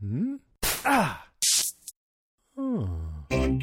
[0.00, 0.36] Hmm?
[0.84, 1.26] Ah!
[2.56, 2.88] Oh.
[3.30, 3.58] Hey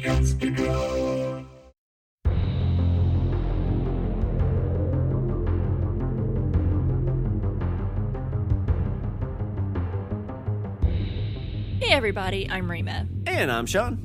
[11.92, 13.06] everybody, I'm Rima.
[13.26, 14.02] And I'm Sean.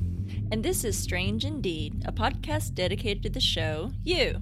[0.50, 4.40] And this is Strange Indeed, a podcast dedicated to the show You.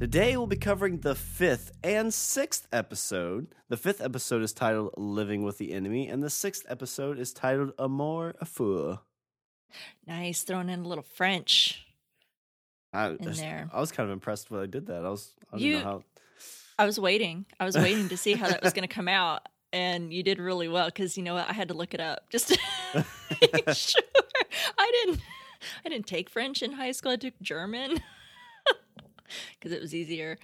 [0.00, 3.48] Today we'll be covering the fifth and sixth episode.
[3.68, 7.72] The fifth episode is titled Living with the Enemy, and the sixth episode is titled
[7.78, 8.98] Amour Fou.
[10.06, 11.84] Nice, throwing in a little French.
[12.94, 13.68] I, In there.
[13.72, 15.04] I was kind of impressed when I did that.
[15.04, 16.02] I was, I don't You- know how.
[16.78, 17.44] I was waiting.
[17.60, 19.42] I was waiting to see how that was going to come out.
[19.70, 21.46] And you did really well because you know what?
[21.46, 22.58] I had to look it up just to
[23.52, 24.00] make sure.
[24.78, 25.20] I didn't.
[25.84, 27.12] I didn't take French in high school.
[27.12, 28.00] I took German
[29.58, 30.38] because it was easier.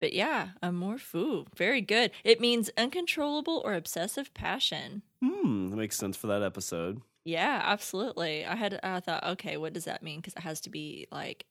[0.00, 2.10] But yeah, amour fou, very good.
[2.24, 5.02] It means uncontrollable or obsessive passion.
[5.22, 7.02] Hmm, that makes sense for that episode.
[7.24, 8.46] Yeah, absolutely.
[8.46, 10.20] I had I thought, okay, what does that mean?
[10.20, 11.44] Because it has to be like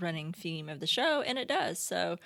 [0.00, 1.78] running theme of the show, and it does.
[1.78, 2.16] So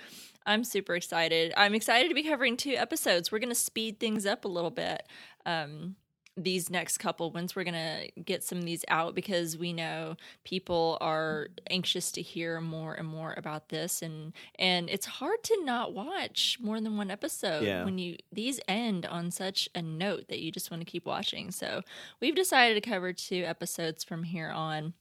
[0.47, 1.53] I'm super excited.
[1.57, 3.31] I'm excited to be covering two episodes.
[3.31, 5.03] We're going to speed things up a little bit.
[5.45, 5.97] Um,
[6.37, 10.17] these next couple ones, we're going to get some of these out because we know
[10.45, 15.65] people are anxious to hear more and more about this, and and it's hard to
[15.65, 17.85] not watch more than one episode Yeah.
[17.85, 21.51] when you these end on such a note that you just want to keep watching.
[21.51, 21.83] So
[22.21, 24.95] we've decided to cover two episodes from here on.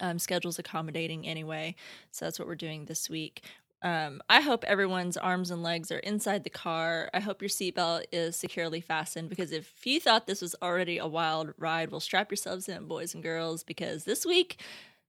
[0.00, 1.74] Um, schedules accommodating anyway,
[2.12, 3.42] so that's what we're doing this week.
[3.82, 7.10] Um, I hope everyone's arms and legs are inside the car.
[7.12, 11.06] I hope your seatbelt is securely fastened because if you thought this was already a
[11.06, 14.60] wild ride, well, strap yourselves in, boys and girls, because this week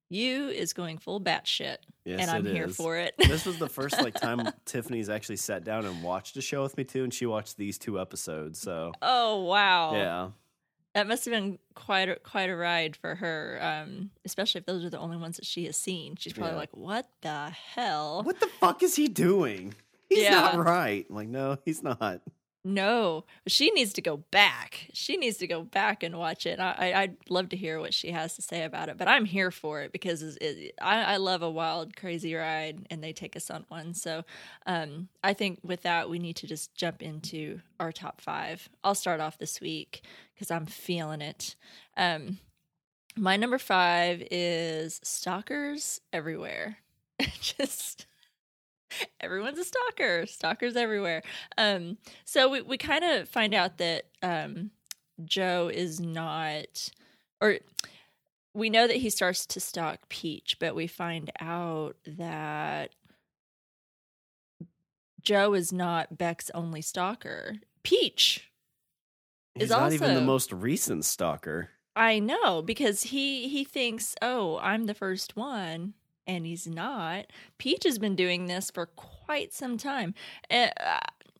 [0.10, 2.76] you is going full batshit, Yes, and I'm here is.
[2.76, 3.14] for it.
[3.18, 6.76] this was the first like time Tiffany's actually sat down and watched a show with
[6.78, 8.60] me too, and she watched these two episodes.
[8.60, 9.94] So oh wow!
[9.96, 10.30] yeah,
[10.94, 14.86] That must have been quite a, quite a ride for her, um, especially if those
[14.86, 16.16] are the only ones that she has seen.
[16.18, 16.58] She's probably Yeah.
[16.60, 19.74] like, "What the hell?" what the fuck is he doing?
[20.10, 20.32] He's Yeah.
[20.40, 21.06] not right.
[21.10, 22.22] I'm like, no, he's not.
[22.66, 24.88] No, she needs to go back.
[24.94, 26.62] She needs to go back and watch it.
[26.62, 29.52] I, I'd love to hear what she has to say about it, but I'm here
[29.52, 33.36] for it because it, it, I, I love a wild, crazy ride, and they take
[33.36, 33.94] us on one.
[33.94, 34.24] So,
[34.66, 38.70] um, I think with that, we need to just jump into our top five.
[38.82, 40.02] I'll start off this week
[40.34, 41.56] because I'm feeling it.
[41.98, 42.38] Um,
[43.18, 46.78] my number five is stalkers everywhere.
[47.42, 48.06] just
[49.22, 51.22] everyone's a stalker stalkers everywhere
[51.58, 54.72] um so we, we kind of find out that um
[55.24, 56.90] joe is not
[57.42, 57.58] or
[58.54, 62.92] we know that he starts to stalk peach but we find out that
[65.22, 68.50] joe is not beck's only stalker peach
[69.56, 71.70] He's Is not even the most recent stalker.
[71.96, 75.94] I know because he he thinks, "Oh, I'm the first one."
[76.26, 77.26] And he's not.
[77.58, 80.14] Peach has been doing this for quite some time.
[80.50, 80.70] Uh,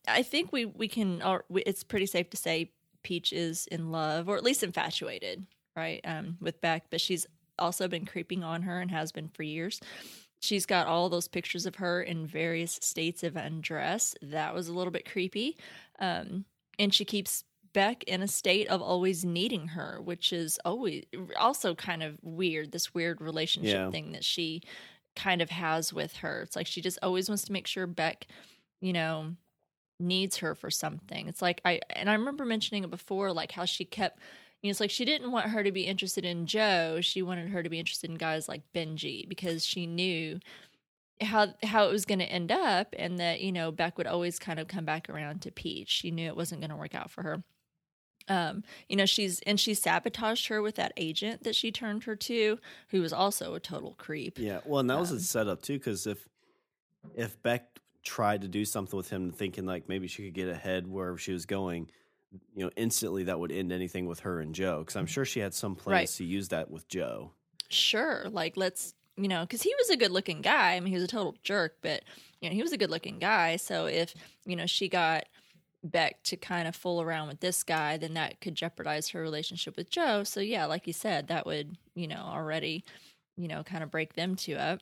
[0.08, 1.22] I think we we can.
[1.22, 2.72] Or it's pretty safe to say
[3.04, 5.46] Peach is in love, or at least infatuated,
[5.76, 6.02] right?
[6.04, 7.26] Um, with Beck, but she's
[7.60, 9.80] also been creeping on her and has been for years.
[10.42, 14.16] She's got all those pictures of her in various states of undress.
[14.22, 15.58] That was a little bit creepy.
[16.00, 16.46] Um,
[16.78, 21.04] and she keeps Beck in a state of always needing her, which is always
[21.38, 22.72] also kind of weird.
[22.72, 23.90] This weird relationship Yeah.
[23.92, 24.62] thing that she
[25.16, 26.42] kind of has with her.
[26.42, 28.28] It's like she just always wants to make sure Beck,
[28.82, 29.36] you know,
[30.00, 31.28] needs her for something.
[31.28, 34.20] It's like I and I remember mentioning it before, like how she kept.
[34.62, 37.00] You know, it's like she didn't want her to be interested in Joe.
[37.02, 40.40] She wanted her to be interested in guys like Benji because she knew
[41.22, 44.40] how how it was going to end up, and that you know Beck would always
[44.40, 45.90] kind of come back around to Peach.
[45.90, 47.44] She knew it wasn't going to work out for her
[48.30, 52.16] um you know she's and she sabotaged her with that agent that she turned her
[52.16, 52.58] to
[52.90, 55.78] who was also a total creep Yeah, well, and that was Um, a setup too,
[55.78, 56.28] because if
[57.16, 60.88] if Beck tried to do something with him, thinking like maybe she could get ahead
[60.88, 61.90] wherever she was going,
[62.56, 64.80] you know, instantly that would end anything with her and Joe.
[64.80, 65.94] Because I'm sure she had some plans.
[66.00, 66.10] Right.
[66.18, 67.32] to use that with Joe.
[67.70, 70.96] sure like let's you know because he was a good looking guy i mean he
[70.96, 72.04] was a total jerk but
[72.40, 74.14] you know he was a good looking guy so if
[74.46, 75.26] you know she got
[75.84, 79.76] beck to kind of fool around with this guy then that could jeopardize her relationship
[79.76, 82.84] with joe so yeah like you said that would you know already
[83.36, 84.80] you know kind of break them two up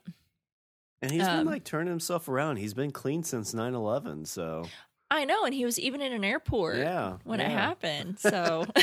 [1.02, 2.58] And he's Um, been like turning himself around.
[2.58, 4.24] He's been clean since 9 11.
[4.26, 4.68] So,
[5.10, 7.16] i know and he was even in an airport yeah.
[7.24, 8.18] when it happened.
[8.20, 8.64] So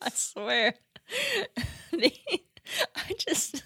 [0.00, 0.74] I swear,
[1.92, 3.62] I just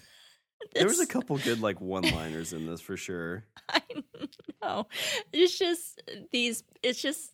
[0.73, 3.45] There was a couple good like one liners in this for sure.
[3.69, 3.81] I
[4.61, 4.87] know.
[5.31, 6.63] It's just these.
[6.81, 7.33] It's just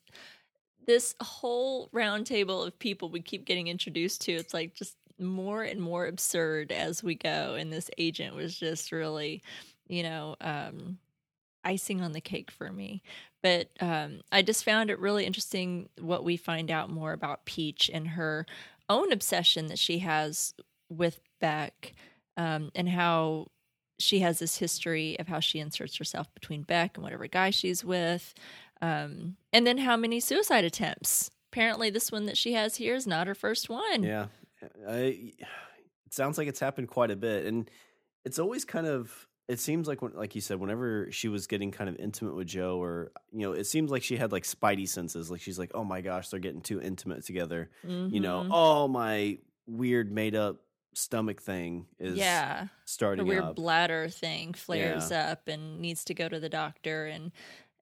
[0.89, 5.79] this whole roundtable of people we keep getting introduced to, it's like just more and
[5.79, 7.53] more absurd as we go.
[7.53, 9.43] And this agent was just really,
[9.87, 10.97] you know, um,
[11.63, 13.03] icing on the cake for me.
[13.43, 17.91] But um, I just found it really interesting what we find out more about Peach
[17.93, 18.47] and her
[18.89, 20.55] own obsession that she has
[20.89, 21.93] with Beck
[22.39, 23.47] um, and how
[23.99, 27.83] she has this history of how she inserts herself between Beck and whatever guy she's
[27.83, 28.33] with.
[28.81, 31.29] Um, and then how many suicide attempts.
[31.51, 34.03] Apparently, this one that she has here is not her first one.
[34.03, 34.27] Yeah,
[34.87, 35.33] I,
[36.05, 37.69] it sounds like it's happened quite a bit, and
[38.23, 39.27] it's always kind of.
[39.47, 42.45] It seems like, when, like you said, whenever she was getting kind of intimate with
[42.45, 45.31] Joe, or you know, it seems like she had like spidey senses.
[45.31, 48.13] Like she's like, "Oh my gosh, they're getting too intimate together." Mm-hmm.
[48.13, 50.57] You know, oh my weird made up
[50.99, 53.55] stomach thing is yeah, starting the weird up.
[53.55, 57.31] bladder thing flares up and needs to go to the doctor and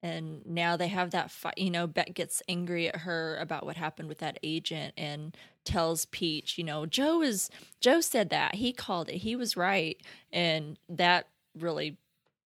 [0.03, 3.75] and now they have that fight you know Beck gets angry at her about what
[3.77, 5.35] happened with that agent and
[5.65, 7.49] tells peach you know joe is
[7.81, 8.55] joe said that.
[8.55, 9.15] He called it.
[9.17, 9.99] He was right.
[10.31, 11.27] And that
[11.57, 11.97] really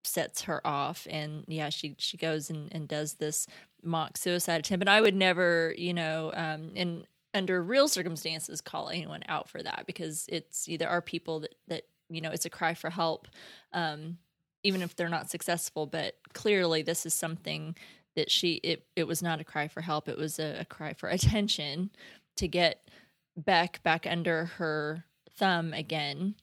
[0.03, 3.47] sets her off and yeah she she goes and, and does this
[3.83, 4.83] mock suicide attempt.
[4.83, 7.05] And i would never you know um in
[7.35, 11.83] under real circumstances call anyone out for that because it's there are people that that
[12.09, 13.29] you know it's a cry for help
[13.73, 14.19] um
[14.63, 17.77] even if they're not successful but clearly this is something
[18.17, 20.93] that she it it was not a cry for help it was a, a cry
[20.93, 21.91] for attention
[22.37, 22.89] to get
[23.37, 25.05] beck back under her
[25.37, 26.35] thumb again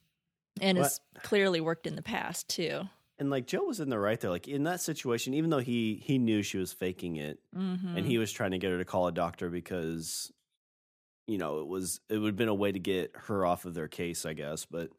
[0.62, 2.82] and it's clearly worked in the past too
[3.20, 4.30] and like Joe was in the right there.
[4.30, 7.98] Like in that situation, even though he he knew she was faking it, mm-hmm.
[7.98, 10.32] and he was trying to get her to call a doctor because,
[11.28, 13.74] you know, it was it would have been a way to get her off of
[13.74, 14.66] their case, I guess.
[14.66, 14.92] But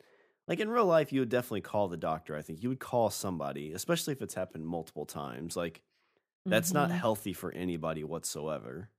[0.46, 2.36] like in real life, you would definitely call the doctor.
[2.36, 5.56] I think you would call somebody, especially if it's happened multiple times.
[5.56, 5.82] Like
[6.48, 6.92] that's not Mhm.
[6.92, 8.90] healthy for anybody whatsoever.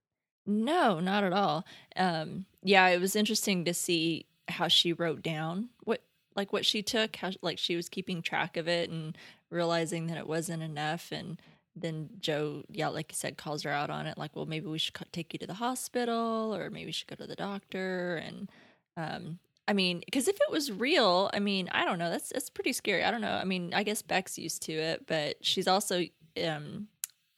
[0.46, 1.64] No, not at all.
[1.96, 6.02] Um, yeah, it was interesting to see how she wrote down what
[6.36, 9.16] like what she took, how like she was keeping track of it and
[9.50, 11.40] realizing that it wasn't enough and
[11.80, 14.18] then Joe, yeah, like you said, calls her out on it.
[14.18, 17.16] Like, well, maybe we should take you to the hospital, or maybe you should go
[17.16, 18.16] to the doctor.
[18.16, 18.50] And
[18.96, 22.10] um, I mean, because if it was real, I mean, I don't know.
[22.10, 23.04] That's that's pretty scary.
[23.04, 23.34] I don't know.
[23.34, 26.04] I mean, I guess Beck's used to it, but she's also
[26.44, 26.88] um,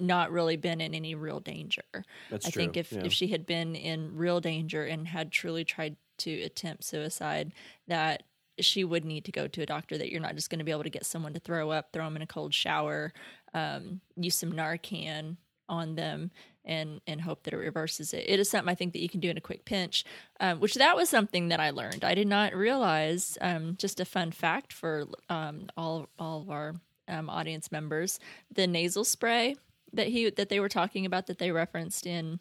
[0.01, 1.83] not really been in any real danger.
[2.31, 2.63] That's I true.
[2.63, 3.03] think if yeah.
[3.05, 7.53] if she had been in real danger and had truly tried to attempt suicide,
[7.89, 8.23] that
[8.65, 9.99] she would need to go to a doctor.
[9.99, 12.05] That you're not just going to be able to get someone to throw up, throw
[12.05, 13.13] them in a cold shower,
[13.55, 15.37] um, use some Narcan
[15.69, 16.31] on them,
[16.65, 18.25] and and hope that it reverses it.
[18.29, 20.05] It is something I think that you can do in a quick pinch.
[20.41, 22.05] Um, which that was something that I learned.
[22.05, 23.37] I did not realize.
[23.41, 26.75] Um, just a fun fact for um, all all of our
[27.09, 28.19] um, audience members:
[28.53, 29.57] the nasal spray
[29.93, 32.41] that he that they were talking about that they referenced in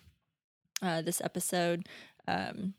[0.81, 1.88] uh, this episode
[2.27, 2.73] um,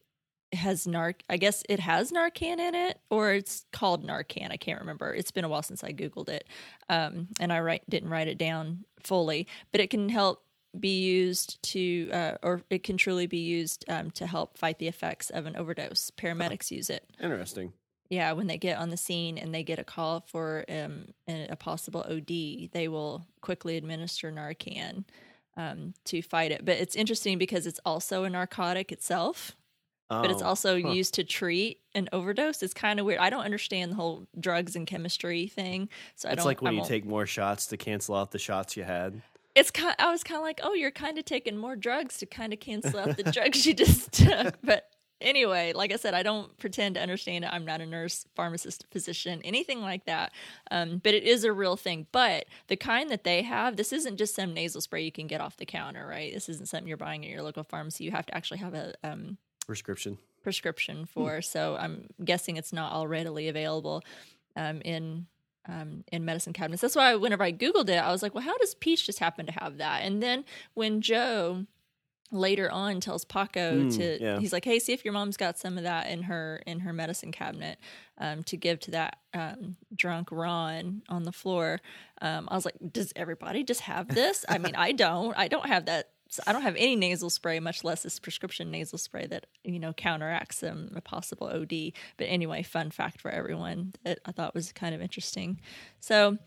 [0.54, 1.16] has narc.
[1.28, 4.50] I guess it has Narcan in it, or it's called Narcan.
[4.50, 5.14] I can't remember.
[5.14, 6.46] It's been a while since I googled it,
[6.88, 9.46] um, and I write didn't write it down fully.
[9.70, 10.43] But it can help
[10.78, 14.88] be used to, uh, or it can truly be used um, to help fight the
[14.88, 16.10] effects of an overdose.
[16.10, 17.04] Paramedics use it.
[17.20, 17.72] Interesting.
[18.08, 21.49] Yeah, when they get on the scene and they get a call for um, a,
[21.50, 25.04] a possible OD, they will quickly administer Narcan
[25.56, 26.64] um, to fight it.
[26.64, 29.56] But it's interesting because it's also a narcotic itself,
[30.20, 30.90] but it's Oh, also huh.
[30.90, 32.62] used to treat an overdose.
[32.62, 33.21] It's kind of weird.
[33.21, 35.88] I don't understand the whole drugs and chemistry thing.
[36.16, 36.47] So I It's don't.
[36.47, 39.23] like when you take more shots to cancel out the shots you had.
[39.54, 39.95] It's kind.
[39.99, 42.61] I was kind of like, oh, you're kind of taking more drugs to kind of
[42.61, 44.57] cancel out the drugs you just took.
[44.64, 44.88] But
[45.21, 47.50] anyway, like I said, I don't pretend to understand it.
[47.52, 50.33] I'm not a nurse, pharmacist, physician, anything like that.
[50.71, 52.07] Um, but it is a real thing.
[52.12, 55.42] But the kind that they have, this isn't just some nasal spray you can get
[55.42, 56.33] off the counter, right?
[56.33, 58.04] This isn't something you're buying at your local pharmacy.
[58.04, 59.37] You have to actually have a um,
[59.73, 60.19] Prescription.
[60.43, 61.41] prescription for.
[61.41, 64.02] So I'm guessing it's not all readily available
[64.57, 65.26] um, in
[65.67, 66.83] um, in medicine cabinets.
[66.83, 69.47] That's why whenever I googled it, I was like, well, how does Peach just happen
[69.47, 70.02] to have that?
[70.02, 71.67] And then when Joe
[72.33, 74.41] later on tells Paco Mm, to, yeah.
[74.41, 76.93] he's like, hey, see if your mom's got some of that in her in her
[76.93, 77.79] medicine cabinet
[78.19, 81.81] um, to give to that um, drunk Ron on the floor.
[82.21, 84.45] Um, I was like, does everybody just have this?
[84.49, 85.37] I mean, I don't.
[85.38, 86.09] I don't have that.
[86.32, 89.78] So I don't have any nasal spray, much less this prescription nasal spray that you
[89.78, 91.92] know counteracts um, a possible OD.
[92.16, 95.60] But anyway, fun fact for everyone that I thought was kind of interesting.
[96.00, 96.38] So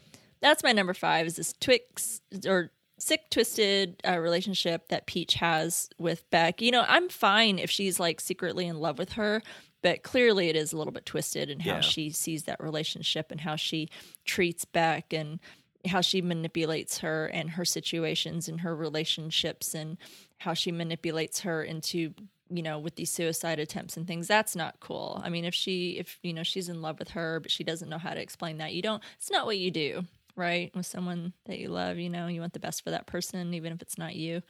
[0.42, 5.90] that's my number five is this Twix or sick twisted uh, relationship that Peach has
[6.00, 6.62] with Beck.
[6.64, 9.42] You know, I'm fine if she's like secretly in love with her.
[9.84, 11.82] But clearly, it is a little bit twisted in how Yeah.
[11.82, 13.88] she sees that relationship and how she
[14.24, 15.40] treats Beck and
[15.86, 19.98] how she manipulates her and her situations and her relationships and
[20.40, 22.14] how she manipulates her into
[22.50, 25.22] you know with these suicide attempts and things that's not cool.
[25.24, 27.90] I mean if she if you know she's in love with her but she doesn't
[27.90, 30.06] know how to explain that you don't it's not what you do
[30.38, 30.70] right?
[30.76, 33.74] With someone that you love you know you want the best for that person even
[33.74, 34.42] if it's not you.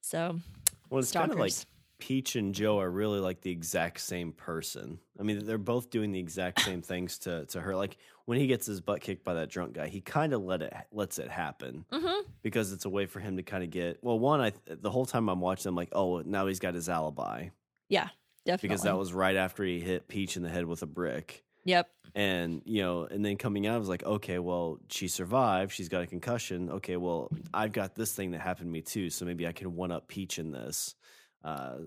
[0.00, 0.40] So
[0.88, 1.52] Well, it's kind of like.
[2.00, 4.98] Peach and Joe are really like the exact same person.
[5.18, 7.76] I mean, they're both doing the exact same things to to her.
[7.76, 10.62] Like when he gets his butt kicked by that drunk guy, he kind of let
[10.62, 12.22] it lets it happen mhm.
[12.42, 13.98] because it's a way for him to kind of get.
[14.02, 16.88] Well, one, I the whole time I'm watching, I'm like, oh, now he's got his
[16.88, 17.50] alibi
[17.90, 18.08] yeah
[18.46, 21.44] definitely because that was right after he hit Peach in the head with a brick.
[21.64, 25.72] yep And you know, and then coming out, I was like, okay, well, she survived.
[25.72, 26.70] She's got a concussion.
[26.70, 29.76] Okay, well, I've got this thing that happened to me too, so maybe I can
[29.76, 30.94] one up Peach in this.
[31.44, 31.78] Uh,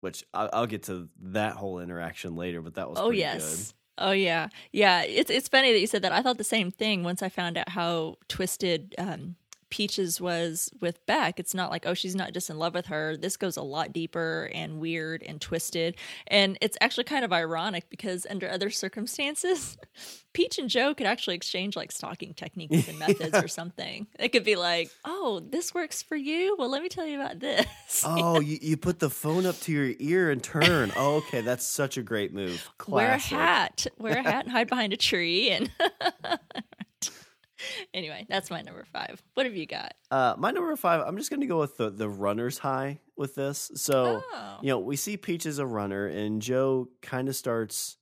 [0.00, 3.74] which I'll, I'll get to that whole interaction later, but that was oh yes.
[3.98, 4.48] Oh yeah.
[4.72, 6.12] Yeah it's it's funny that you said that.
[6.12, 9.36] I thought the same thing once i found out how twisted um
[9.70, 13.16] peaches was with beck it's not like oh she's not just in love with her
[13.16, 15.96] this goes a lot deeper and weird and twisted
[16.28, 19.76] and it's actually kind of ironic because under other circumstances
[20.32, 23.42] peach and joe could actually exchange like stalking techniques and methods Yeah.
[23.42, 27.06] or something it could be like oh this works for you well let me tell
[27.06, 27.66] you about this.
[28.04, 30.92] Oh, you, you put the phone up to your ear and turn.
[30.96, 32.68] Oh, okay, that's such a great move.
[32.86, 35.70] wear a hat wear a hat and hide behind a tree and
[37.94, 41.30] anyway that's my number five what have you got Uh, my number five, I'm just
[41.30, 43.70] going to go with the the runner's high with this.
[43.74, 44.22] So.
[44.32, 47.96] oh you know, we see Peach as a runner, and Joe kind of starts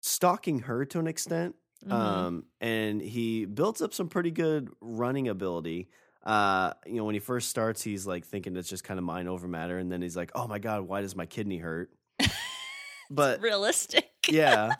[0.00, 1.54] stalking her to an extent.
[1.86, 1.92] Mhm.
[1.92, 5.88] Um, and he builds up some pretty good running ability.
[6.22, 9.28] Uh, you know, when he first starts, he's like thinking it's just kind of mind
[9.28, 11.90] over matter, and then he's like, "Oh my god, why does my kidney hurt?"
[13.10, 14.74] but realistic yeah,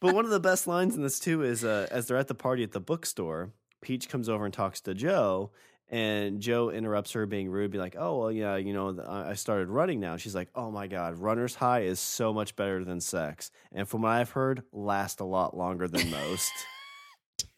[0.00, 2.34] but one of the best lines in this too is uh, as they're at the
[2.34, 5.50] party at the bookstore, Peach comes over and talks to Joe,
[5.88, 9.68] and Joe interrupts her being rude, be like, "Oh well, yeah, you know, I started
[9.68, 13.50] running now." She's like, "Oh my god, runner's high is so much better than sex,
[13.72, 16.52] and from what I've heard, last a lot longer than most."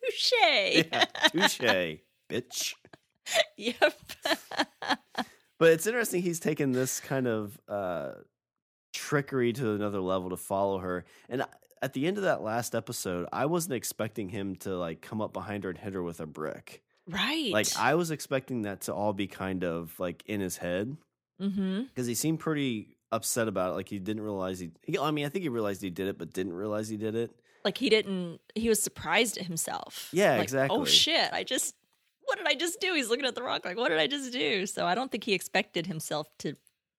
[0.04, 0.32] touche
[0.92, 2.74] yeah, touche, bitch.
[3.56, 3.98] yep
[5.58, 8.12] But it's interesting he's taken this kind of uh,
[8.94, 11.04] trickery to another level to follow her.
[11.28, 11.44] And
[11.82, 15.32] at the end of that last episode, I wasn't expecting him to like come up
[15.34, 16.82] behind her and hit her with a brick.
[17.06, 20.96] right Like I was expecting that to all be kind of like in his head
[21.40, 23.74] mm-hmm because he seemed pretty upset about it.
[23.74, 24.98] Like he didn't realize he, he.
[24.98, 27.30] I mean, I think he realized he did it, but didn't realize he did it.
[27.64, 31.74] like he didn't he was surprised at himself Yeah, Like, oh shit i just
[32.26, 34.32] what did i just do he's looking at the rock like what did i just
[34.32, 36.56] do so i don't think he expected himself to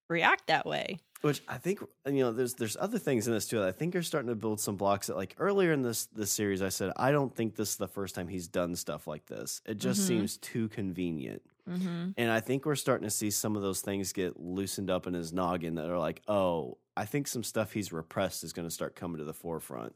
[0.10, 3.58] react that way Which I think you know, there's there's other things in this too.
[3.58, 5.08] That I think are starting to build some blocks.
[5.08, 7.88] That like earlier in this this series, I said I don't think this is the
[7.88, 9.62] first time he's done stuff like this.
[9.66, 10.08] It just Mhm.
[10.08, 14.14] seems too convenient, mm-hmm and I think we're starting to see some of those things
[14.14, 17.92] get loosened up in his noggin that are like, oh, I think some stuff he's
[17.92, 19.94] repressed is going to start coming to the forefront.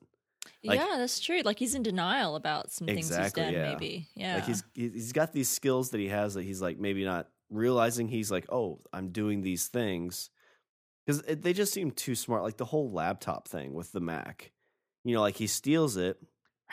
[0.64, 3.70] Like- yeah that's true like he's in denial about some things he's done yeah.
[3.72, 7.04] maybe yeah Like he's he's got these skills that he has that he's like maybe
[7.06, 10.30] not realizing he's like, oh, I'm doing these things
[11.06, 12.44] because they just seem too smart.
[12.44, 14.52] Like the whole laptop thing with the Mac,
[15.04, 16.22] you know, like he steals it,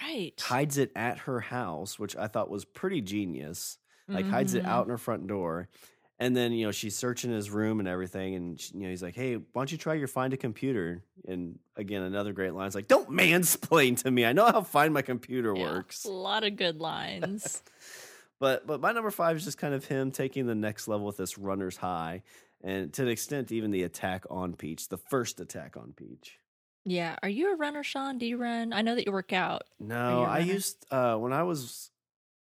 [0.00, 3.78] right hides it at her house, which I thought was pretty genius.
[4.08, 4.68] Like hides it Mhm.
[4.68, 5.68] out in her front door.
[6.18, 8.34] And then, you know, she's searching his room and everything.
[8.36, 11.02] And, she- you know, he's like, hey, why don't you try your find a computer?
[11.28, 14.24] And again, another great line is like, don't mansplain to me.
[14.24, 16.04] I know how find my computer Yeah, works.
[16.04, 17.62] a lot of good lines
[18.38, 21.16] But but my number five is just kind of him taking the next level with
[21.16, 22.22] this runner's high,
[22.64, 26.38] and to an extent, even the attack on Peach, the first attack on Peach.
[26.84, 29.62] yeah are you a runner sean do you run i know that you work out
[29.80, 31.90] No, I used uh, when I was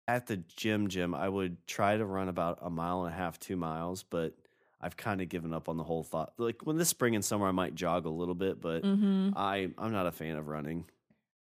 [0.07, 0.89] at the gym.
[0.89, 4.33] Gym, I would try to run about a mile and a half, two miles, but
[4.81, 6.33] I've kind of given up on the whole thought.
[6.39, 9.69] Like when this spring and summer, I might jog a little bit, but mm-hmm I
[9.77, 10.87] I'm not a fan of running.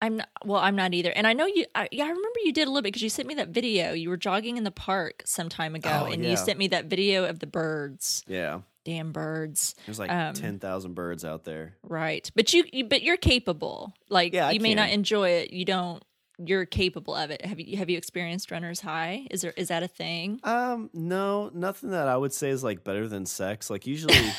[0.03, 1.11] I'm not, well, I'm not either.
[1.11, 3.09] And I know you, I, yeah, I remember you did a little bit because you
[3.09, 3.93] sent me that video.
[3.93, 6.31] You were jogging in the park some time ago Oh, and yeah.
[6.33, 8.25] you sent me that video of the birds.
[8.27, 9.75] Yeah, Damn birds.
[9.87, 11.77] there's like Um, ten thousand birds out there.
[11.85, 12.29] Right.
[12.35, 13.95] But you, you but you're capable.
[14.11, 15.53] Like Yeah, I you may not enjoy it.
[15.53, 16.03] You don't,
[16.45, 17.45] you're capable of it.
[17.45, 19.29] Have you, have you experienced runner's high?
[19.31, 20.41] Is there, is that a thing?
[20.43, 23.71] Um, no, nothing that I would say is like better than sex.
[23.71, 24.17] Like usually,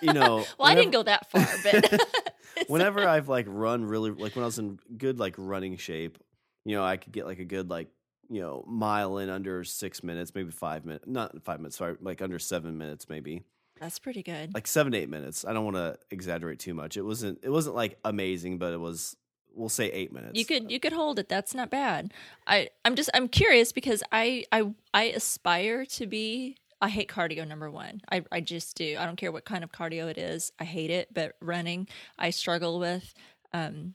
[0.00, 2.00] you know, Well, I didn't go that far, but
[2.68, 6.18] whenever I've like run really like when I was in good like running shape,
[6.64, 7.88] you know, I could get like a good like
[8.30, 12.22] you know mile in under six minutes, maybe five minutes, not five minutes, sorry, like
[12.22, 13.42] under seven minutes, maybe
[13.80, 14.54] that's pretty good.
[14.54, 15.44] like seven to eight minutes.
[15.44, 16.96] I don't want to exaggerate too much.
[16.96, 19.16] It wasn't it wasn't like amazing, but it was
[19.54, 20.38] we'll say eight minutes.
[20.38, 21.28] You could you could hold it.
[21.28, 22.12] That's not bad.
[22.46, 27.46] I I'm just I'm curious because I I I aspire to be I hate cardio.
[27.46, 28.96] Number one, I I just do.
[28.98, 30.52] I don't care what kind of cardio it is.
[30.58, 31.12] I hate it.
[31.12, 33.14] But running, I struggle with.
[33.52, 33.94] Um,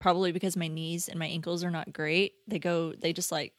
[0.00, 2.34] probably because my knees and my ankles are not great.
[2.48, 2.92] They go.
[2.92, 3.52] They just like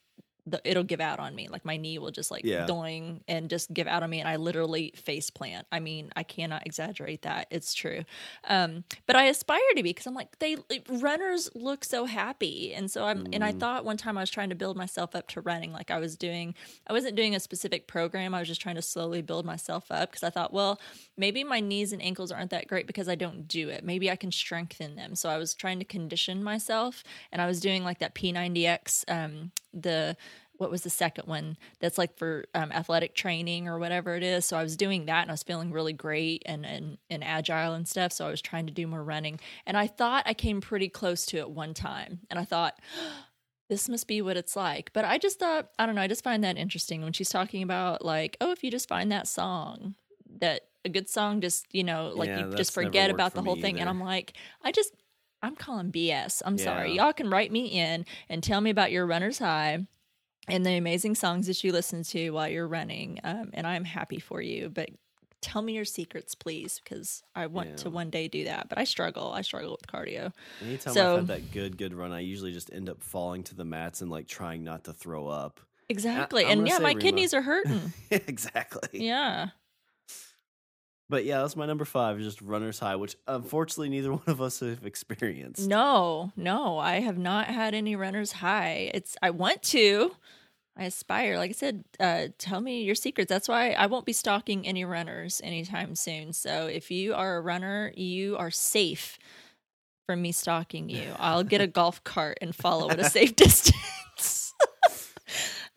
[0.45, 1.47] the, it'll give out on me.
[1.47, 2.65] Like my knee will just like Yeah.
[2.65, 5.67] doing and just give out on me, and I literally face plant.
[5.71, 7.47] I mean, I cannot exaggerate that.
[7.50, 8.03] It's true.
[8.47, 10.57] Um, but I aspire to be because I'm like they
[10.89, 13.25] runners look so happy, and so I'm.
[13.31, 13.59] And I Mm.
[13.59, 15.71] thought one time I was trying to build myself up to running.
[15.71, 16.55] Like I was doing,
[16.88, 18.33] I wasn't doing a specific program.
[18.35, 20.79] I was just trying to slowly build myself up because I thought, well,
[21.17, 23.83] maybe my knees and ankles aren't that great because I don't do it.
[23.83, 25.15] Maybe I can strengthen them.
[25.15, 29.51] So I was trying to condition myself, and I was doing like that P90X, um,
[29.73, 30.15] the
[30.57, 34.45] what was the second one that's like for um, athletic training or whatever it is.
[34.45, 37.74] So I was doing that, and I was feeling really great and and and agile
[37.74, 38.12] and stuff.
[38.12, 41.25] So I was trying to do more running, and I thought I came pretty close
[41.27, 42.79] to it one time, and I thought.
[43.69, 44.91] This must be what it's like.
[44.93, 47.63] But I just thought, I don't know, I just find that interesting when she's talking
[47.63, 49.95] about, like, oh, if you just find that song,
[50.41, 53.41] that a good song, just, you know, like Yeah, you just forget about for the
[53.41, 53.79] whole thing.
[53.79, 53.89] And.
[53.89, 54.93] I'm like, I just,
[55.41, 56.41] I'm calling BS.
[56.45, 56.93] I'm sorry.
[56.93, 59.88] Y'all can write me in and tell me about your runner's high
[60.47, 63.19] and the amazing songs that you listen to while you're running.
[63.23, 64.69] Um, and I'm happy for you.
[64.69, 64.89] But
[65.41, 67.75] tell me your secrets, please, because I want Yeah.
[67.77, 68.69] to one day do that.
[68.69, 69.31] But I struggle.
[69.33, 70.31] I struggle with cardio.
[70.62, 73.55] Anytime So- I've had that good, good run, I usually just end up falling to
[73.55, 75.59] the mats and like trying not to throw up.
[75.89, 76.45] Exactly.
[76.45, 77.93] I'm and yeah, my kidneys are hurting.
[78.12, 79.05] exactly.
[79.05, 79.50] yeah.
[81.10, 84.62] But yeah, that's my number five, just runner's high, which unfortunately neither one of us
[84.62, 85.67] have experienced.
[85.67, 88.91] No, no, I have not had any runner's high.
[88.93, 90.15] It's I want to.
[90.75, 91.38] I aspire.
[91.38, 93.29] Like I said, uh, tell me your secrets.
[93.29, 96.33] That's why I won't be stalking any runners anytime soon.
[96.33, 99.19] So if you are a runner, you are safe
[100.07, 101.12] from me stalking you.
[101.19, 104.53] I'll get a golf cart and follow at a safe distance.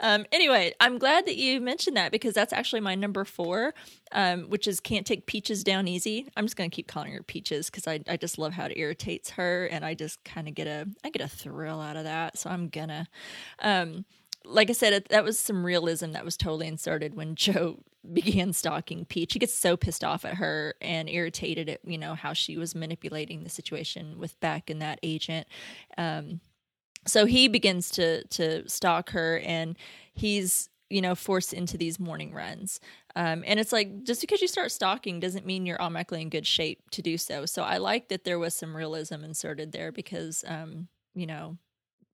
[0.00, 3.74] um, anyway, I'm glad that you mentioned that because that's actually my number four,
[4.12, 6.28] um, which is can't take peaches down easy.
[6.36, 9.30] I'm just gonna keep calling her peaches because I, I just love how it irritates
[9.30, 12.36] her, and I just kind of get a I get a thrill out of that.
[12.38, 13.08] So I'm gonna,
[13.60, 14.04] um,
[14.44, 17.80] like I said, it, that was some realism that was totally inserted when Joe
[18.12, 19.32] began stalking Peach.
[19.32, 22.74] He gets so pissed off at her and irritated at you know how she was
[22.74, 25.46] manipulating the situation with Beck and that agent.
[25.96, 26.40] Um,
[27.06, 29.76] so he begins to to stalk her, and
[30.12, 32.80] he's you know forced into these morning runs.
[33.14, 36.46] Um, and it's like just because you start stalking doesn't mean you're automatically in good
[36.46, 37.46] shape to do so.
[37.46, 41.56] So I like that there was some realism inserted there because um, you know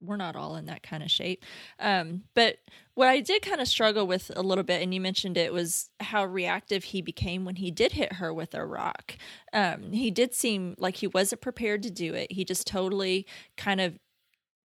[0.03, 1.45] we're not all in that kind of shape.
[1.79, 2.59] Um, but
[2.95, 5.91] what I did kind of struggle with a little bit, and you mentioned it, was
[6.01, 9.17] how reactive he became when he did hit her with a rock.
[9.53, 12.33] Um, he did seem like he wasn't prepared to do it.
[12.33, 13.27] He just totally
[13.57, 13.99] kind of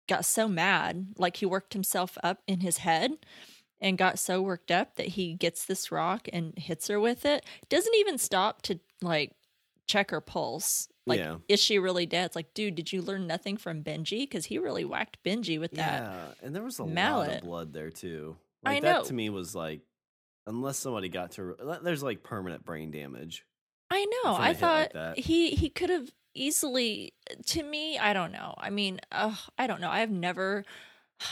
[0.08, 3.12] got so mad, like he worked himself up in his head
[3.80, 7.44] and got so worked up that he gets this rock and hits her with it.
[7.68, 9.32] Doesn't even stop to like
[9.86, 10.88] check her pulse.
[11.06, 11.38] Like, Yeah.
[11.48, 12.26] is she really dead?
[12.26, 14.20] It's like, dude, did you learn nothing from Benji?
[14.20, 16.02] Because he really whacked Benji with that.
[16.02, 18.36] Yeah, and there was a lot of blood there too.
[18.64, 18.92] I Like, know.
[19.00, 19.80] That to me was like,
[20.46, 23.44] unless somebody got to, uh, there's like permanent brain damage.
[23.90, 24.30] I know.
[24.34, 27.14] I I hit like thought he he could have easily.
[27.47, 28.55] To me, I don't know.
[28.59, 29.90] I mean, uh, I don't know.
[29.90, 30.64] I've never.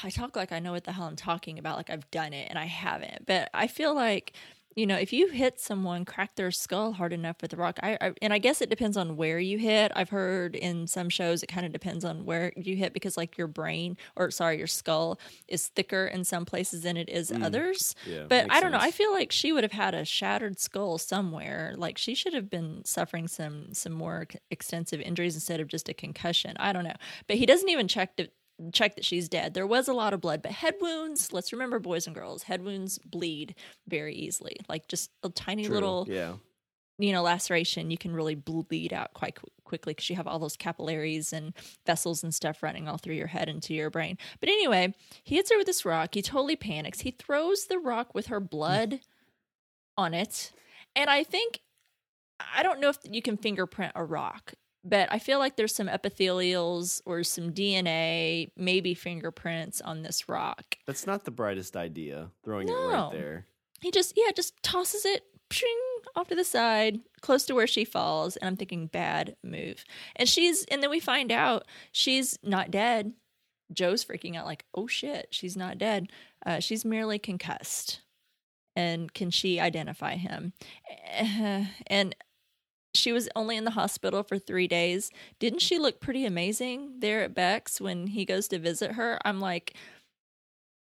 [0.05, 2.47] I talk like I know what the hell I'm talking about, like I've done it,
[2.49, 3.27] and I haven't.
[3.27, 4.33] But I feel like
[4.77, 7.99] you know, if you hit someone, crack their skull hard enough with a rock, I,
[8.01, 9.91] I and I guess it depends on where you hit.
[9.97, 13.37] I've heard in some shows it kind of depends on where you hit because like
[13.37, 17.45] your brain or sorry, your skull is thicker in some places than it is mm.
[17.45, 17.97] others.
[18.07, 18.79] Yeah, But I don't know.
[18.81, 21.75] I feel like she would have had a shattered skull somewhere.
[21.77, 25.95] Like she should have been suffering some some more extensive injuries instead of just a
[25.95, 26.57] concussion.
[26.61, 26.97] I don't know.
[27.27, 28.29] But he doesn't even check to
[28.73, 29.55] check that she's dead.
[29.55, 32.63] There was a lot of blood, but head wounds, let's remember boys and girls, head
[32.63, 33.55] wounds bleed
[33.89, 34.57] very easily.
[34.69, 36.35] Like just a tiny True, little yeah.
[36.99, 40.39] you know laceration you can really bleed out quite qu- quickly because you have all
[40.39, 41.55] those capillaries and
[41.87, 44.93] vessels and stuff running all through your head into your brain but anyway
[45.23, 48.41] he hits her with this rock he totally panics he throws the rock with her
[48.41, 49.01] blood
[49.97, 50.51] on it
[50.97, 51.61] and i think
[52.55, 55.89] i don't know if you can fingerprint a rock but i feel like there's some
[55.89, 62.31] epithelials or some dna maybe fingerprints on this rock That's not the brightest idea.
[62.45, 62.89] Throwing it No.
[62.89, 63.47] right there.
[63.81, 65.65] he just yeah just tosses it pshing,
[66.15, 69.85] off to the side close to where she falls and i'm thinking bad move
[70.17, 73.13] and she's and then we find out she's not dead
[73.73, 76.09] joe's freaking out like oh shit she's not dead
[76.47, 78.01] uh, she's merely concussed
[78.77, 80.53] and can she identify him
[81.89, 82.15] and
[82.95, 87.23] she was only in the hospital for three days didn't she look pretty amazing there
[87.23, 89.75] at beck's when he goes to visit her i'm like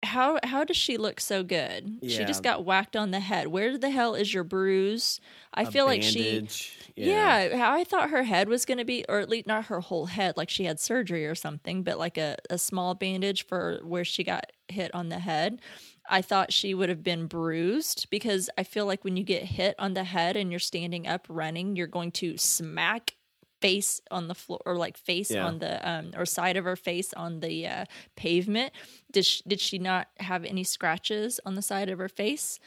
[0.02, 1.98] how how does she look so good?
[2.02, 3.48] She just got whacked on the head.
[3.48, 5.20] Where the hell is your bruise?
[5.52, 6.78] I A feel like she bandage.
[6.96, 7.70] yeah.
[7.74, 10.36] I thought her head was going to be, or at least not her whole head,
[10.38, 14.24] like she had surgery or something, but like a, a small bandage for where she
[14.24, 15.60] got hit on the head.
[16.08, 19.74] I thought she would have been bruised because I feel like when you get hit
[19.78, 23.16] on the head and you're standing up running, you're going to smack
[23.60, 25.46] face on the floor or like face Yeah.
[25.46, 27.84] on the um or side of her face on the uh,
[28.16, 28.72] pavement.
[29.12, 32.58] Did she, did she not have any scratches on the side of her face?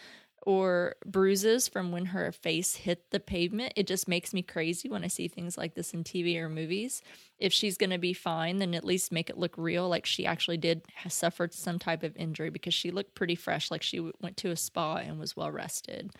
[0.45, 3.73] Or bruises from when her face hit the pavement.
[3.75, 7.01] It just makes me crazy when I see things like this in TV or movies.
[7.39, 10.25] If she's going to be fine, then at least make it look real, like she
[10.25, 14.37] actually did suffered some type of injury because she looked pretty fresh, like she went
[14.37, 16.11] to a spa and was well rested.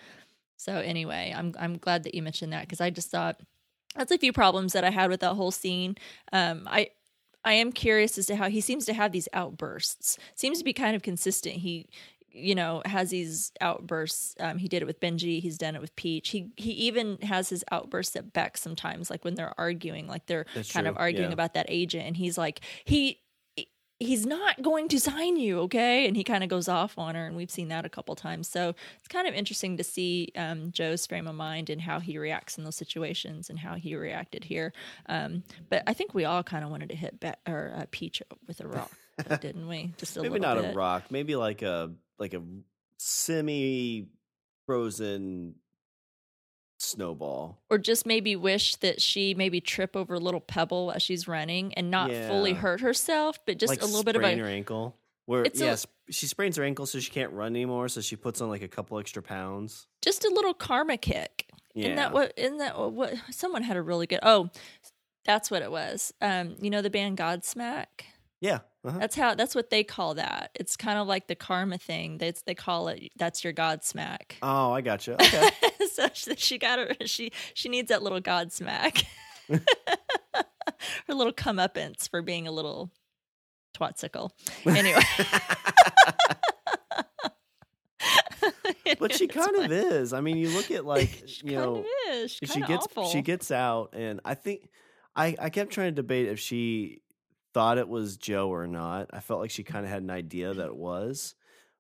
[0.58, 3.42] So anyway, I'm I'm glad that you mentioned that because I just thought
[3.96, 5.98] that's a few problems that I had with that whole scene.
[6.32, 6.90] Um, I
[7.46, 10.18] I am curious as to how he seems to have these outbursts.
[10.36, 11.56] Seems to be kind of consistent.
[11.56, 11.90] He
[12.34, 14.36] you know has these outbursts.
[14.40, 15.42] Um, he did it with benji.
[15.42, 16.30] He's done it with peach.
[16.30, 20.46] He he even has his outbursts at beck sometimes like when they're arguing like they're
[20.56, 21.34] That's kind of arguing yeah.
[21.34, 22.06] about that agent.
[22.06, 23.20] And he's like he
[24.00, 26.08] he's not going to sign you okay?
[26.08, 28.50] And he kind of goes off on her and we've seen that a couple times.
[28.50, 32.18] So it's kind of interesting to see um, joe's frame of mind and how he
[32.18, 34.74] reacts in those situations and how he reacted here.
[35.08, 38.22] Um, but i think we all kind of wanted to hit Be- or uh, peach
[38.48, 38.92] with a rock
[39.42, 41.04] didn't we just a Maybe not bit a rock.
[41.10, 42.42] Maybe like a like a
[42.98, 44.08] semi
[44.66, 45.56] frozen
[46.80, 47.62] snowball.
[47.70, 51.74] or just maybe wish that she maybe trip over a little pebble as she's running
[51.76, 54.48] and not fully hurt herself, but just like a little bit of sprain a her
[54.50, 54.96] ankle.
[55.26, 57.88] Where It's a- yes, she sprains her ankle so she can't run anymore.
[57.88, 59.88] So she puts on like a couple extra pounds.
[60.02, 61.48] just a little karma kick.
[61.74, 62.34] Yeah, Isn't that what?
[62.38, 63.14] Isn't that what, what?
[63.32, 64.20] Someone had a really good.
[64.22, 64.50] Oh,
[65.26, 66.14] that's what it was.
[66.22, 67.86] Um, you know the band Godsmack.
[68.44, 68.60] Yeah.
[68.84, 69.00] Uh-huh.
[69.00, 69.36] That's how.
[69.36, 70.52] That's what they call that.
[70.56, 72.18] It's kind of like the karma thing.
[72.18, 73.14] That's they call it.
[73.16, 74.34] That's your Godsmack.
[74.42, 75.14] Oh, I gotcha.
[75.22, 75.50] Okay.
[75.94, 76.94] so she, she got her.
[77.06, 79.06] She she needs that little Godsmack.
[79.50, 79.62] her
[81.08, 82.92] little comeuppance for being a little
[83.74, 84.32] twatsicle.
[84.66, 85.00] Anyway.
[89.00, 90.12] but she kind of is.
[90.12, 92.32] I mean, you look at like She you know of is.
[92.32, 93.06] She's she gets awful.
[93.06, 94.68] she gets out, and I think
[95.16, 97.03] I I kept trying to debate if she
[97.54, 99.10] thought it was Joe or not.
[99.14, 101.36] I felt like she kind of had an idea that it was,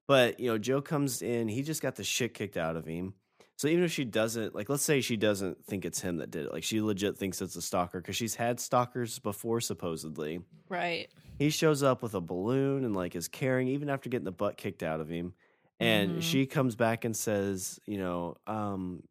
[0.08, 3.14] but you know, Joe comes in, he just got the shit kicked out of him.
[3.56, 6.46] So even if she doesn't like, let's say she doesn't think it's him that did
[6.48, 10.42] it, like she legit thinks it's a stalker because she's had stalkers before, supposedly.
[10.70, 11.08] right.
[11.40, 14.58] He shows up with a balloon and like is caring, even after getting the butt
[14.58, 15.34] kicked out of him.
[15.80, 16.22] And Mhm.
[16.24, 19.04] she comes back and says, you know, um,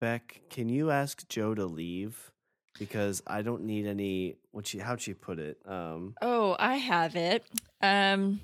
[0.00, 2.30] Beck, can you ask Joe to leave?
[2.78, 5.58] Because I don't need any what she how'd she put it?
[5.66, 7.44] Um Oh, I have it.
[7.82, 8.40] Um,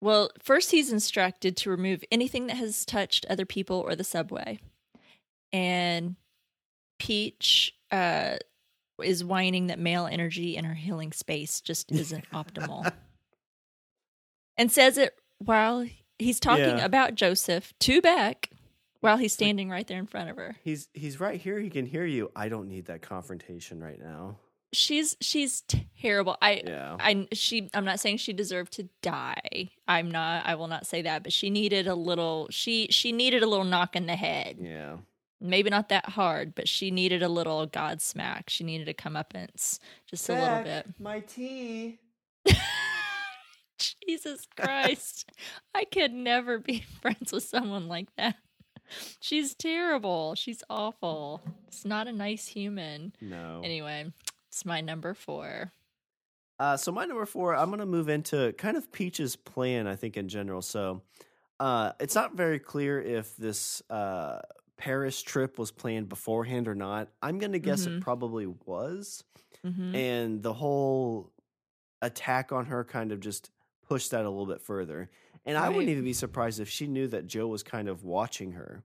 [0.00, 4.58] well, first he's instructed to remove anything that has touched other people or the subway,
[5.52, 6.16] and
[6.98, 8.36] Peach uh,
[9.02, 12.92] is whining that male energy in her healing space just isn't optimal,
[14.56, 15.86] and says it while
[16.18, 16.84] he's talking Yeah.
[16.84, 18.50] about Joseph to Beck
[19.02, 20.56] while he's standing right there in front of her.
[20.64, 22.30] he's he's right here, he can hear you.
[22.34, 24.38] I don't need that confrontation right now.
[24.72, 25.62] She's she's
[26.00, 26.36] terrible.
[26.40, 26.96] I Yeah.
[26.98, 29.70] I she I'm not saying she deserved to die.
[29.86, 33.42] I'm not I will not say that, but she needed a little she she needed
[33.42, 34.56] a little knock in the head.
[34.58, 34.96] Yeah.
[35.40, 38.48] Maybe not that hard, but she needed a little god smack.
[38.48, 40.86] She needed a comeuppance just a little bit.
[40.98, 41.98] My tea.
[44.06, 45.30] Jesus Christ.
[45.74, 48.36] I could never be friends with someone like that.
[49.20, 50.34] She's terrible.
[50.34, 51.42] She's awful.
[51.68, 53.14] It's not a nice human.
[53.20, 53.60] No.
[53.64, 54.12] Anyway,
[54.48, 55.72] it's my number 4.
[56.58, 59.88] Uh, so my number four, I'm gonna move into kind of Peach's plan.
[59.88, 60.62] I think in general.
[60.62, 61.02] So
[61.58, 64.40] uh, it's not very clear if this uh,
[64.76, 67.08] Paris trip was planned beforehand or not.
[67.20, 67.96] I'm gonna guess Mhm.
[67.98, 69.24] it probably was,
[69.64, 69.94] Mhm.
[69.96, 71.32] and the whole
[72.00, 73.50] attack on her kind of just
[73.88, 75.10] pushed that a little bit further.
[75.44, 78.52] And I wouldn't even be surprised if she knew that Joe was kind of watching
[78.52, 78.84] her.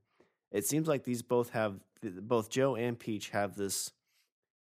[0.51, 3.91] It seems like these both have both Joe and Peach have this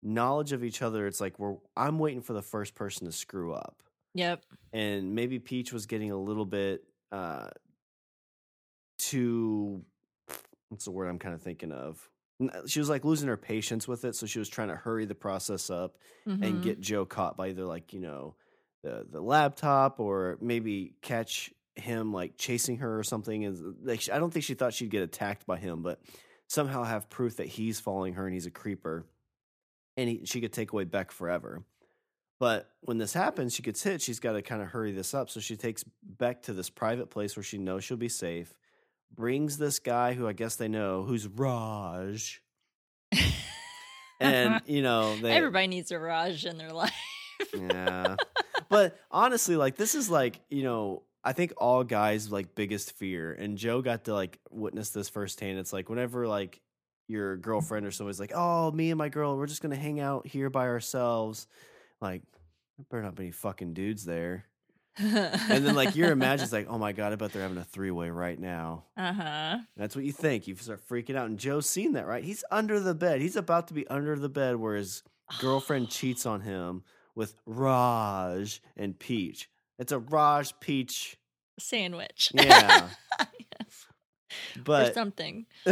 [0.02, 1.06] knowledge of each other.
[1.06, 3.82] It's like we're I'm waiting for the first person to screw up.
[4.14, 4.44] Yep.
[4.72, 7.48] And maybe Peach was getting a little bit uh
[8.98, 9.84] too
[10.68, 12.08] what's the word I'm kind of thinking of?
[12.66, 15.14] She was like losing her patience with it, so she was trying to hurry the
[15.14, 15.96] process up
[16.26, 16.62] and Mhm.
[16.62, 18.36] get Joe caught by either like you know
[18.82, 23.44] the the laptop or maybe catch him like chasing her or something.
[23.44, 26.00] And like I don't think she thought she'd get attacked by him, but
[26.46, 29.04] somehow have proof that he's following her and he's a creeper,
[29.96, 31.62] and he, she could take away Beck forever.
[32.40, 34.00] But when this happens, she gets hit.
[34.00, 35.28] She's got to kind of hurry this up.
[35.28, 38.54] So she takes Beck to this private place where she knows she'll be safe.
[39.12, 42.40] Brings this guy who I guess they know, who's Raj.
[44.20, 46.92] and you know, they, everybody needs a Raj in their life.
[47.54, 48.16] yeah.
[48.68, 53.34] But honestly, like this is like you know, I think all guys like biggest fear,
[53.34, 55.58] and Joe got to like witness this firsthand.
[55.58, 56.62] It's like whenever like
[57.06, 60.26] your girlfriend or somebody's like, "Oh, me and my girl, we're just gonna hang out
[60.26, 61.46] here by ourselves."
[62.00, 62.22] Like,
[62.78, 64.46] there better not be any fucking dudes there.
[64.96, 67.90] and then like your imagines like, oh my god, I bet they're having a three
[67.90, 68.84] way right now.
[68.96, 69.58] Uh huh.
[69.76, 70.46] That's what you think.
[70.46, 72.24] You start freaking out, and Joe's seen that, right?
[72.24, 73.20] He's under the bed.
[73.20, 75.02] He's about to be under the bed where his
[75.40, 79.50] girlfriend cheats on him with Raj and Peach.
[79.78, 81.16] It's a Raj Peach
[81.58, 82.32] Sandwich.
[82.34, 82.88] Yeah.
[83.18, 83.86] yes.
[84.56, 85.46] or But something.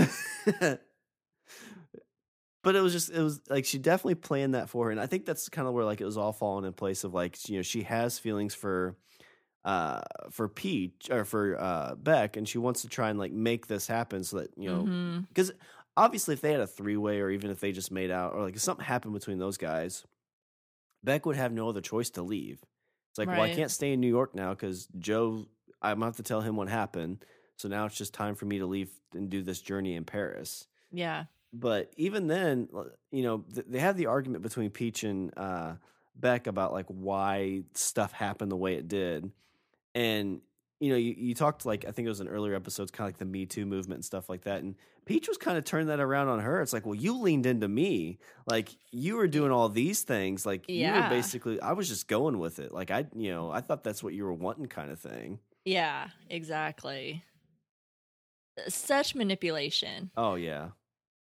[2.62, 5.06] but it was just it was like she definitely planned that for her and i
[5.06, 7.56] think that's kind of where like it was all falling in place of like you
[7.56, 8.96] know she has feelings for
[9.64, 13.66] uh for peach or for uh beck and she wants to try and like make
[13.68, 15.52] this happen so that you know because
[15.96, 18.56] obviously if they had a three-way or even if they just made out or like
[18.56, 20.04] if something happened between those guys
[21.04, 22.60] beck would have no other choice to leave
[23.16, 25.46] it's like well i can't stay in new york now because joe
[25.80, 27.24] i'm gonna have to tell him what happened.
[27.56, 30.66] So now it's just time for me to leave and do this journey in paris.
[30.92, 31.24] Yeah.
[31.52, 32.68] but even then,
[33.10, 35.74] you know, th- they had the argument between Peach and uh,
[36.14, 39.30] Beck about like why stuff happened the way it did,
[39.94, 40.40] and
[40.80, 43.14] you know, you, you talked like I think it was in earlier episodes, kind of
[43.14, 44.74] like the Me Too movement and stuff like that, and
[45.06, 46.60] Peach was kind of turning that around on her.
[46.60, 50.68] It's like, well, you leaned into me, like you were doing all these things, like
[50.68, 53.84] you were basically, I was just going with it, like I, you know, I thought
[53.84, 55.38] that's what you were wanting, kind of thing.
[55.64, 56.08] Yeah.
[56.28, 57.22] Exactly.
[58.68, 60.10] Such manipulation.
[60.16, 60.70] Oh yeah,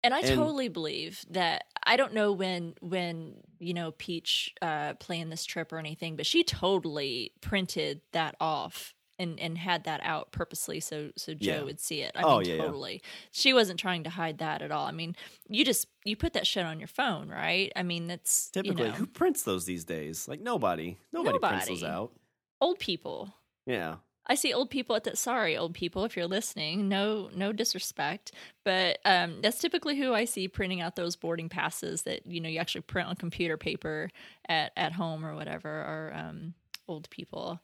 [0.02, 4.94] And I And- totally believe that I don't know when when you know Peach uh
[4.94, 10.00] planned this trip or anything, but she totally printed that off and and had that
[10.02, 11.62] out purposely so so Joe Yeah.
[11.62, 12.12] would see it.
[12.14, 12.62] I Oh, mean yeah, yeah.
[12.62, 13.02] totally.
[13.30, 14.86] She wasn't trying to hide that at all.
[14.86, 15.14] I mean,
[15.48, 17.72] you just you put that shit on your phone, right?
[17.76, 20.26] I mean, that's typically you know, who prints those these days?
[20.28, 22.12] Like nobody, nobody, prints those out.
[22.60, 23.34] old people.
[23.66, 23.96] Yeah.
[24.26, 25.18] I see old people at that.
[25.18, 28.32] Sorry, old people, if you're listening, no, no disrespect,
[28.64, 32.48] but um, that's typically who I see printing out those boarding passes that you know
[32.48, 34.08] you actually print on computer paper
[34.48, 35.68] at at home or whatever.
[35.68, 36.54] Are um,
[36.88, 37.60] old people.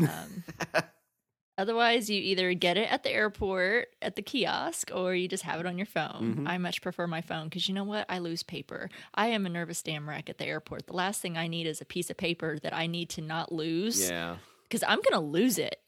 [0.00, 0.44] Um,
[1.58, 5.60] otherwise, you either get it at the airport at the kiosk or you just have
[5.60, 6.36] it on your phone.
[6.38, 6.48] Mhm.
[6.48, 8.06] I much prefer my phone because you know what?
[8.08, 8.88] I lose paper.
[9.14, 10.86] I am a nervous damn wreck at the airport.
[10.86, 13.52] The last thing I need is a piece of paper that I need to not
[13.52, 14.36] lose Yeah.
[14.62, 15.81] because I'm gonna lose it.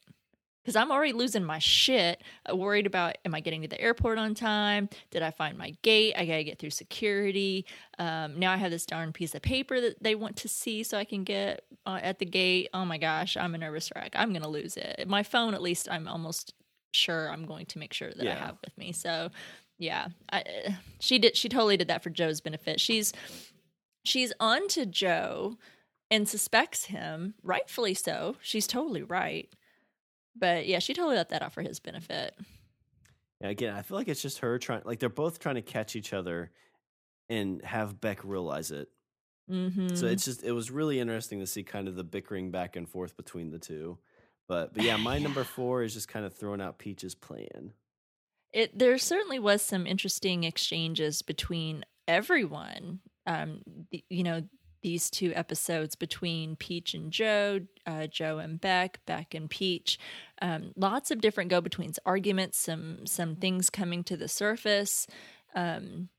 [0.65, 2.23] Because I'm already losing my shit.
[2.51, 4.89] uh, Worried about am I getting to the airport on time?
[5.11, 6.15] Did I find my gate?
[6.17, 7.67] I gotta get through security.
[7.99, 10.97] Um, now I have this darn piece of paper that they want to see so
[10.97, 12.69] I can get uh, at the gate.
[12.73, 14.13] Oh my gosh, I'm a nervous wreck.
[14.15, 15.05] I'm gonna lose it.
[15.07, 16.55] My phone, at least, I'm almost
[16.93, 18.91] sure I'm going to make sure that I have with me.
[18.91, 19.29] So,
[19.77, 21.37] yeah, I, uh, she did.
[21.37, 22.79] She totally did that for Joe's benefit.
[22.81, 23.13] She's
[24.03, 25.57] she's on to Joe
[26.09, 28.37] and suspects him, rightfully so.
[28.41, 29.49] She's totally right.
[30.35, 32.35] But yeah, she totally let that out for his benefit.
[33.41, 35.95] Yeah, again, I feel like it's just her trying, like they're both trying to catch
[35.95, 36.51] each other
[37.29, 38.89] and have Beck realize it.
[39.49, 39.95] Mm-hmm.
[39.95, 42.87] So it's just, it was really interesting to see kind of the bickering back and
[42.89, 43.97] forth between the two.
[44.47, 47.73] But, but yeah, my number four is just kind of throwing out Peach's plan.
[48.53, 52.99] it there certainly was some interesting exchanges between everyone.
[53.27, 54.43] Um, the, you know,
[54.85, 59.97] these two episodes between Peach and Joe, uh, Joe and Beck, Beck and Peach.
[60.43, 65.07] Um, lots of different go betweens, arguments, some some things coming to the surface.
[65.55, 66.09] Um,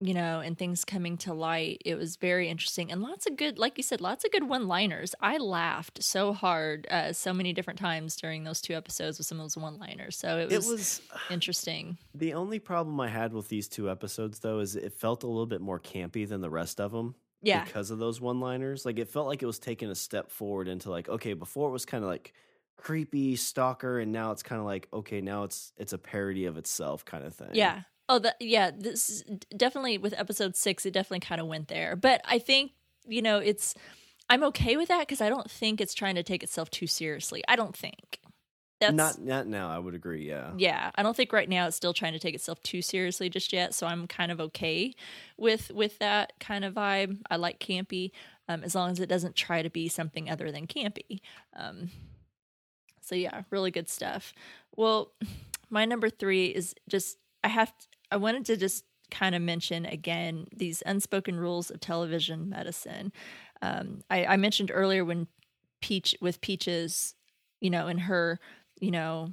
[0.00, 1.82] you know, and things coming to light.
[1.84, 4.68] It was very interesting and lots of good, like you said, lots of good one
[4.68, 5.12] liners.
[5.20, 9.38] I laughed so hard uh, so many different times during those two episodes with some
[9.40, 10.16] of those one liners.
[10.16, 11.98] So it It was, was interesting.
[12.14, 15.46] the only problem I had with these two episodes, though, is it felt a little
[15.46, 17.14] bit more campy than the rest of them.
[17.42, 17.64] Yeah.
[17.64, 18.84] because of those one liners.
[18.84, 21.72] Like it felt like it was taking a step forward into like, okay, before it
[21.72, 22.32] was kind of like
[22.76, 26.56] creepy stalker, and now it's kind of like, okay, now it's it's a parody of
[26.56, 27.50] itself kind of thing.
[27.52, 27.82] Yeah.
[28.08, 28.70] Oh, that yeah.
[28.76, 29.22] This
[29.56, 31.96] definitely with episode six, it definitely kind of went there.
[31.96, 32.72] But I think
[33.06, 33.74] you know it's.
[34.30, 37.42] I'm okay with that because I don't think it's trying to take itself too seriously.
[37.48, 38.20] I don't think
[38.80, 39.70] that's not not now.
[39.70, 40.26] I would agree.
[40.28, 40.52] Yeah.
[40.56, 43.52] yeah i don't think right now it's still trying to take itself too seriously just
[43.52, 44.94] yet so i'm kind of okay
[45.36, 48.10] with with that kind of vibe i like campy
[48.48, 51.20] um, as long as it doesn't try to be something other than campy
[51.56, 51.90] um,
[53.00, 54.32] so yeah really good stuff
[54.76, 55.12] well
[55.70, 57.72] my number three is just i have
[58.10, 63.12] i wanted to just kind of mention again these unspoken rules of television medicine.
[63.62, 65.26] Um, I, I mentioned earlier when
[65.80, 67.14] Peach with Peaches,
[67.60, 68.38] you know, in her,
[68.80, 69.32] you know,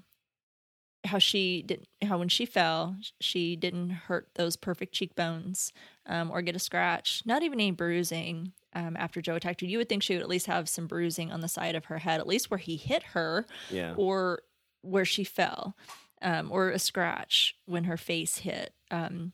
[1.05, 5.71] how she did how when she fell she didn't hurt those perfect cheekbones
[6.07, 9.67] um, or get a scratch not even any bruising um, after joe attacked her.
[9.67, 11.99] You would think she would at least have some bruising on the side of her
[11.99, 13.93] head at least where he hit her Yeah.
[13.95, 14.41] or
[14.81, 15.77] where she fell
[16.23, 19.31] um, or a scratch when her face hit um,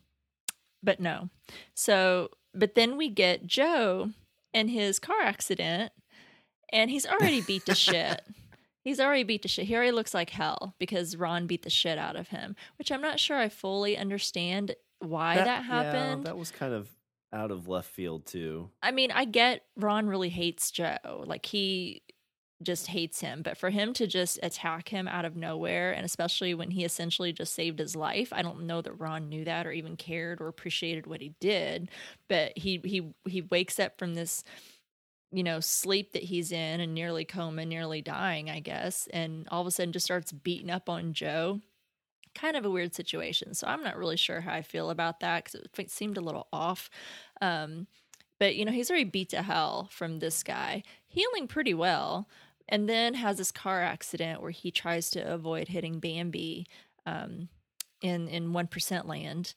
[0.84, 1.30] but no.
[1.74, 4.10] So but then we get joe
[4.54, 5.94] and his car accident
[6.74, 8.22] and he's already beat to shit
[8.84, 9.66] He's already beat the shit.
[9.66, 13.02] He already looks like hell because Ron beat the shit out of him, which I'm
[13.02, 16.26] not sure I fully understand why that, yeah, happened.
[16.26, 16.90] that was kind of
[17.34, 18.70] out of left field too.
[18.82, 21.24] I mean, I get Ron really hates Joe.
[21.26, 22.04] Like he
[22.62, 26.54] just hates him, but for him to just attack him out of nowhere and especially
[26.54, 29.72] when he essentially just saved his life, I don't know that Ron knew that or
[29.72, 31.90] even cared or appreciated what he did,
[32.28, 34.44] but he he he wakes up from this
[35.32, 39.62] you know, sleep that he's in and nearly coma, nearly dying, I guess, and all
[39.62, 41.62] of a sudden just starts beating up on Joe.
[42.36, 43.54] Kind of a weird situation.
[43.54, 46.48] So I'm not really sure how I feel about that because it seemed a little
[46.52, 46.90] off.
[47.42, 47.88] Um,
[48.40, 52.28] but, you know, he's already beat to hell from this guy, healing pretty well,
[52.68, 56.68] and then has this car accident where he tries to avoid hitting Bambi
[57.06, 57.50] um,
[58.02, 59.54] in, in 1% land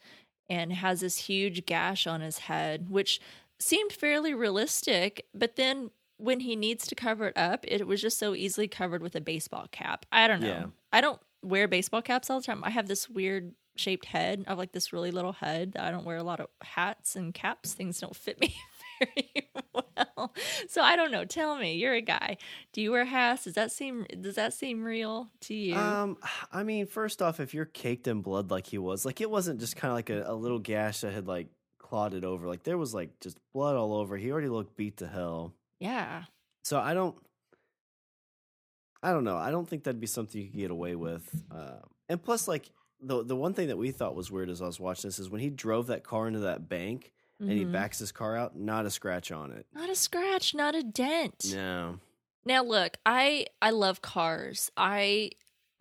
[0.51, 3.21] and has this huge gash on his head, which
[3.65, 8.19] seemed fairly realistic, but then when he needs to cover it up, it was just
[8.19, 10.07] so easily covered with a baseball cap.
[10.13, 10.49] I don't know.
[10.49, 10.67] Yeah.
[10.93, 12.63] I don't wear baseball caps all the time.
[12.63, 14.45] I have this weird shaped head.
[14.47, 15.77] I have like this really little head.
[15.79, 17.73] I don't wear a lot of hats and caps.
[17.73, 18.55] Things don't fit me
[19.01, 20.33] very well.
[20.69, 21.25] So I don't know.
[21.25, 22.37] Tell me, you're a guy.
[22.73, 23.45] Do you wear hats?
[23.45, 25.75] Does that seem does that seem real to you?
[25.75, 26.19] Um,
[26.53, 29.59] I mean, first off, if you're caked in blood like he was, like it wasn't
[29.59, 31.49] just kind of like a, a little gash that had like
[31.85, 32.47] clotted over.
[32.49, 34.17] Like there was like just blood all over.
[34.17, 35.53] He already looked beat to hell.
[35.81, 36.25] yeah.
[36.65, 37.15] So I don't,
[39.03, 39.37] I don't know.
[39.37, 41.29] I don't think that'd be something you could get away with.
[41.55, 42.71] Uh, and plus, like
[43.01, 45.29] the the one thing that we thought was weird as I was watching this is
[45.29, 47.73] when he drove that car into that bank and he Mhm.
[47.73, 49.67] backs his car out, not a scratch on it.
[49.75, 51.51] Not a scratch, not a dent.
[51.53, 51.99] No.
[52.47, 54.71] Now look, I I love cars.
[54.77, 55.33] I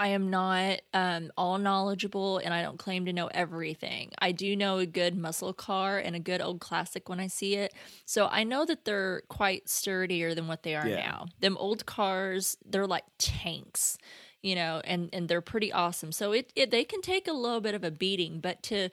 [0.04, 4.12] I am not um all knowledgeable and I don't claim to know everything.
[4.20, 7.56] I do know a good muscle car and a good old classic when I see
[7.56, 7.74] it.
[8.06, 11.10] So I know that they're quite sturdier than what they are Yeah.
[11.10, 11.28] now.
[11.40, 13.98] Them old cars, they're like tanks,
[14.42, 16.12] you know, and and they're pretty awesome.
[16.12, 18.90] So it, it they can take a little bit of a beating, but to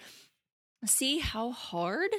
[0.86, 2.10] see how hard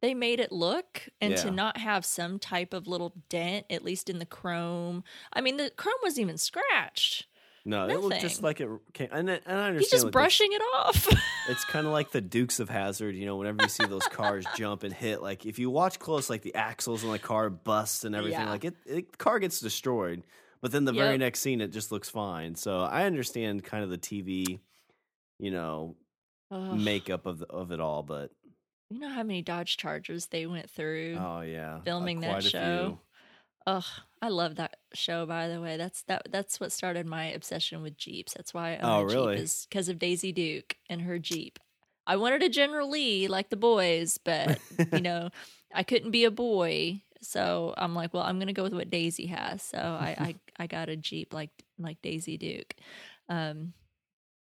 [0.00, 4.08] they made it look and to not have some type of little dent at least
[4.10, 5.02] in the chrome
[5.32, 7.26] i mean the chrome wasn't even scratched
[7.68, 9.08] No, it looked just like it came.
[9.10, 9.78] And, and I understand.
[9.80, 11.08] he's just like, the- brushing it off
[11.48, 14.44] It's kind of like the Dukes of Hazzard, you know, whenever you see those cars
[14.56, 18.04] jump and hit, like if you watch close, like the axles on the car bust
[18.04, 18.50] and everything, Yeah.
[18.50, 20.22] like it, it, the car gets destroyed.
[20.62, 22.54] But then the very next scene, it just looks fine.
[22.54, 24.58] So I understand kind of the TV,
[25.38, 25.94] you know,
[26.50, 26.78] Ugh.
[26.78, 28.02] makeup of the, of it all.
[28.02, 28.30] But
[28.90, 32.48] you know how many dodge chargers they went through oh yeah, uh, filming that a
[32.48, 32.98] show few.
[33.66, 33.84] Ugh,
[34.22, 35.26] I love that show.
[35.26, 36.28] By the way, that's that.
[36.30, 38.34] That's what started my obsession with Jeeps.
[38.34, 39.36] That's why I own Oh, a really?
[39.36, 41.58] Jeep is because of Daisy Duke and her Jeep.
[42.06, 44.58] I wanted a General Lee like the boys, but
[44.92, 45.30] you know,
[45.74, 49.26] I couldn't be a boy, so I'm like, well, I'm gonna go with what Daisy
[49.26, 49.62] has.
[49.62, 52.74] So I I, I got a Jeep like like Daisy Duke.
[53.28, 53.74] Um,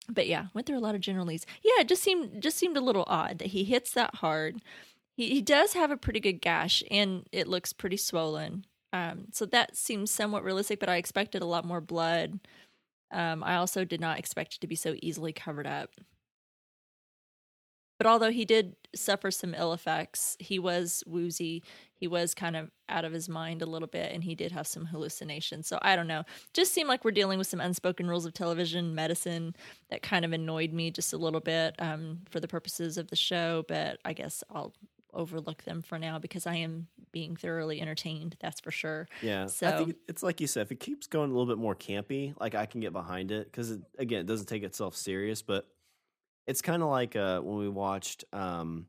[0.08, 1.46] but yeah, went through a lot of General Lees.
[1.62, 4.60] Yeah, it just seemed just seemed a little odd that he hits that hard.
[5.16, 8.66] He he does have a pretty good gash, and it looks pretty swollen.
[8.94, 12.38] Um, so that seems somewhat realistic, but I expected a lot more blood.
[13.10, 15.90] Um, I also did not expect it to be so easily covered up.
[17.98, 21.64] But although he did suffer some ill effects, he was woozy.
[21.94, 24.66] He was kind of out of his mind a little bit, and he did have
[24.66, 25.66] some hallucinations.
[25.66, 26.22] So I don't know.
[26.52, 29.56] Just seemed like we're dealing with some unspoken rules of television medicine
[29.90, 33.16] that kind of annoyed me just a little bit um, for the purposes of the
[33.16, 33.64] show.
[33.66, 34.72] But I guess I'll
[35.14, 38.36] overlook them for now because I am being thoroughly entertained.
[38.40, 39.08] That's for sure.
[39.22, 40.62] Yeah, I So- think it's like you said.
[40.62, 43.46] If it keeps going a little bit more campy, like I can get behind it
[43.46, 45.42] because it, again, it doesn't take itself serious.
[45.42, 45.66] But
[46.46, 48.86] it's kind of like uh, when we watched um,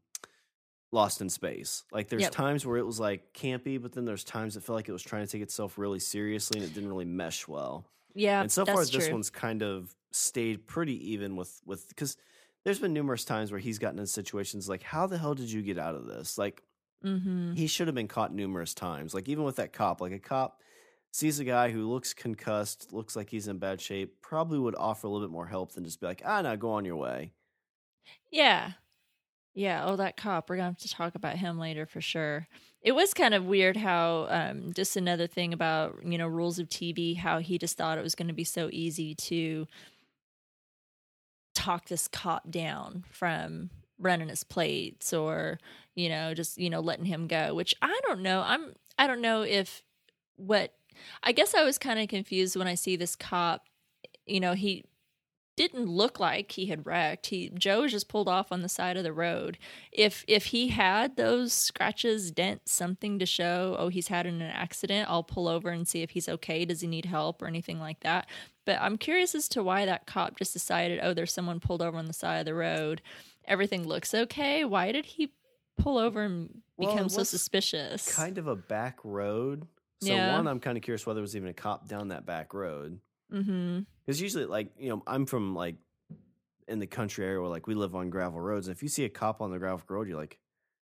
[0.91, 1.83] Lost in Space.
[1.91, 2.31] Like there's Yep.
[2.31, 5.03] times where it was like campy, but then there's times it felt like it was
[5.03, 7.85] trying to take itself really seriously and it didn't really mesh well.
[8.13, 9.11] Yeah, and so far, this true.
[9.11, 12.15] one's kind of stayed pretty even with with because
[12.65, 15.63] there's been numerous times where he's gotten in situations like, how the hell did you
[15.63, 16.37] get out of this?
[16.39, 16.63] Like
[17.03, 17.53] Mm-hmm.
[17.53, 19.13] he should have been caught numerous times.
[19.13, 20.61] Like even with that cop, like a cop
[21.11, 25.07] sees a guy who looks concussed, looks like he's in bad shape, probably would offer
[25.07, 27.33] a little bit more help than just be like, ah, no, go on your way.
[28.31, 28.73] Yeah.
[29.55, 30.49] Yeah, oh, that cop.
[30.49, 32.47] We're going to have to talk about him later for sure.
[32.81, 36.69] It was kind of weird how, um, just another thing about, you know, rules of
[36.69, 39.67] TV, how he just thought it was going to be so easy to
[41.65, 45.59] talk this cop down from running his plates or,
[45.95, 48.43] you know, just, you know, letting him go, which I don't know.
[48.45, 49.81] I'm, I don't know if
[50.35, 50.73] what,
[51.23, 53.65] I guess I was kind of confused when I see this cop,
[54.25, 54.83] you know, he,
[55.55, 57.27] didn't look like he had wrecked.
[57.27, 59.57] He Joe was just pulled off on the side of the road.
[59.91, 65.09] If if he had those scratches, dents, something to show, oh, he's had an accident,
[65.09, 66.65] I'll pull over and see if he's okay.
[66.65, 68.27] Does he need help or anything like that?
[68.65, 71.97] But I'm curious as to why that cop just decided, oh, there's someone pulled over
[71.97, 73.01] on the side of the road.
[73.47, 74.65] Everything looks okay.
[74.65, 75.31] Why did he
[75.77, 78.13] pull over and Well, become so suspicious?
[78.13, 79.67] Kind of a back road.
[80.01, 80.35] So Yeah.
[80.35, 82.99] one, I'm kind of curious whether there was even a cop down that back road.
[83.31, 83.81] mm-hmm.
[84.05, 85.75] Because usually, like you know, I'm from like
[86.67, 89.05] in the country area where like we live on gravel roads, and if you see
[89.05, 90.37] a cop on the gravel road, you're like,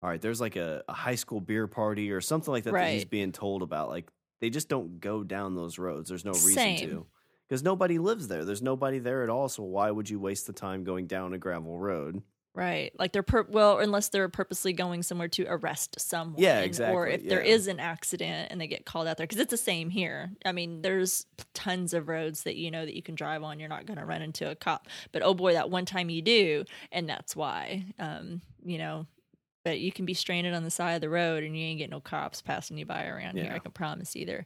[0.02, 2.92] all right, there's like a, a high school beer party or something like that that
[2.92, 3.90] he's being told about.
[3.90, 4.10] Like
[4.42, 6.10] they just don't go down those roads.
[6.10, 6.90] There's no reason Same.
[6.90, 7.06] to.
[7.48, 8.44] Because nobody lives there.
[8.44, 9.50] There's nobody there at all.
[9.50, 12.24] So why would you waste the time going down a gravel road?
[12.56, 12.94] Right.
[12.98, 16.42] Like they're per- well, unless they're purposely going somewhere to arrest someone.
[16.42, 16.96] Yeah, exactly.
[16.96, 17.54] Or if there yeah.
[17.54, 20.32] is an accident and they get called out there, because it's the same here.
[20.46, 23.60] I mean, there's tons of roads that you know that you can drive on.
[23.60, 26.22] You're not going to run into a cop, but oh boy, that one time you
[26.22, 27.86] do, and that's why.
[28.00, 29.06] Um, you know.
[29.66, 31.90] But you can be stranded on the side of the road and you ain't get
[31.90, 33.52] no cops passing you by around here.
[33.52, 34.24] I can promise you.
[34.24, 34.46] They're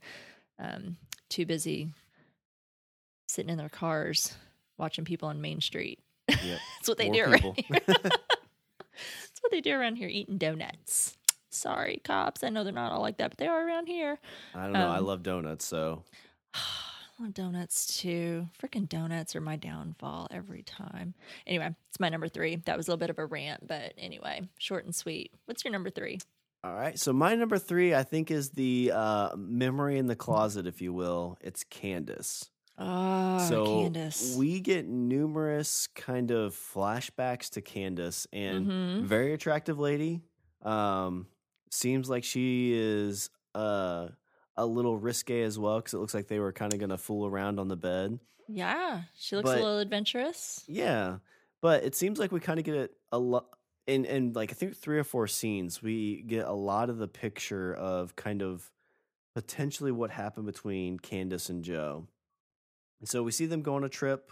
[0.58, 0.96] um,
[1.28, 1.90] too busy
[3.30, 4.34] sitting in their cars
[4.78, 6.00] watching people on Main Street.
[6.28, 6.58] Yeah.
[6.80, 7.50] That's what they More do people.
[7.50, 7.82] around here.
[7.88, 11.16] That's what they do around here, eating donuts.
[11.52, 12.44] Sorry, cops.
[12.44, 14.18] I know they're not all like that, but they are around here.
[14.54, 14.90] I don't know.
[14.90, 16.04] I Um, love donuts, so
[16.54, 16.60] I
[17.20, 18.48] want donuts too.
[18.62, 21.14] Freaking donuts are my downfall every time.
[21.48, 22.58] Anyway, it's my number three.
[22.66, 25.32] That was a little bit of a rant, but anyway, short and sweet.
[25.46, 26.20] What's your number three?
[26.64, 27.00] All right.
[27.00, 30.92] So my number three, I think, is the uh, memory in the closet, if you
[30.94, 31.38] will.
[31.42, 32.50] It's Candace.
[32.80, 34.36] Oh, so Candace.
[34.38, 39.04] we get numerous kind of flashbacks to Candace, and Mhm.
[39.04, 40.22] very attractive lady.
[40.62, 41.28] Um,
[41.72, 44.10] seems like she is uh,
[44.56, 46.98] a little risque as well because it looks like they were kind of going to
[46.98, 48.20] fool around on the bed.
[48.48, 50.64] yeah, she looks but- a little adventurous.
[50.68, 51.18] Yeah,
[51.62, 53.48] but it seems like we kind of get it a lot.
[53.88, 57.08] In, in like I think three or four scenes, we get a lot of the
[57.08, 58.72] picture of kind of
[59.34, 62.08] potentially what happened between Candace and Joe.
[63.00, 64.32] And so we see them go on a trip.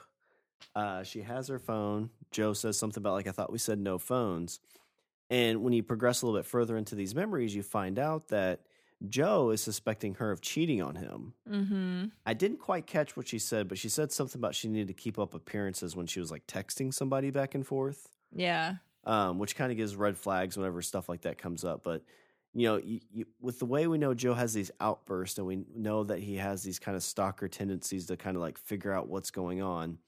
[0.75, 2.09] Uh, she has her phone.
[2.31, 4.59] Joe says something about like I thought we said no phones.
[5.29, 8.61] And when you progress a little bit further into these memories, you find out that
[9.09, 11.33] Joe is suspecting her of cheating on him.
[11.49, 12.05] Mm-hmm.
[12.25, 14.93] I didn't quite catch what she said, but she said something about she needed to
[14.93, 18.75] keep up appearances when she was like texting somebody back and forth, Yeah.
[19.03, 21.83] um, which kind of gives red flags whenever stuff like that comes up.
[21.83, 22.03] But
[22.57, 25.63] you know, you, you, with the way we know Joe has these outbursts, and we
[25.75, 29.07] know that he has these kind of stalker tendencies to kind of like figure out
[29.07, 29.99] what's going on,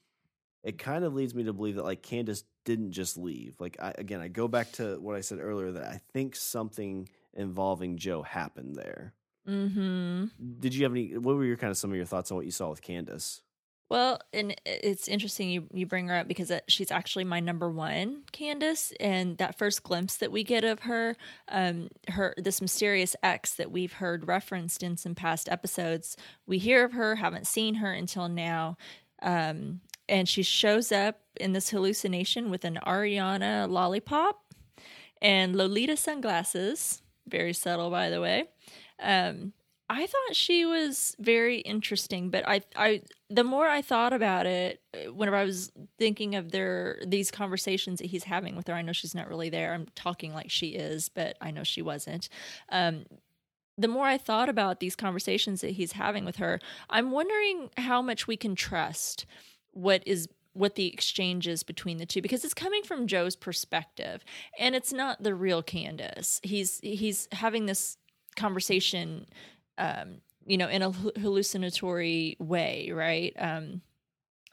[0.64, 3.54] it kind of leads me to believe that like Candace didn't just leave.
[3.60, 7.08] Like I, again, I go back to what I said earlier that I think something
[7.34, 9.14] involving Joe happened there.
[9.48, 10.24] Mm-hmm.
[10.58, 11.18] Did you have any?
[11.18, 13.42] What were your kind of some of your thoughts on what you saw with Candace?
[13.90, 17.68] Well, and it's interesting you, you bring her up because it, she's actually my number
[17.68, 18.92] one, Candace.
[19.00, 21.16] And that first glimpse that we get of her,
[21.48, 26.16] um, her this mysterious ex that we've heard referenced in some past episodes,
[26.46, 28.76] we hear of her, haven't seen her until now.
[29.22, 34.40] Um, and she shows up in this hallucination with an Ariana lollipop
[35.20, 37.02] and Lolita sunglasses.
[37.26, 38.44] Very subtle, by the way.
[39.02, 39.52] Um,
[39.92, 44.80] I thought she was very interesting, but I, I, the more I thought about it,
[44.94, 48.82] uh, whenever I was thinking of their these conversations that he's having with her, I
[48.82, 49.74] know she's not really there.
[49.74, 52.28] I'm talking like she is, but I know she wasn't.
[52.68, 53.04] Um,
[53.76, 58.00] the more I thought about these conversations that he's having with her, I'm wondering how
[58.00, 59.26] much we can trust
[59.72, 64.24] what is what the exchange is between the two because it's coming from Joe's perspective
[64.56, 66.38] and it's not the real Candace.
[66.44, 67.96] He's he's having this
[68.36, 69.26] conversation
[69.80, 73.34] um you know in a hallucinatory way, right?
[73.38, 73.82] Um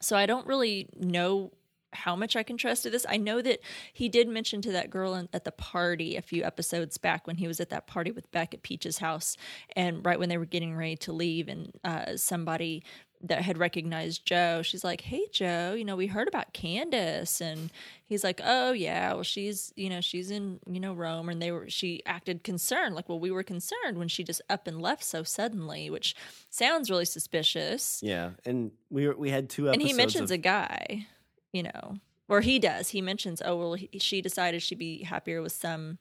[0.01, 1.51] so I don't really know
[1.93, 3.05] how much I can trust to this.
[3.07, 3.59] I know that
[3.93, 7.37] he did mention to that girl in, at the party a few episodes back when
[7.37, 9.37] he was at that party with Beck at Peach's house,
[9.75, 12.83] and right when they were getting ready to leave, and uh, somebody
[13.21, 17.71] that had recognized Joe, she's like, "Hey, Joe, you know, we heard about Candace," and
[18.05, 21.51] he's like, "Oh yeah, well she's you know she's in you know Rome," and they
[21.51, 25.03] were she acted concerned, like, "Well, we were concerned when she just up and left
[25.03, 26.15] so suddenly," which
[26.49, 28.01] sounds really suspicious.
[28.03, 31.07] Yeah, and we were, we had two And he mentions of, a guy,
[31.51, 31.97] you know.
[32.29, 32.89] or he does.
[32.89, 35.97] He mentions, oh well, he, she decided she'd be happier with some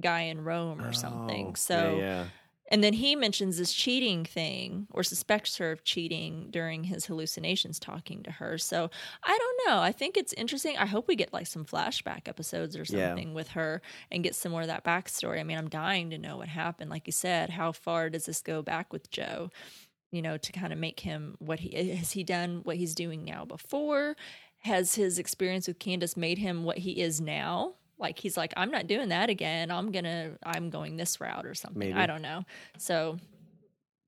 [0.00, 1.48] guy in Rome or oh, something.
[1.48, 2.24] Oh, So yeah, yeah.
[2.70, 7.78] And then he mentions this cheating thing or suspects her of cheating during his hallucinations
[7.78, 8.58] talking to her.
[8.58, 8.90] So
[9.24, 9.80] I don't know.
[9.80, 10.76] I think it's interesting.
[10.76, 13.08] I hope we get like some flashback episodes or Yeah.
[13.08, 15.40] something with her and get some more of that backstory.
[15.40, 16.90] I mean, I'm dying to know what happened.
[16.90, 19.50] Like you said, how far does this go back with Joe?
[20.12, 23.24] You know, to kind of make him what he has he done what he's doing
[23.24, 24.14] now before?
[24.62, 27.74] Has his experience with Candace made him what he is now?
[27.98, 29.70] Like he's like, I'm not doing that again.
[29.70, 31.78] I'm gonna, I'm going this route or something.
[31.80, 31.92] Maybe.
[31.94, 32.44] I don't know.
[32.78, 33.18] So,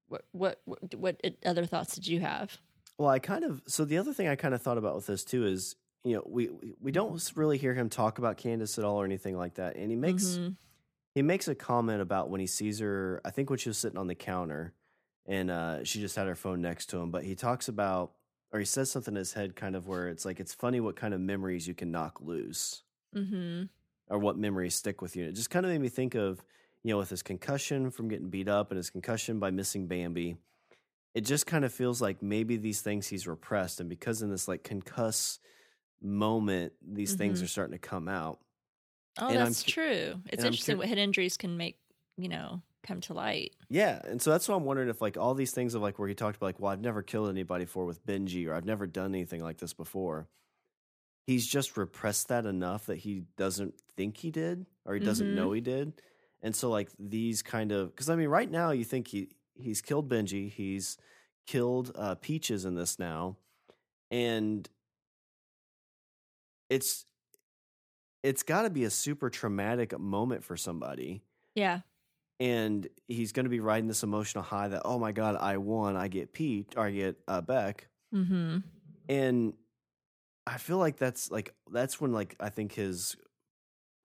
[0.09, 2.59] what, what, what, what other thoughts did you have?
[2.99, 5.24] Well, I kind of so the other thing I kind of thought about with this
[5.24, 9.01] too is you know we we- don't really hear him talk about Candace at all
[9.01, 10.57] or anything like that, and he makes Mhm.
[11.14, 13.20] he makes a comment about when he sees her.
[13.24, 14.74] I think when she was sitting on the counter,
[15.26, 17.11] and uh, she just had her phone next to him.
[17.11, 18.12] But he talks about
[18.53, 20.97] or he says something in his head, kind of where it's like it's funny what
[20.97, 22.82] kind of memories you can knock loose
[23.16, 23.70] Mhm.
[24.11, 25.26] Or what memories stick with you.
[25.26, 26.44] It just kind of made me think of,
[26.84, 30.36] you know, with his concussion from getting beat up and his concussion by missing Bambi.
[31.14, 34.48] It just kind of feels like maybe these things he's repressed, and because in this
[34.48, 35.38] like concuss
[36.02, 37.44] moment, these things Mhm.
[37.44, 38.40] are starting to come out.
[39.18, 40.22] Oh, And that's cu- true.
[40.26, 41.80] It's interesting cur- what head injuries can make,
[42.16, 43.54] you know, come to light.
[43.68, 46.08] Yeah, and so that's what I'm wondering if like all these things of like where
[46.08, 48.86] he talked about like, well, I've never killed anybody before with Benji, or I've never
[48.86, 50.28] done anything like this before.
[51.31, 55.35] He's just repressed that enough that he doesn't think he did, or he doesn't Mhm.
[55.35, 55.93] know he did,
[56.43, 59.81] and so like these kind of because I mean, right now you think he he's
[59.81, 60.99] killed Benji, he's
[61.47, 63.37] killed uh, Peaches in this now,
[64.11, 64.68] and
[66.68, 67.07] it's
[68.22, 71.22] it's got to be a super traumatic moment for somebody
[71.55, 71.81] Yeah.
[72.39, 75.97] and he's going to be riding this emotional high that oh my god i won
[75.97, 78.59] i get pete or i get uh, beck Mm-hmm.
[79.09, 79.55] and
[80.47, 83.16] i feel like that's like that's when like i think his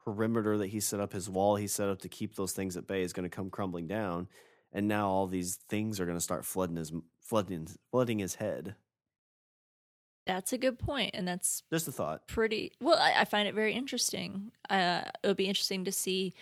[0.03, 2.87] perimeter that he set up his wall he set up to keep those things at
[2.87, 4.27] bay is going to come crumbling down
[4.71, 8.75] and now all these things are going to start flooding his flooding flooding his head
[10.25, 12.97] That's a good point, and that's just a thought pretty well.
[12.97, 14.51] I, I find it very interesting.
[14.69, 16.33] Uh, it would be interesting to see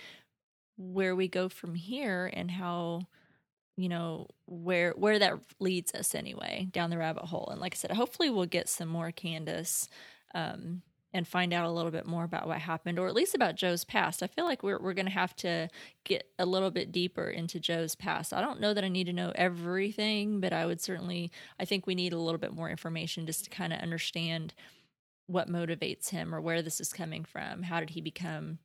[0.77, 3.07] where we go from here and how
[3.75, 7.49] you know where where that leads us anyway down the rabbit hole.
[7.51, 9.87] And like I said, hopefully we'll get some more Candace.
[10.35, 10.81] Um,
[11.15, 13.85] and find out a little bit more about what happened, or at least about Joe's
[13.85, 14.23] past.
[14.23, 15.69] I feel like we're we're going to have to
[16.03, 18.33] get a little bit deeper into Joe's past.
[18.33, 21.31] I don't know that I need to know everything, but I would certainly.
[21.59, 24.55] I think we need a little bit more information just to kind of understand
[25.27, 27.63] what motivates him or where this is coming from.
[27.63, 28.57] How did he become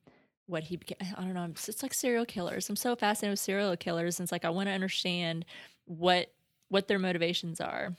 [0.49, 0.97] what he became?
[1.17, 1.45] I don't know.
[1.45, 2.69] It's, it's like serial killers.
[2.69, 4.19] I'm so fascinated with serial killers.
[4.19, 5.45] And it's like I want to understand
[5.85, 6.31] what
[6.69, 7.95] what their motivations are.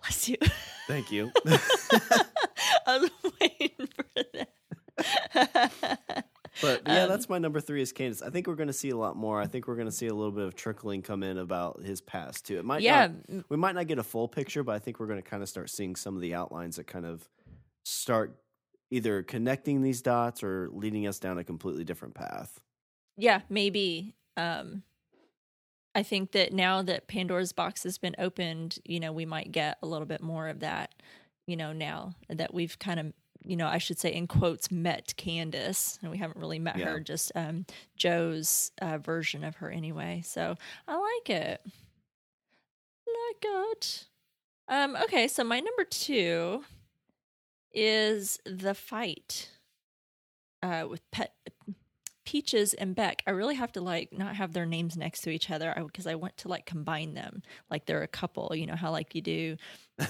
[0.00, 0.36] Bless you.
[0.86, 1.30] thank you
[2.86, 3.10] I was
[3.40, 4.48] waiting for that.
[6.60, 8.22] But yeah, Um, that's my number three is Candace.
[8.22, 9.40] I think we're going to see a lot more.
[9.40, 12.00] I think we're going to see a little bit of trickling come in about his
[12.00, 12.58] past too.
[12.58, 13.08] It might yeah.
[13.28, 15.42] not, we might not get a full picture, but I think we're going to kind
[15.42, 17.28] of start seeing some of the outlines that kind of
[17.88, 18.36] start
[18.90, 22.60] either connecting these dots or leading us down a completely different path.
[23.16, 24.82] yeah maybe um
[25.94, 29.78] i think that now that pandora's box has been opened you know we might get
[29.82, 30.94] a little bit more of that
[31.46, 33.12] you know now that we've kind of
[33.44, 36.86] you know i should say in quotes met candace and we haven't really met Yeah.
[36.90, 37.64] her just um
[37.96, 40.54] joe's uh, version of her anyway so
[40.86, 41.60] i like it
[43.06, 44.04] like it
[44.68, 46.62] um okay so my number two
[47.78, 49.50] is the fight
[50.62, 51.34] uh with pet
[52.24, 55.48] Peaches and Beck, I really have to like not have their names next to each
[55.50, 58.54] other because I want to like combine them like they're a couple.
[58.54, 59.56] You know how like you do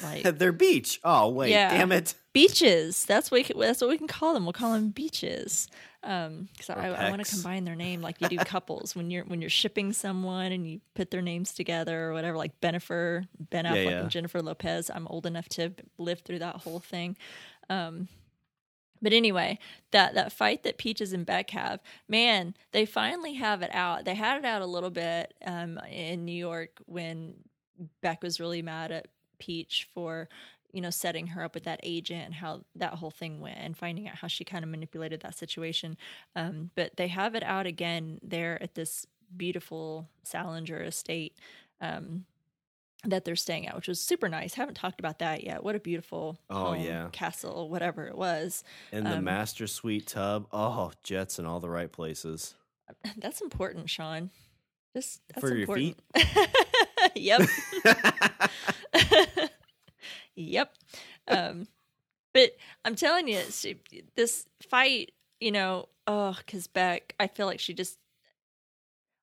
[0.02, 0.98] like Their beach.
[1.04, 1.70] Oh wait, Yeah.
[1.70, 2.16] damn it!
[2.32, 3.04] beaches.
[3.04, 4.44] That's what we can, that's what we can call them.
[4.44, 5.68] We'll call them beaches.
[6.02, 9.24] Um, because I, I want to combine their name like you do couples when you're
[9.24, 12.36] when you're shipping someone and you put their names together or whatever.
[12.36, 14.00] Like Bennifer, Ben Yeah, Affleck, yeah.
[14.00, 14.90] and Jennifer Lopez.
[14.92, 17.16] I'm old enough to live through that whole thing.
[17.70, 18.08] Um,
[19.00, 19.58] but anyway,
[19.92, 24.04] that that fight that Peaches and Beck have, man, they finally have it out.
[24.04, 27.34] They had it out a little bit um, in New York when
[28.02, 29.08] Beck was really mad at
[29.38, 30.28] Peach for
[30.72, 33.76] you know setting her up with that agent and how that whole thing went and
[33.76, 35.96] finding out how she kind of manipulated that situation.
[36.34, 39.06] Um, but they have it out again there at this
[39.36, 41.36] beautiful Salinger estate.
[41.80, 42.24] Um,
[43.04, 44.54] that they're staying at, which was super nice.
[44.54, 45.62] Haven't talked about that yet.
[45.62, 47.08] What a beautiful Oh, home, yeah.
[47.12, 48.64] castle, whatever it was.
[48.92, 50.46] And the Um, master suite tub.
[50.52, 52.54] Oh, jets in all the right places.
[53.16, 54.30] That's important, Sean.
[54.96, 55.98] Just that's For your important.
[57.14, 57.42] yep.
[60.34, 60.72] Yep.
[61.26, 61.66] Um,
[62.32, 63.76] but I'm telling you, she,
[64.14, 67.98] this fight, you know, oh, because Beck, I feel like she just.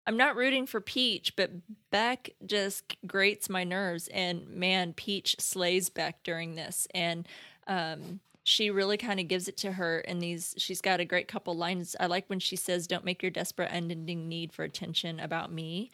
[0.07, 1.51] I'm not rooting for Peach, but
[1.89, 4.07] Beck just grates my nerves.
[4.09, 6.87] And man, Peach slays Beck during this.
[6.93, 7.27] And
[7.67, 11.27] um, she really kind of gives it to her in these she's got a great
[11.27, 15.19] couple lines i like when she says don't make your desperate unending need for attention
[15.19, 15.91] about me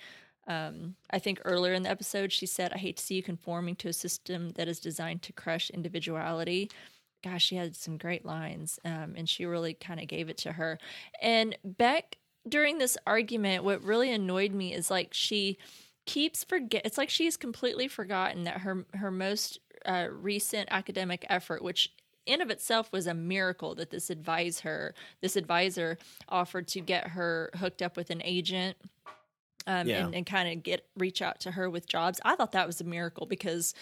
[0.48, 3.76] um, i think earlier in the episode she said i hate to see you conforming
[3.76, 6.70] to a system that is designed to crush individuality
[7.24, 10.52] gosh she had some great lines um, and she really kind of gave it to
[10.52, 10.78] her
[11.22, 12.18] and beck
[12.48, 15.58] during this argument what really annoyed me is like she
[16.06, 21.64] keeps forget it's like she's completely forgotten that her her most uh, recent academic effort,
[21.64, 21.92] which
[22.28, 25.98] in of itself was a miracle that this advisor this advisor
[26.30, 28.78] offered to get her hooked up with an agent
[29.68, 30.06] um, Yeah.
[30.06, 32.20] and, and kind of get reach out to her with jobs.
[32.24, 33.74] I thought that was a miracle because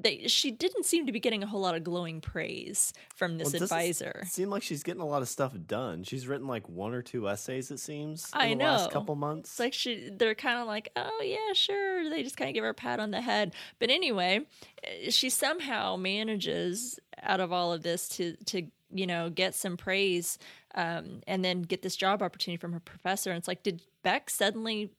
[0.00, 3.52] they she didn't seem to be getting a whole lot of glowing praise from this
[3.52, 4.22] Well, advisor.
[4.26, 6.04] Seem like she's getting a lot of stuff done.
[6.04, 9.50] She's written like one or two essays, it seems, in I the last couple months.
[9.50, 12.08] It's like she they're kind of like, oh yeah, sure.
[12.08, 13.54] They just kind of give her a pat on the head.
[13.78, 14.46] But anyway,
[14.84, 19.76] eh, she somehow manages out of all of this to to you know get some
[19.76, 20.38] praise
[20.74, 23.30] um, and then get this job opportunity from her professor.
[23.30, 24.90] And it's like, did Beck suddenly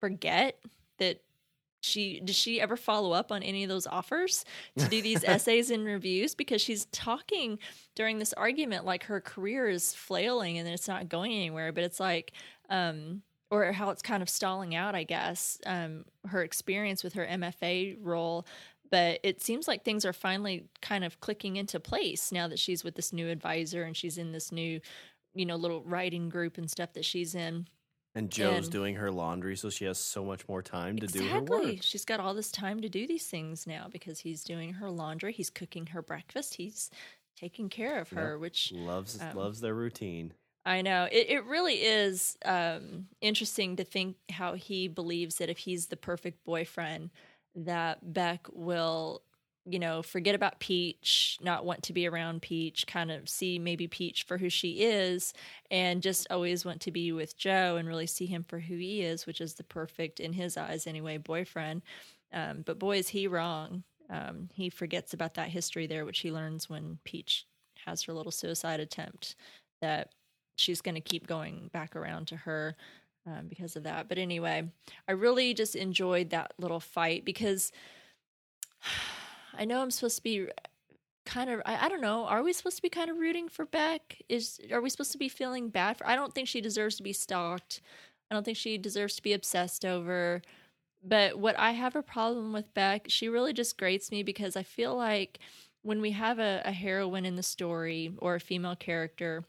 [0.00, 0.58] forget
[0.98, 1.22] that?
[1.86, 4.44] She did she ever follow up on any of those offers
[4.78, 7.58] to do these essays and reviews because she's talking
[7.94, 12.00] during this argument like her career is flailing and it's not going anywhere but it's
[12.00, 12.32] like
[12.68, 17.26] um or how it's kind of stalling out, I guess, um, her experience with her
[17.26, 18.46] MFA role.
[18.90, 22.84] But it seems like things are finally kind of clicking into place now that she's
[22.84, 24.80] with this new advisor and she's in this new,
[25.34, 27.66] you know, little writing group and stuff that she's in.
[28.16, 31.20] And Joe's and- doing her laundry, so she has so much more time to do
[31.28, 31.74] her exactly.
[31.76, 31.82] work.
[31.82, 35.32] She's got all this time to do these things now because he's doing her laundry,
[35.32, 36.90] he's cooking her breakfast, he's
[37.36, 38.20] taking care of Yep.
[38.20, 40.32] her, which Loves um, loves their routine.
[40.64, 41.04] I know.
[41.12, 45.96] It, it really is um, interesting to think how he believes that if he's the
[45.96, 47.10] perfect boyfriend,
[47.54, 49.22] that Beck will,
[49.68, 53.88] you know, forget about Peach, not want to be around Peach, kind of see maybe
[53.88, 55.34] Peach for who she is,
[55.70, 59.02] and just always want to be with Joe and really see him for who he
[59.02, 61.82] is, which is the perfect, in his eyes anyway, boyfriend.
[62.32, 63.82] Um, but boy, is he wrong.
[64.08, 67.44] Um, he forgets about that history there, which he learns when Peach
[67.86, 69.34] has her little suicide attempt
[69.80, 70.10] that
[70.56, 72.76] she's going to keep going back around to her
[73.26, 74.08] um, because of that.
[74.08, 74.68] But anyway,
[75.08, 77.72] I really just enjoyed that little fight because
[79.58, 80.48] I know I'm supposed to be
[81.26, 83.66] kind of I, I don't know are we supposed to be kind of rooting for
[83.66, 84.22] beck?
[84.28, 87.02] Is are we supposed to be feeling bad for i don't think she deserves to
[87.02, 87.82] be stalked.
[88.30, 90.42] I don't think she deserves to be obsessed over.
[91.02, 94.62] But what i have a problem with beck she really just grates me because i
[94.62, 95.38] feel like
[95.82, 99.44] when we have a, a heroine in the story or a female character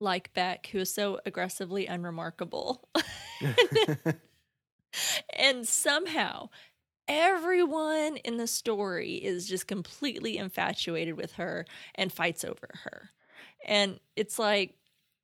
[0.00, 2.88] like beck who is so aggressively unremarkable
[5.38, 6.48] and somehow
[7.08, 13.10] everyone in the story is just completely infatuated with her and fights over her.
[13.64, 14.74] And it's like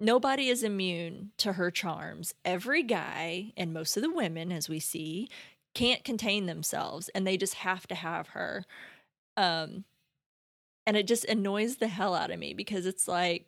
[0.00, 2.34] nobody is immune to her charms.
[2.44, 5.28] Every guy and most of the women, as we see,
[5.74, 8.64] can't contain themselves and they just have to have her.
[9.36, 9.84] Um,
[10.86, 13.46] and it just annoys the hell out of me because it's like,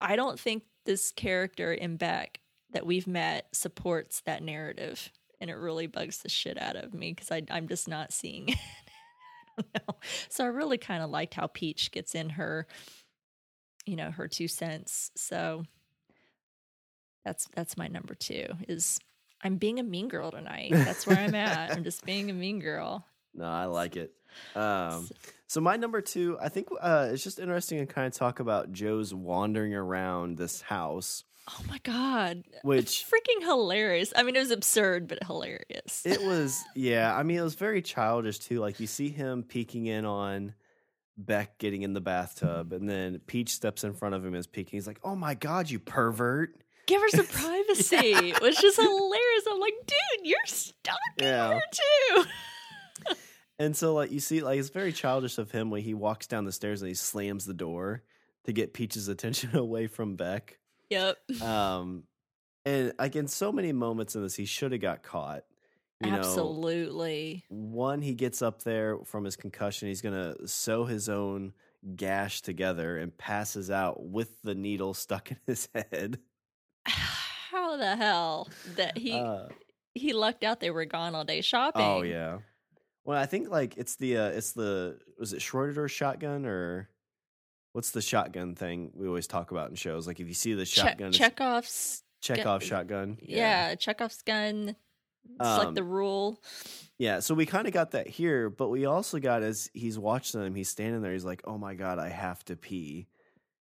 [0.00, 2.40] I don't think this character in Beck
[2.70, 5.10] that we've met supports that narrative
[5.40, 8.58] and it really bugs the shit out of me because I'm just not seeing it.
[9.58, 9.92] I.
[10.28, 12.66] So I really kind of liked how Peach gets in her,
[13.86, 15.10] you know, her two cents.
[15.16, 15.64] So
[17.24, 18.46] that's that's my number two.
[18.68, 18.98] Is
[19.42, 20.70] I'm being a mean girl tonight.
[20.72, 21.72] That's where I'm at.
[21.72, 23.04] I'm just being a mean girl.
[23.34, 24.12] No, I like it.
[24.54, 25.08] Um,
[25.46, 28.72] so my number two, I think uh, it's just interesting to kind of talk about
[28.72, 34.12] Joe's wandering around this house, Oh my god, which freaking hilarious!
[34.14, 36.02] I mean, it was absurd, but hilarious.
[36.04, 36.62] it was.
[36.74, 38.58] Yeah, I mean, it was very childish too.
[38.60, 40.54] Like you see him peeking in on
[41.16, 42.74] Beck getting in the bathtub, mm-hmm.
[42.74, 44.76] and then Peach steps in front of him and is peeking.
[44.76, 46.54] He's like, "Oh my god, you pervert!"
[46.86, 49.44] Give her some privacy, which is hilarious.
[49.50, 51.52] I'm like, dude, you're stalking Yeah.
[51.54, 52.24] her too.
[53.60, 56.44] And so, like, you see, like, it's very childish of him when he walks down
[56.44, 58.04] the stairs and he slams the door
[58.44, 60.58] to get Peach's attention away from Beck.
[60.90, 61.42] Yep.
[61.42, 62.04] Um,
[62.64, 65.44] and like in so many moments in this, he should have got caught.
[66.04, 67.44] You know, Absolutely.
[67.48, 69.88] one, he gets up there from his concussion.
[69.88, 71.52] He's gonna sew his own
[71.96, 76.18] gash together and passes out with the needle stuck in his head.
[76.86, 79.48] How the hell that he Uh,
[79.94, 81.82] he lucked out they were gone all day shopping.
[81.84, 82.38] oh yeah.
[83.04, 86.88] Well, I think like it's the uh, it's the was it Schroeder shotgun or
[87.72, 90.06] what's the shotgun thing we always talk about in shows?
[90.06, 93.18] Like if you see the shotgun, it's Chekhov's Chekhov gun- shotgun.
[93.22, 93.74] yeah.
[93.76, 94.74] Chekhov's gun.
[95.30, 96.42] It's like Um, the rule.
[96.98, 100.40] Yeah, so we kind of got that here, but we also got as he's watching
[100.40, 103.06] them, he's standing there, he's like, "Oh my god, I have to pee,"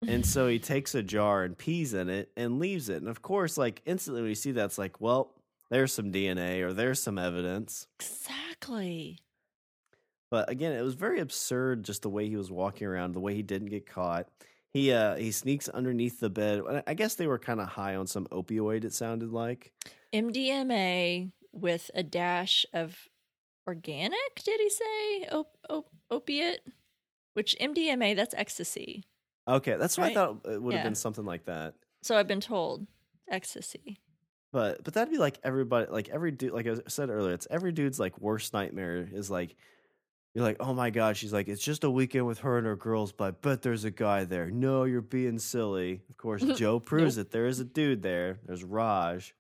[0.08, 3.22] and so he takes a jar and pees in it and leaves it, and of
[3.24, 5.34] course, like instantly when you see that's like, well,
[5.72, 7.88] there's some DNA or there's some evidence.
[8.00, 9.18] exactly.
[10.32, 13.34] But again, it was very absurd just the way he was walking around, the way
[13.34, 14.28] he didn't get caught.
[14.72, 16.62] He uh he sneaks underneath the bed.
[16.86, 18.84] I- guess they were kind of high on some opioid.
[18.84, 19.72] It sounded like.
[20.14, 22.96] MDMA with a dash of
[23.68, 24.36] organic.
[24.44, 26.62] Did he say op- op- opiate?
[27.34, 28.16] Which MDMA?
[28.16, 29.06] That's ecstasy.
[29.48, 30.12] Okay, that's what Right?
[30.12, 30.88] I thought it would have Yeah.
[30.90, 31.74] been something like that.
[32.04, 32.86] So I've been told
[33.28, 33.98] ecstasy.
[34.52, 37.72] But but that'd be like everybody like every dude like I said earlier, it's every
[37.72, 39.56] dude's like worst nightmare is like
[40.34, 42.76] you're like, oh my god, she's like, it's just a weekend with her and her
[42.76, 44.50] girls, but I bet there's a guy there.
[44.50, 46.02] No, you're being silly.
[46.10, 47.32] Of course, Joe proves it.
[47.32, 48.40] There is a dude there.
[48.46, 49.34] There's Raj,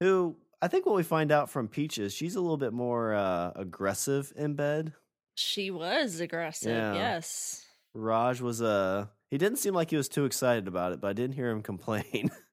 [0.00, 3.52] who I think what we find out from Peaches, she's a little bit more uh,
[3.56, 4.92] aggressive in bed.
[5.36, 6.70] She was aggressive.
[6.76, 6.94] Yeah.
[6.94, 7.64] Yes.
[7.94, 11.12] Raj was uh he didn't seem like he was too excited about it, but I
[11.12, 12.30] didn't hear him complain.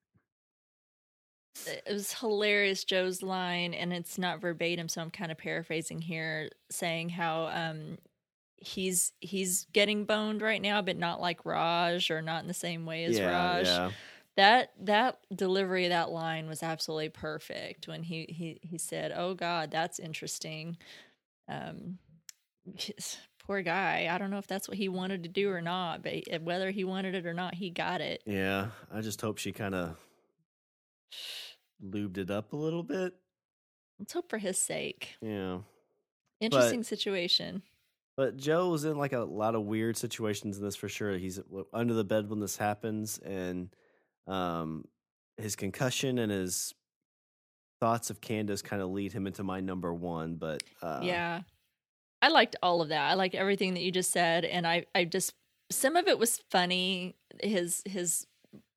[1.67, 6.49] It was hilarious, Joe's line, and it's not verbatim, so I'm kind of paraphrasing here,
[6.69, 7.97] saying how um
[8.57, 12.85] he's he's getting boned right now, but not like Raj or not in the same
[12.85, 13.65] way as yeah, Raj.
[13.65, 13.91] yeah.
[14.37, 19.33] That that delivery of that line was absolutely perfect when he he he said, "Oh
[19.33, 20.77] God, that's interesting."
[21.47, 21.99] Um,
[23.45, 24.09] poor guy.
[24.11, 26.83] I don't know if that's what he wanted to do or not, but whether he
[26.83, 28.23] wanted it or not, he got it.
[28.25, 29.95] Yeah, I just hope she kind of
[31.83, 33.13] lubed it up a little bit.
[33.99, 35.15] Let's hope for his sake.
[35.21, 35.59] Yeah.
[36.41, 37.63] Interesting situation.
[38.17, 41.17] But Joe was in like a lot of weird situations in this for sure.
[41.17, 41.39] He's
[41.73, 43.69] under the bed when this happens, and
[44.27, 44.85] um,
[45.37, 46.73] his concussion and his
[47.81, 50.35] thoughts of Candace kind of lead him into my number one.
[50.35, 51.41] But uh, yeah.
[52.21, 53.11] I liked all of that.
[53.11, 55.33] I liked everything that you just said and I I just
[55.71, 58.25] some of it was funny his his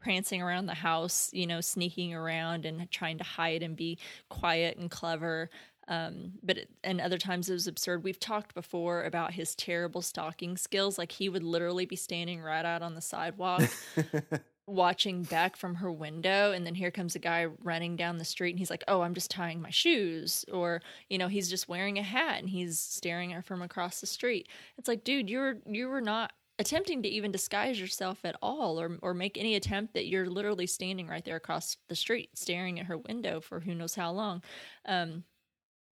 [0.01, 3.99] prancing around the house, you know, sneaking around and trying to hide and be
[4.29, 5.51] quiet and clever.
[5.89, 8.05] Um, but it, and other times it was absurd.
[8.05, 10.99] We've talked before about his terrible stalking skills.
[10.99, 13.63] Like he would literally be standing right out on the sidewalk
[14.69, 18.51] watching Beck from her window and then here comes a guy running down the street
[18.51, 21.99] and he's like oh i'm just tying my shoes or you know he's just wearing
[21.99, 25.57] a hat and he's staring at her from across the street it's like dude you're
[25.67, 29.95] you were not attempting to even disguise yourself at all or or make any attempt
[29.95, 33.75] that you're literally standing right there across the street staring at her window for who
[33.75, 34.43] knows how long.
[34.85, 35.25] Um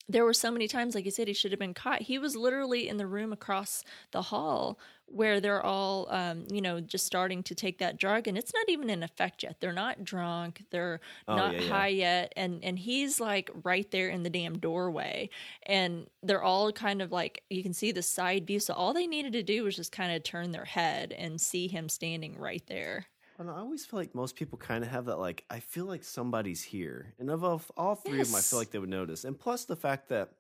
[0.08, 2.02] there were so many times, like you said, he should have been caught.
[2.02, 6.80] He was literally in the room across the hall where they're all, um, you know,
[6.80, 9.56] just starting to take that drug, and it's not even in effect yet.
[9.60, 10.64] They're not drunk.
[10.70, 11.68] They're Oh, not yeah, yeah.
[11.68, 15.28] high yet, and and he's like right there in the damn doorway,
[15.64, 18.60] and they're all kind of like you can see the side view.
[18.60, 21.68] So all they needed to do was just kind of turn their head and see
[21.68, 23.06] him standing right there.
[23.38, 26.04] And I always feel like most people kind of have that, like, I feel like
[26.04, 27.14] somebody's here.
[27.18, 29.24] And of all, all three of them, I feel like they would notice.
[29.24, 30.32] And plus the fact that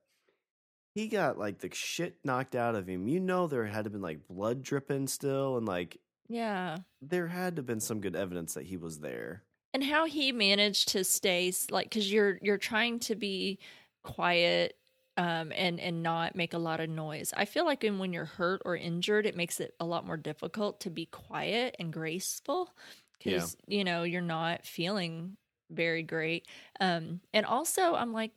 [0.94, 3.08] he got, like, the shit knocked out of him.
[3.08, 5.56] You know, there had to been, like, blood dripping still.
[5.56, 6.78] And, like, Yeah.
[7.00, 9.44] there had to have been some good evidence that he was there.
[9.74, 13.58] and how he managed to stay like because you're you're trying to be
[14.04, 14.76] quiet
[15.16, 17.32] um and and not make a lot of noise.
[17.36, 20.80] I feel like when, you're hurt or injured it makes it a lot more difficult
[20.80, 22.70] to be quiet and graceful
[23.18, 25.36] because you know you're not feeling
[25.70, 26.46] very great.
[26.80, 28.32] Um and also i'm like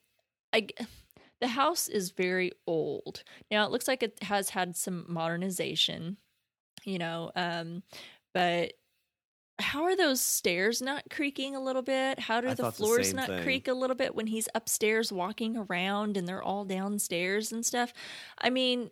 [0.53, 0.67] i
[1.41, 3.23] the house is very old.
[3.51, 6.17] Now it looks like it has had some modernization
[6.83, 7.83] you know um
[8.33, 8.73] but
[9.59, 12.19] how are those stairs not creaking a little bit?
[12.19, 13.43] How do I the thought the floors not thing.
[13.43, 17.93] creak a little bit when he's upstairs walking around and they're all downstairs and stuff?
[18.37, 18.91] I mean,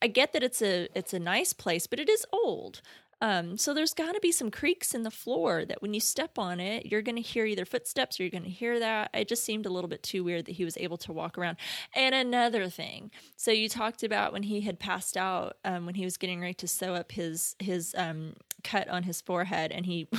[0.00, 2.82] I get that it's a it's a nice place, but it is old.
[3.22, 6.38] Um, so there's got to be some creaks in the floor that when you step
[6.38, 9.10] on it, you're going to hear either footsteps or you're going to hear that.
[9.14, 11.56] It just seemed a little bit too weird that he was able to walk around.
[11.94, 16.04] And another thing, so you talked about when he had passed out, um, when he
[16.04, 20.08] was getting ready to sew up his his um, cut on his forehead, and he.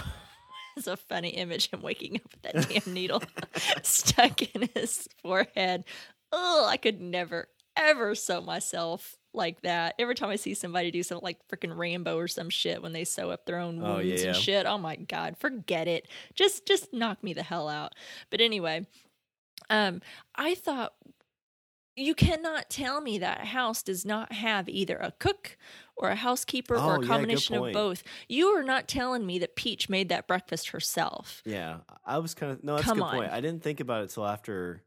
[0.75, 3.23] It's a funny image him waking up with that damn needle
[3.81, 5.85] stuck in his forehead.
[6.31, 9.95] Oh, I could never ever sew myself like that.
[9.99, 13.05] Every time I see somebody do something like freaking Rambo or some shit when they
[13.05, 14.65] sew up their own Oh, wounds yeah, and shit.
[14.65, 16.07] Oh my god, forget it.
[16.33, 17.93] Just just knock me the hell out.
[18.29, 18.85] But anyway,
[19.69, 20.01] um
[20.35, 20.93] I thought
[21.95, 25.57] you cannot tell me that house does not have either a cook
[25.95, 28.03] or a housekeeper or Oh, yeah, a good combination of both.
[28.29, 31.41] You are not telling me that Peach made that breakfast herself.
[31.43, 32.75] Yeah, I was kind of no.
[32.75, 33.31] That's Come a good point.
[33.31, 33.35] on.
[33.37, 34.83] I didn't think about it till after,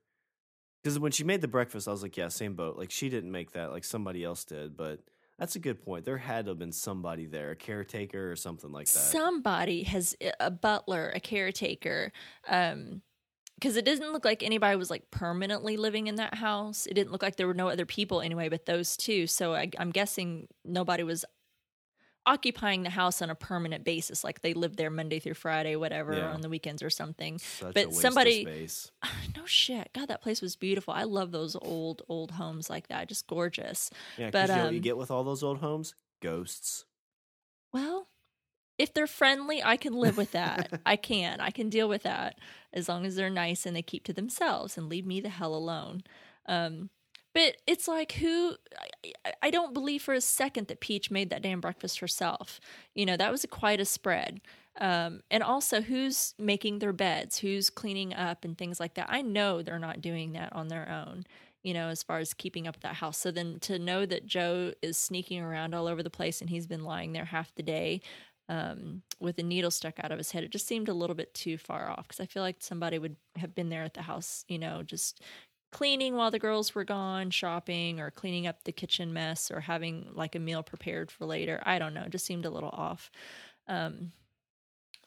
[0.82, 2.76] because when she made the breakfast, I was like, yeah, same boat.
[2.76, 3.70] Like she didn't make that.
[3.70, 4.76] Like somebody else did.
[4.76, 5.00] But
[5.38, 6.04] that's a good point.
[6.04, 8.98] There had to have been somebody there, a caretaker or something like that.
[8.98, 12.12] Somebody has a butler, a caretaker,
[12.48, 13.02] um,
[13.54, 16.86] because it doesn't look like anybody was like permanently living in that house.
[16.86, 19.26] It didn't look like there were no other people anyway, but those two.
[19.26, 21.26] So I, I'm guessing nobody was
[22.26, 26.14] occupying the house on a permanent basis, like they lived there Monday through Friday, whatever,
[26.14, 26.32] Yeah.
[26.32, 27.38] on the weekends or something.
[27.38, 28.68] Such but a waste of somebody-.
[29.36, 30.92] No shit, God, that place was beautiful.
[30.92, 33.90] I love those old old homes like that, just gorgeous.
[34.18, 36.84] Yeah, but, you know what you um, get with all those old homes ghosts.
[37.72, 38.08] Well,
[38.78, 40.80] if they're friendly, I can live with that.
[40.86, 41.40] I can.
[41.40, 42.38] I can deal with that
[42.72, 45.54] as long as they're nice and they keep to themselves and leave me the hell
[45.54, 46.02] alone.
[46.46, 46.90] Um,
[47.34, 48.56] but it's like who
[49.24, 52.60] I, I don't believe for a second that Peach made that damn breakfast herself.
[52.94, 54.40] You know that was quite a spread.
[54.80, 57.38] Um, and also, who's making their beds?
[57.38, 59.06] Who's cleaning up and things like that?
[59.10, 61.24] I know they're not doing that on their own.
[61.62, 63.18] You know, as far as keeping up that house.
[63.18, 66.66] So then to know that Joe is sneaking around all over the place and he's
[66.66, 68.00] been lying there half the day
[68.50, 71.32] um, with a needle stuck out of his head, it just seemed a little bit
[71.32, 74.44] too far off because I feel like somebody would have been there at the house,
[74.48, 75.22] you know, just
[75.70, 80.08] cleaning while the girls were gone, shopping, or cleaning up the kitchen mess, or having
[80.14, 81.62] like a meal prepared for later.
[81.64, 82.02] I don't know.
[82.02, 83.10] It just seemed a little off.
[83.68, 84.12] Um,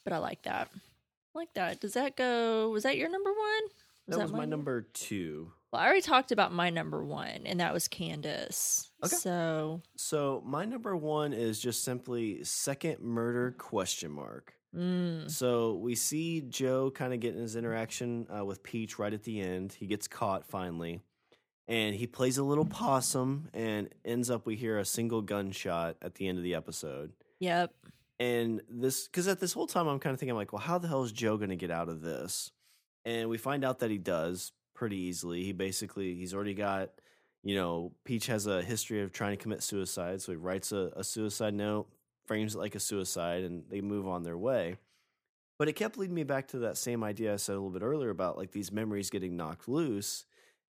[0.03, 0.69] but I like that.
[0.73, 1.79] I like that.
[1.79, 2.69] Does that go?
[2.69, 3.63] Was that your number one?
[4.07, 5.51] Was That was my number two.
[5.71, 8.91] Well, I already talked about my number one, and that was Candace.
[9.03, 9.15] Okay.
[9.15, 14.53] So, So my number one is just simply second murder question mark.
[14.75, 19.23] Mm, So we see Joe kind of getting his interaction uh, with Peach right at
[19.23, 19.73] the end.
[19.73, 21.01] He gets caught finally,
[21.67, 26.15] and he plays a little possum, and ends up we hear a single gunshot at
[26.15, 27.11] the end of the episode.
[27.39, 27.73] yep.
[28.19, 30.87] And this, because at this whole time I'm kind of thinking like, well, how the
[30.87, 32.51] hell is Joe going to get out of this?
[33.05, 35.43] And we find out that he does pretty easily.
[35.43, 36.91] He basically he's already got,
[37.43, 40.91] you know, Peach has a history of trying to commit suicide, so he writes a,
[40.95, 41.87] a suicide note,
[42.25, 44.77] frames it like a suicide, and they move on their way.
[45.59, 47.83] But it kept leading me back to that same idea I said a little bit
[47.83, 50.25] earlier about like these memories getting knocked loose,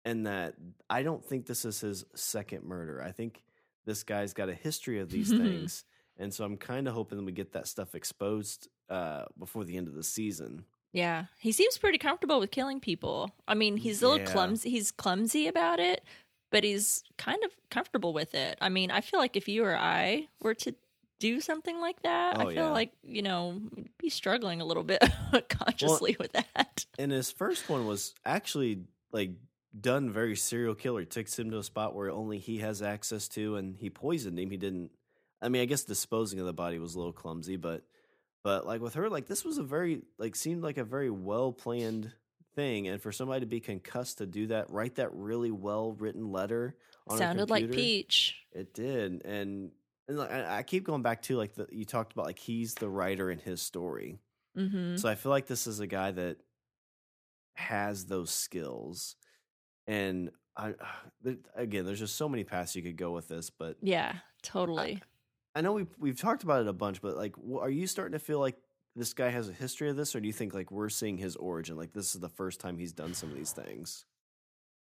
[0.03, 0.55] and that
[0.89, 3.01] I don't think this is his second murder.
[3.01, 3.41] I think
[3.85, 5.85] this guy's got a history of these things.
[6.17, 9.87] And so I'm kind of hoping we get that stuff exposed uh, before the end
[9.87, 10.63] of the season.
[10.93, 13.31] Yeah, he seems pretty comfortable with killing people.
[13.47, 14.31] I mean, he's a little Yeah.
[14.31, 14.69] clumsy.
[14.69, 16.05] He's clumsy about it,
[16.51, 18.57] but he's kind of comfortable with it.
[18.61, 20.73] I mean, I feel like if you or I were to
[21.25, 22.69] do something like that, I Oh, feel yeah.
[22.71, 23.61] like you know
[23.97, 25.03] be struggling a little bit
[25.49, 26.85] consciously with that.
[26.99, 29.31] And his first one was actually like
[29.79, 31.03] done very serial killer.
[31.05, 34.49] Takes him to a spot where only he has access to, and he poisoned him.
[34.51, 34.91] He didn't.
[35.41, 37.83] I mean, I guess disposing of the body was a little clumsy, but
[38.43, 41.51] but like with her, like this was a very like seemed like a very well
[41.51, 42.11] planned
[42.55, 46.31] thing, and for somebody to be concussed to do that, write that really well written
[46.31, 46.75] letter
[47.07, 48.35] on a Sounded like Peach.
[48.53, 49.71] It did, and
[50.07, 52.75] and like, I I keep going back to like the you talked about like he's
[52.75, 54.19] the writer in his story,
[54.55, 56.39] hmm so I feel like this is a guy that
[57.55, 59.15] has those skills,
[59.87, 60.75] and I
[61.55, 65.01] again, there's just so many paths you could go with this, but Yeah, totally.
[65.55, 68.19] I know we've we've talked about it a bunch, but like, are you starting to
[68.23, 68.57] feel like
[68.95, 71.35] this guy has a history of this, or do you think like we're seeing his
[71.35, 71.77] origin?
[71.77, 74.05] Like this is the first time he's done some of these things.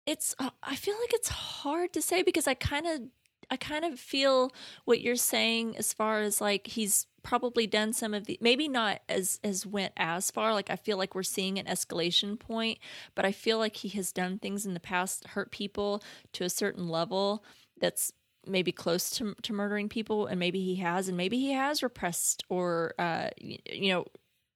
[0.06, 3.02] it's uh, i feel like it's hard to say because i kind of
[3.50, 4.52] i kind of feel
[4.86, 9.02] what you're saying as far as like he's probably done some of the maybe not
[9.10, 12.78] as as went as far like i feel like we're seeing an escalation point
[13.16, 16.50] but i feel like he has done things in the past hurt people to a
[16.50, 17.44] certain level
[17.80, 18.14] that's
[18.46, 22.44] maybe close to to murdering people and maybe he has and maybe he has repressed
[22.50, 24.06] or uh you know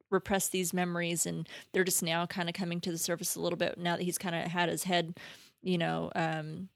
[0.10, 3.58] repressed these memories and they're just now kind of coming to the surface a little
[3.58, 5.18] bit now that he's kind of had his head
[5.62, 6.70] you know um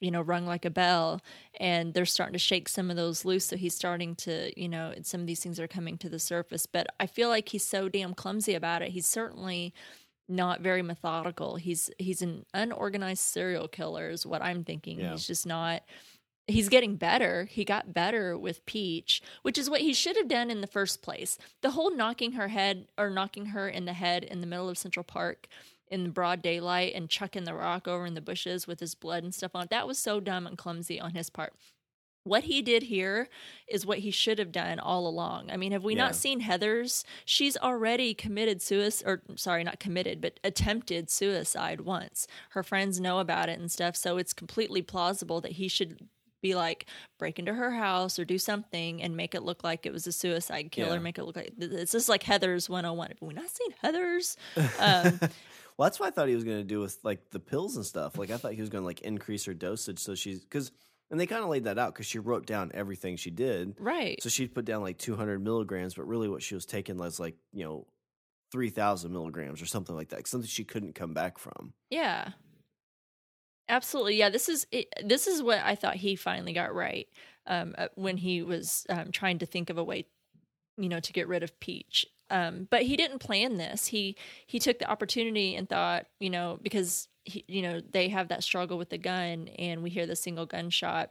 [0.00, 1.20] you know rung like a bell
[1.58, 4.94] and they're starting to shake some of those loose so he's starting to you know
[5.02, 7.88] some of these things are coming to the surface but i feel like he's so
[7.88, 9.72] damn clumsy about it he's certainly
[10.28, 15.12] not very methodical he's he's an unorganized serial killer is what i'm thinking Yeah.
[15.12, 15.82] he's just not
[16.48, 17.44] he's getting better.
[17.48, 21.00] He got better with Peach, which is what he should have done in the first
[21.00, 21.38] place.
[21.62, 24.76] The whole knocking her head or knocking her in the head in the middle of
[24.76, 25.46] Central Park
[25.90, 29.22] in the broad daylight and chucking the rock over in the bushes with his blood
[29.24, 29.70] and stuff on it.
[29.70, 31.52] That was so dumb and clumsy on his part.
[32.24, 33.30] what he did here
[33.66, 35.50] is what he should have done all along.
[35.50, 36.02] I mean, have we Yeah.
[36.02, 37.02] not seen Heather's?
[37.24, 42.26] She's already committed suicide, or sorry, not committed, but attempted suicide once.
[42.50, 46.08] Her friends know about it and stuff, so it's completely plausible that he should
[46.42, 46.84] be like
[47.18, 50.12] break into her house or do something and make it look like it was a
[50.12, 50.98] suicide killer Yeah.
[50.98, 53.08] make it look like it's just like Heather's 101.
[53.08, 54.36] Have we not seen Heather's?
[54.78, 55.18] Um,
[55.80, 57.86] Well, that's what I thought he was going to do with like the pills and
[57.86, 58.18] stuff.
[58.18, 60.72] Like I thought he was going to like increase her dosage so she's because
[61.10, 63.76] and they kind of laid that out because she wrote down everything she did.
[63.78, 64.22] right.
[64.22, 67.34] So she'd put down like 200 milligrams, but really what she was taking was like
[67.54, 67.86] you know
[68.52, 70.26] 3,000 milligrams or something like that.
[70.26, 71.72] Something she couldn't come back from.
[71.88, 72.32] Yeah.
[73.70, 74.16] Absolutely.
[74.16, 77.08] Yeah, this is it, this is what I thought he finally got right
[77.46, 80.04] um, uh, when he was um, trying to think of a way,
[80.76, 82.04] you know, to get rid of Peach.
[82.30, 83.88] Um, but he didn't plan this.
[83.88, 84.16] He
[84.46, 88.44] he took the opportunity and thought, you know, because he, you know they have that
[88.44, 91.10] struggle with the gun, and we hear the single gunshot,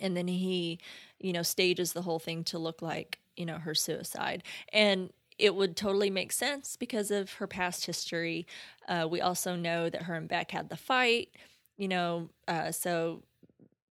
[0.00, 0.78] and then he,
[1.18, 5.54] you know, stages the whole thing to look like you know her suicide, and it
[5.54, 8.46] would totally make sense because of her past history.
[8.88, 11.30] Uh, we also know that her and Beck had the fight,
[11.78, 13.22] you know, uh, so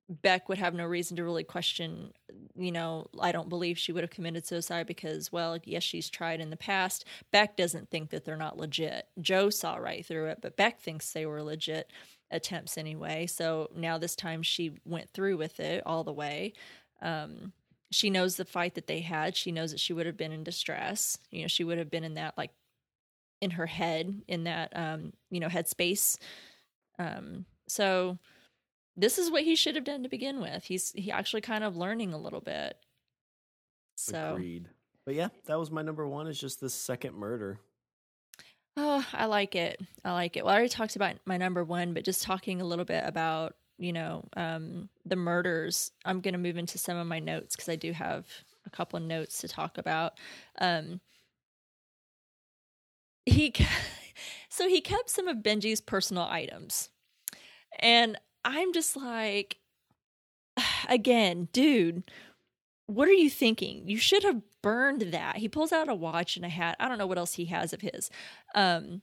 [0.08, 2.12] Beck would have no reason to really question,
[2.56, 6.40] you know, I don't believe she would have committed suicide because, well, yes, she's tried
[6.40, 7.04] in the past.
[7.30, 9.06] Beck doesn't think that they're not legit.
[9.20, 11.92] Joe saw right through it, but Beck thinks they were legit
[12.30, 13.26] attempts anyway.
[13.26, 16.54] So now this time she went through with it all the way.
[17.02, 17.52] Um,
[17.90, 19.36] she knows the fight that they had.
[19.36, 21.18] She knows that she would have been in distress.
[21.30, 22.50] You know, she would have been in that like
[23.40, 26.18] in her head, in that um, you know, headspace.
[26.98, 28.18] Um, so
[28.98, 30.64] this is what he should have done to begin with.
[30.64, 32.76] He's he actually kind of learning a little bit.
[33.94, 34.68] So Agreed.
[35.06, 36.26] But yeah, that was my number one.
[36.26, 37.60] Is just this second murder.
[38.76, 39.80] Oh, I like it.
[40.04, 40.44] I like it.
[40.44, 43.56] Well, I already talked about my number one, but just talking a little bit about,
[43.76, 47.68] you know, um, the murders, I'm going to move into some of my notes because
[47.68, 48.24] I do have
[48.66, 50.12] a couple of notes to talk about.
[50.60, 51.00] Um,
[53.26, 53.52] he,
[54.48, 56.88] so he kept some of Benji's personal items.
[57.80, 59.58] And I'm just like,
[60.88, 62.10] again, dude,
[62.86, 63.88] what are you thinking?
[63.88, 65.36] You should have burned that.
[65.36, 66.76] He pulls out a watch and a hat.
[66.80, 68.10] I don't know what else he has of his.
[68.54, 69.02] Um,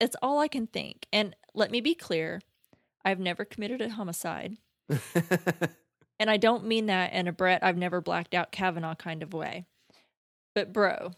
[0.00, 1.06] it's all I can think.
[1.12, 2.40] And let me be clear
[3.04, 4.56] I've never committed a homicide.
[6.20, 9.32] And I don't mean that in a Brett, I've never blacked out Kavanaugh kind of
[9.32, 9.66] way.
[10.54, 11.12] But, bro,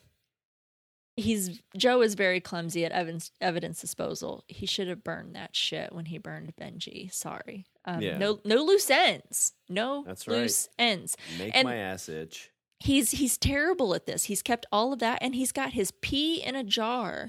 [1.20, 4.44] he's Joe is very clumsy at evidence, evidence disposal.
[4.48, 7.12] He should have burned that shit when he burned Benji.
[7.12, 7.66] Sorry.
[7.84, 8.18] Um, Yeah.
[8.18, 9.52] No, no loose ends.
[9.68, 10.38] No That's right.
[10.38, 11.16] loose ends.
[11.38, 12.50] Make And- my ass itch.
[12.80, 14.24] he's he's terrible at this.
[14.24, 17.28] He's kept all of that and he's got his pee in a jar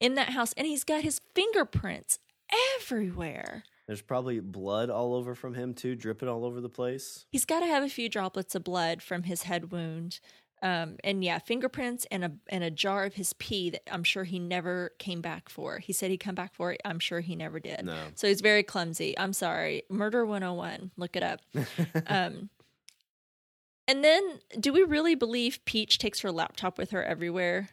[0.00, 2.18] in that house and he's got his fingerprints
[2.80, 3.64] everywhere.
[3.86, 7.24] There's probably blood all over from him too, dripping all over the place.
[7.30, 10.18] He's got to have a few droplets of blood from his head wound.
[10.66, 14.24] Um, and yeah, fingerprints and a and a jar of his pee that I'm sure
[14.24, 15.78] he never came back for.
[15.78, 16.80] He said he'd come back for it.
[16.84, 17.84] I'm sure he never did.
[17.84, 17.96] No.
[18.16, 19.16] So he's very clumsy.
[19.16, 19.84] I'm sorry.
[19.88, 20.90] Murder 101.
[20.96, 21.40] Look it up.
[22.08, 22.50] um,
[23.86, 27.68] and then, do we really believe Peach takes her laptop with her everywhere?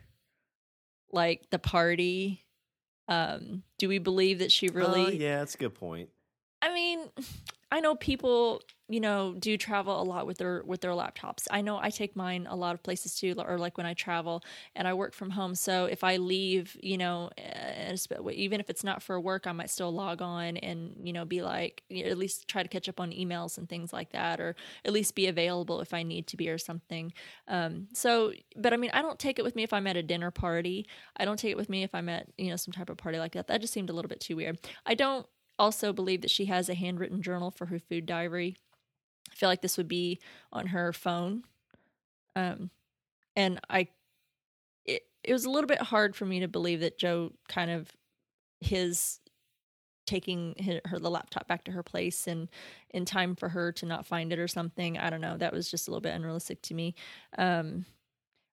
[1.12, 2.46] Like the party?
[3.08, 5.06] Um, do we believe that she really?
[5.06, 6.10] Uh, yeah, that's a good point.
[6.62, 7.10] I mean,
[7.74, 11.48] I know people, you know, do travel a lot with their with their laptops.
[11.50, 14.44] I know I take mine a lot of places too, or like when I travel
[14.76, 15.56] and I work from home.
[15.56, 17.32] So if I leave, you know,
[18.32, 21.42] even if it's not for work, I might still log on and you know be
[21.42, 24.40] like you know, at least try to catch up on emails and things like that,
[24.40, 24.56] or
[24.86, 27.12] at least be available if I need to be or something.
[27.48, 30.04] Um, so, but I mean, I don't take it with me if I'm at a
[30.04, 30.86] dinner party.
[31.18, 33.18] I don't take it with me if I'm at you know some type of party
[33.18, 33.48] like that.
[33.48, 34.60] That just seemed a little bit too weird.
[34.86, 35.26] I don't
[35.60, 38.56] also believe that she has a handwritten journal for her food diary.
[39.32, 40.20] I feel like this would be
[40.52, 41.44] on her phone.
[42.36, 42.70] Um,
[43.36, 43.88] and I,
[44.86, 47.92] it, it was a little bit hard for me to believe that Joe kind of
[48.62, 49.20] his
[50.06, 52.50] taking hi- her the laptop back to her place and
[52.90, 54.98] in time for her to not find it or something.
[54.98, 55.38] I don't know.
[55.38, 56.96] That was just a little bit unrealistic to me.
[57.38, 57.86] Um,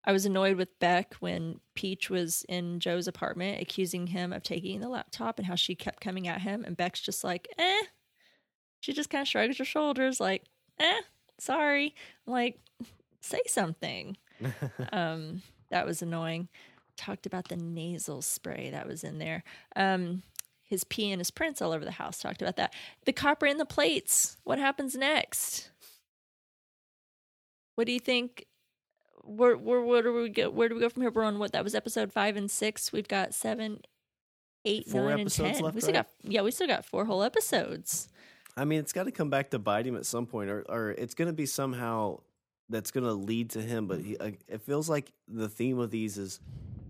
[0.05, 4.80] I was annoyed with Beck when Peach was in Joe's apartment accusing him of taking
[4.80, 6.64] the laptop and how she kept coming at him.
[6.64, 7.82] And Beck's just like, eh.
[8.80, 10.44] She just kind of shrugs her shoulders, like,
[10.78, 11.01] eh,
[11.38, 11.94] sorry.
[12.26, 12.59] I'm like,
[13.20, 14.16] say something.
[14.92, 16.48] um, that was annoying.
[16.96, 19.44] Talked about the nasal spray that was in there.
[19.76, 20.22] Um,
[20.62, 22.20] his pee and his prints all over the house.
[22.20, 22.74] Talked about that.
[23.05, 24.38] The copper in the plates.
[24.44, 25.70] What happens next?
[27.74, 28.46] What do you think?
[29.23, 30.51] Where where where do we go?
[30.51, 31.11] Where do we go from here?
[31.11, 32.93] We're on what that was episode five and six.
[32.93, 33.81] We've got seven,
[34.64, 35.61] eight, Four nine, and ten.
[35.61, 36.07] left, we still right?
[36.23, 38.09] got yeah, we still got four whole episodes.
[38.57, 40.91] I mean, it's got to come back to bite him at some point, or or
[40.91, 42.21] it's going to be somehow
[42.68, 43.87] that's going to lead to him.
[43.87, 46.41] But he, uh, it feels like the theme of these is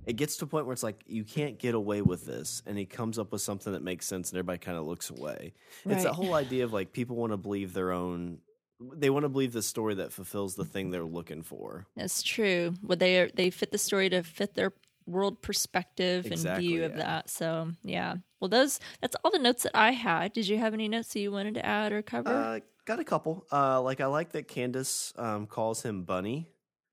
[0.07, 2.79] it gets to a point where it's like you can't get away with this, and
[2.79, 5.53] he comes up with something that makes sense, and everybody kind of looks away.
[5.85, 8.39] It's that whole idea of like people want to believe their own.
[8.81, 11.87] They want to believe the story that fulfills the thing they're looking for.
[11.97, 12.75] That's true.
[12.83, 14.73] Well, they they fit the story to fit their
[15.07, 16.99] world perspective and Exactly, view of yeah.
[16.99, 17.31] that.
[17.31, 18.17] So yeah.
[18.41, 20.33] Well, those that's all the notes that I had.
[20.33, 22.31] Did you have any notes that you wanted to add or cover?
[22.31, 23.45] Uh, got a couple.
[23.53, 26.49] Uh, like I like that Candace um, calls him Bunny.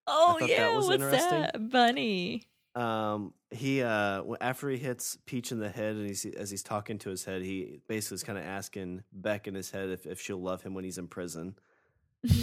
[0.07, 2.43] oh thought that yeah, was what's that, Bunny?
[2.75, 6.99] Um, he uh, after he hits Peach in the head, and he's as he's talking
[6.99, 10.19] to his head, he basically is kind of asking Beck in his head if, if
[10.21, 11.55] she'll love him when he's in prison.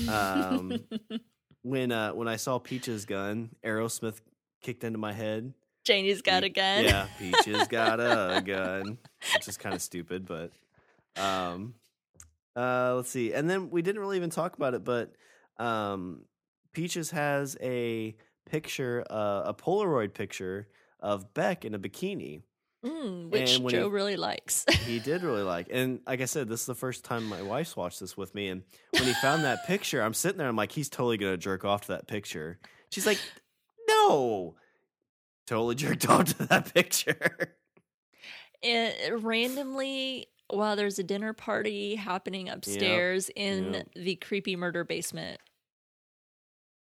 [0.09, 0.85] Um,
[1.65, 4.21] When uh, when I saw Peach's gun, Aerosmith
[4.61, 5.55] kicked into my head.
[5.85, 6.85] Janie's got Pe- a gun.
[6.85, 8.99] Yeah, Peaches got a gun,
[9.33, 10.53] which is kind of stupid, but
[11.17, 11.73] um,
[12.55, 13.33] uh, let's see.
[13.33, 15.15] And then we didn't really even talk about it, but
[15.57, 16.27] um,
[16.75, 18.15] Peaches has a
[18.45, 20.69] picture, uh, a Polaroid picture
[21.01, 22.43] of Beck in a bikini.
[22.85, 24.67] Mm, which Joe he- really likes.
[24.85, 27.75] He did really like, and like I said, this is the first time my wife's
[27.75, 28.49] watched this with me.
[28.49, 31.65] And when he found that picture, I'm sitting there, I'm like, he's totally gonna jerk
[31.65, 32.59] off to that picture.
[32.91, 33.19] She's like,
[33.89, 34.57] no,
[35.47, 37.57] totally jerked off to that picture.
[38.63, 43.89] it, randomly while there's a dinner party happening upstairs in yep.
[43.95, 45.41] the creepy murder basement.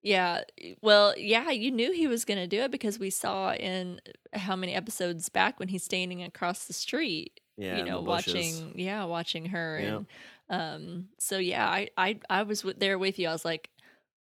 [0.04, 0.42] Yeah,
[0.82, 4.02] well, yeah, you knew he was going to do it because we saw in
[4.34, 9.04] how many episodes back when he's standing across the street, Yeah, you know, watching, yeah,
[9.06, 9.94] watching her, Yep.
[9.94, 10.06] and
[10.50, 13.28] um, so yeah, I, I, I was there with you.
[13.30, 13.70] I was like,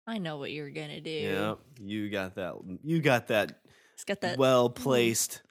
[0.06, 1.10] I know what you're gonna do.
[1.10, 2.54] Yeah, you got that.
[2.84, 3.60] You got that
[3.96, 4.36] he's got that.
[4.38, 5.42] well placed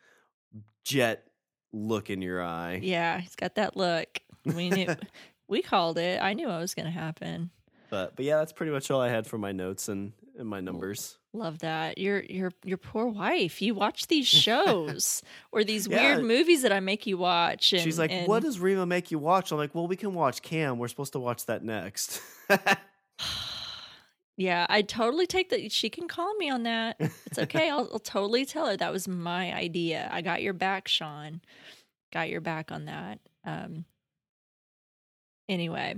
[0.83, 1.25] jet
[1.73, 2.79] look in your eye.
[2.83, 4.19] yeah, he's got that look.
[4.45, 4.87] We knew,
[5.47, 6.21] we called it.
[6.21, 7.49] I knew what was gonna happen.
[7.91, 10.61] But but yeah, that's pretty much all I had for my notes and, and my
[10.61, 11.17] numbers.
[11.33, 11.97] Love that.
[11.99, 13.61] Your your your poor wife.
[13.61, 15.21] You watch these shows
[15.51, 17.73] or these weird movies that I make you watch.
[17.73, 20.13] And, She's like, and- "What does Rima make you watch?" I'm like, "Well, we can
[20.15, 20.79] watch Cam.
[20.79, 22.21] We're supposed to watch that next."
[24.37, 25.71] Yeah, I totally take that.
[25.71, 26.95] She can call me on that.
[27.27, 27.69] It's okay.
[27.69, 30.09] I'll, I'll totally tell her that was my idea.
[30.11, 31.41] I got your back, Sean.
[32.11, 33.19] Got your back on that.
[33.45, 33.85] Um.
[35.51, 35.95] Anyway,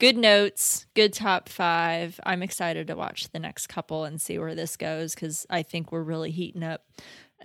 [0.00, 2.18] good notes, good top five.
[2.26, 5.92] I'm excited to watch the next couple and see where this goes because I think
[5.92, 6.84] we're really heating up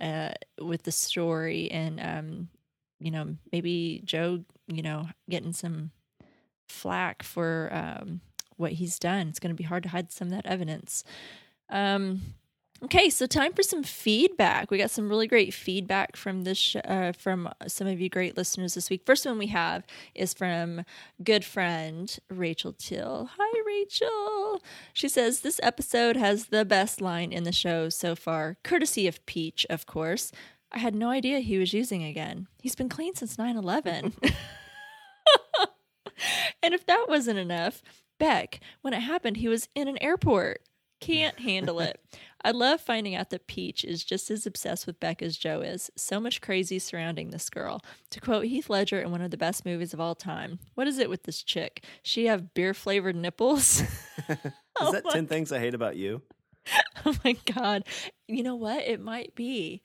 [0.00, 2.48] uh, with the story and um,
[2.98, 5.92] you know maybe Joe, you know, getting some
[6.68, 8.20] flack for um,
[8.56, 9.28] what he's done.
[9.28, 11.04] It's going to be hard to hide some of that evidence.
[11.70, 12.34] Um,
[12.84, 14.70] okay, so time for some feedback.
[14.70, 18.36] We got some really great feedback from this sh- uh, from some of you great
[18.36, 19.02] listeners this week.
[19.04, 20.84] First one we have is from
[21.22, 23.30] good friend Rachel Till.
[23.38, 24.62] Hi, Rachel.
[24.92, 29.24] She says this episode has the best line in the show so far, courtesy of
[29.26, 30.30] Peach, of course.
[30.70, 32.48] I had no idea he was using again.
[32.60, 34.14] He's been clean since 9 11.
[36.62, 37.82] and if that wasn't enough,
[38.18, 40.60] Beck, when it happened, he was in an airport.
[41.04, 42.00] Can't handle it.
[42.44, 45.90] I love finding out that Peach is just as obsessed with Beck as Joe is.
[45.96, 47.80] So much crazy surrounding this girl.
[48.10, 50.98] To quote Heath Ledger in one of the best movies of all time, what is
[50.98, 51.84] it with this chick?
[52.02, 53.80] She have beer flavored nipples?
[54.28, 54.36] Is
[54.80, 56.22] Oh that my- 10 things I hate about you?
[57.06, 57.84] oh my god.
[58.28, 58.82] You know what?
[58.84, 59.82] It might be.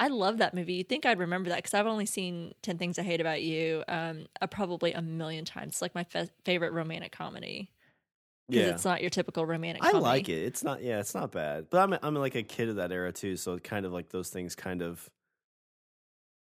[0.00, 0.74] I love that movie.
[0.74, 3.84] You'd think I'd remember that because I've only seen 10 Things I Hate About You
[3.88, 5.72] um, uh, probably a million times.
[5.74, 7.70] It's like my fa- favorite romantic comedy.
[8.48, 8.64] Yeah.
[8.64, 10.04] it's not your typical romantic I comedy.
[10.04, 10.42] like it.
[10.44, 11.66] It's not yeah, it's not bad.
[11.70, 14.10] But I'm I'm like a kid of that era too, so it kind of like
[14.10, 15.08] those things kind of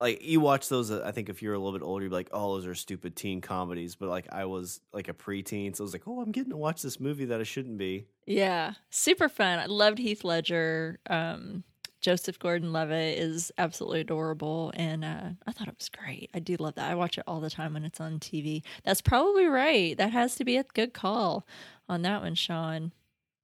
[0.00, 2.16] like you watch those uh, I think if you're a little bit older you'd be
[2.16, 5.84] like, "Oh, those are stupid teen comedies." But like I was like a preteen, so
[5.84, 8.74] I was like, "Oh, I'm getting to watch this movie that I shouldn't be." Yeah,
[8.90, 9.58] super fun.
[9.58, 10.98] I loved Heath Ledger.
[11.08, 11.64] Um,
[12.02, 16.30] Joseph Gordon-Levitt is absolutely adorable, and uh, I thought it was great.
[16.34, 16.90] I do love that.
[16.90, 18.62] I watch it all the time when it's on TV.
[18.84, 19.96] That's probably right.
[19.96, 21.46] That has to be a good call
[21.88, 22.92] on that one, Sean.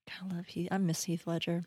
[0.09, 0.69] I love Heath.
[0.71, 1.65] I miss Heath Ledger.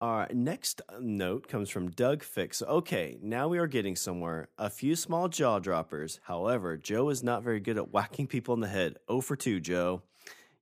[0.00, 2.62] Right, next note comes from Doug Fix.
[2.62, 4.48] Okay, now we are getting somewhere.
[4.58, 6.20] A few small jaw droppers.
[6.24, 8.96] However, Joe is not very good at whacking people in the head.
[9.08, 10.02] Oh for 2, Joe.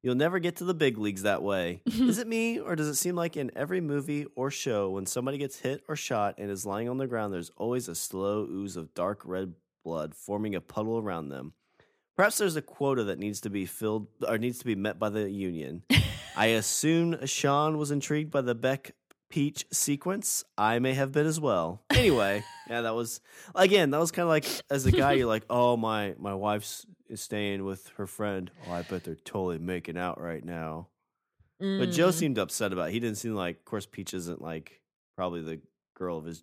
[0.03, 1.83] You'll never get to the big leagues that way.
[1.87, 5.39] is it me, or does it seem like in every movie or show, when somebody
[5.39, 8.77] gets hit or shot and is lying on the ground, there's always a slow ooze
[8.77, 9.55] of dark red
[9.85, 11.53] blood forming a puddle around them?
[12.16, 15.09] Perhaps there's a quota that needs to be filled or needs to be met by
[15.09, 15.82] the union.
[16.36, 18.93] I assume Sean was intrigued by the Beck
[19.30, 20.44] Peach sequence.
[20.59, 21.82] I may have been as well.
[21.90, 23.20] Anyway, yeah, that was
[23.55, 23.90] again.
[23.90, 27.20] That was kind of like as a guy, you're like, oh my, my wife's is
[27.22, 28.51] staying with her friend.
[28.68, 30.89] Oh, I bet they're totally making out right now.
[31.59, 32.12] But Joe Mm.
[32.14, 32.89] seemed upset about.
[32.89, 32.93] it.
[32.93, 33.56] He didn't seem like.
[33.59, 34.80] Of course, Peach isn't like
[35.16, 35.60] probably the
[35.97, 36.43] girl of his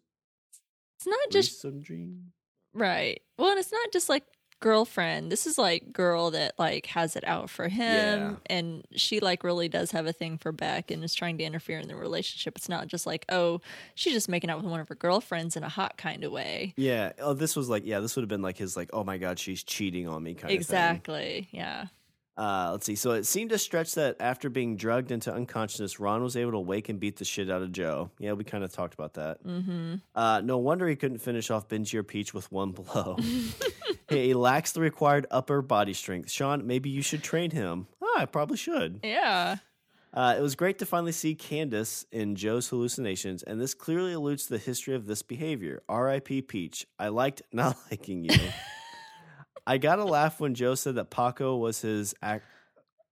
[0.97, 2.31] It's not just some dream.
[2.73, 3.21] right.
[3.37, 4.23] Well, and it's not just like
[4.60, 5.31] girlfriend.
[5.31, 8.36] This is like girl that like has it out for him, Yeah.
[8.48, 11.80] and she like really does have a thing for Beck and is trying to interfere
[11.80, 12.57] in the relationship.
[12.57, 13.61] It's not just like oh,
[13.95, 16.73] she's just making out with one of her girlfriends in a hot kind of way.
[16.77, 17.14] Yeah.
[17.19, 17.86] Oh, this was like.
[17.86, 18.90] Yeah, this would have been like his like.
[18.94, 20.57] Oh my god, she's cheating on me kind of thing.
[20.57, 21.48] Exactly.
[21.52, 21.86] Yeah.
[22.38, 22.95] Uh, let's see.
[22.95, 26.60] So it seemed to stretch that after being drugged into unconsciousness, Ron was able to
[26.61, 28.11] wake and beat the shit out of Joe.
[28.18, 29.44] Yeah, we kind of talked about that.
[29.45, 29.95] Mm-hmm.
[30.15, 33.18] Uh, no wonder he couldn't finish off Benji or Peach with one blow.
[34.10, 36.30] he lacks the required upper body strength.
[36.31, 37.88] Sean, maybe you should train him.
[38.02, 38.99] Oh, I probably should.
[39.03, 39.57] Yeah.
[40.11, 44.45] Uh, it was great to finally see Candace in Joe's hallucinations, and this clearly alludes
[44.45, 45.84] to the history of this behavior.
[45.88, 46.41] R.I.P.
[46.44, 46.88] Peach.
[46.98, 48.36] I liked not liking you.
[49.68, 52.41] I got a laugh when Joe said that Paco was his ac-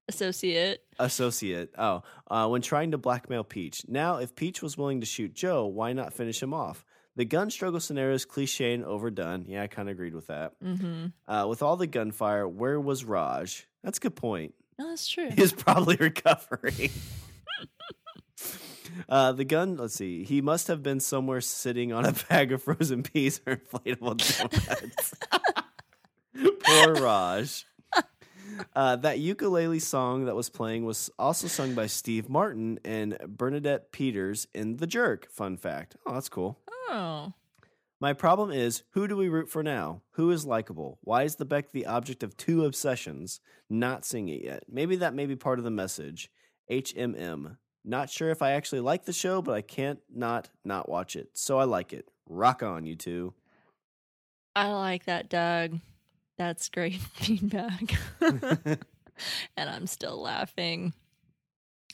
[0.09, 0.79] Associate.
[0.97, 1.71] associate.
[1.77, 2.01] Oh,
[2.31, 3.83] uh, when trying to blackmail Peach.
[3.87, 6.83] Now, if Peach was willing to shoot Joe, why not finish him off?
[7.17, 9.45] The gun struggle scenario is cliche and overdone.
[9.47, 10.53] Yeah, I kind of agreed with that.
[10.63, 11.07] Mm-hmm.
[11.27, 13.67] Uh, with all the gunfire, where was Raj?
[13.83, 14.53] That's a good point.
[14.77, 15.31] No, that's true.
[15.35, 16.91] He's probably recovering.
[19.09, 22.61] uh, the gun, let's see, he must have been somewhere sitting on a bag of
[22.61, 25.15] frozen peas or inflatable donuts.
[26.63, 27.65] Poor Raj.
[28.75, 33.91] Uh, that ukulele song that was playing was also sung by Steve Martin and Bernadette
[33.91, 35.31] Peters in The Jerk.
[35.31, 35.95] Fun fact.
[36.05, 36.59] Oh, that's cool.
[36.89, 37.33] Oh.
[37.99, 40.01] My problem is who do we root for now?
[40.11, 40.99] Who is likable?
[41.01, 43.39] Why is the Beck the object of two obsessions?
[43.69, 44.63] Not seeing it yet.
[44.69, 46.29] Maybe that may be part of the message.
[46.69, 47.57] HMM.
[47.83, 51.29] Not sure if I actually like the show, but I can't not not watch it.
[51.33, 52.07] So I like it.
[52.27, 53.33] Rock on, you two.
[54.55, 55.79] I like that, Doug.
[56.37, 57.93] That's great feedback.
[58.21, 60.93] and I'm still laughing.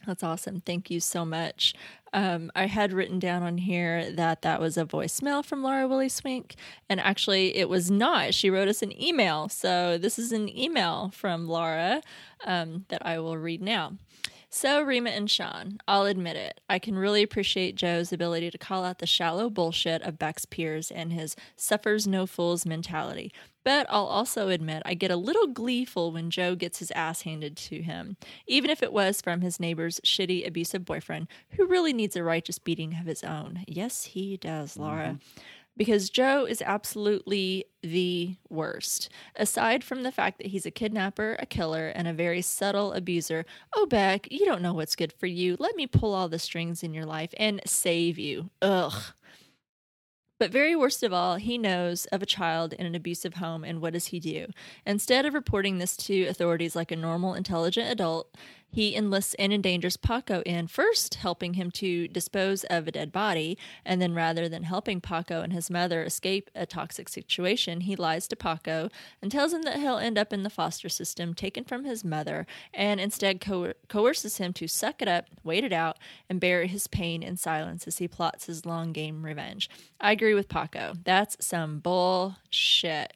[0.06, 0.60] That's awesome.
[0.60, 1.74] Thank you so much.
[2.12, 6.10] Um, I had written down on here that that was a voicemail from Laura Willie
[6.10, 6.56] Swink,
[6.90, 8.34] and actually, it was not.
[8.34, 9.48] She wrote us an email.
[9.50, 12.02] So, this is an email from Laura
[12.46, 13.94] um, that I will read now.
[14.56, 16.62] So, Rima and Sean, I'll admit it.
[16.70, 20.92] I can really appreciate Joe's ability to call out the shallow bullshit of Beck's peers
[20.92, 23.34] and his suffers no fools mentality.
[23.64, 27.58] But I'll also admit I get a little gleeful when Joe gets his ass handed
[27.58, 28.16] to him,
[28.46, 32.60] even if it was from his neighbor's shitty, abusive boyfriend who really needs a righteous
[32.60, 33.64] beating of his own.
[33.68, 35.42] Yes, he does, Laura mm-hmm.
[35.76, 39.10] Because Joe is absolutely the worst.
[39.36, 43.46] Aside from the fact that he's a kidnapper, a killer, and a very subtle abuser,
[43.76, 45.56] oh, Beck, you don't know what's good for you.
[45.60, 48.50] Let me pull all the strings in your life and save you.
[48.62, 48.94] Ugh.
[50.40, 53.80] But very worst of all, he knows of a child in an abusive home, and
[53.80, 54.48] what does he do?
[54.86, 58.36] Instead of reporting this to authorities like a normal, intelligent adult,
[58.74, 63.56] he enlists and endangers Paco in first helping him to dispose of a dead body,
[63.86, 68.28] and then rather than helping Paco and his mother escape a toxic situation, he lies
[68.28, 68.90] to Paco
[69.22, 72.48] and tells him that he'll end up in the foster system taken from his mother,
[72.74, 76.88] and instead coer- coerces him to suck it up, wait it out, and bear his
[76.88, 79.70] pain in silence as he plots his long game revenge.
[80.02, 80.96] I agree with Paco.
[81.04, 83.14] That's some bullshit.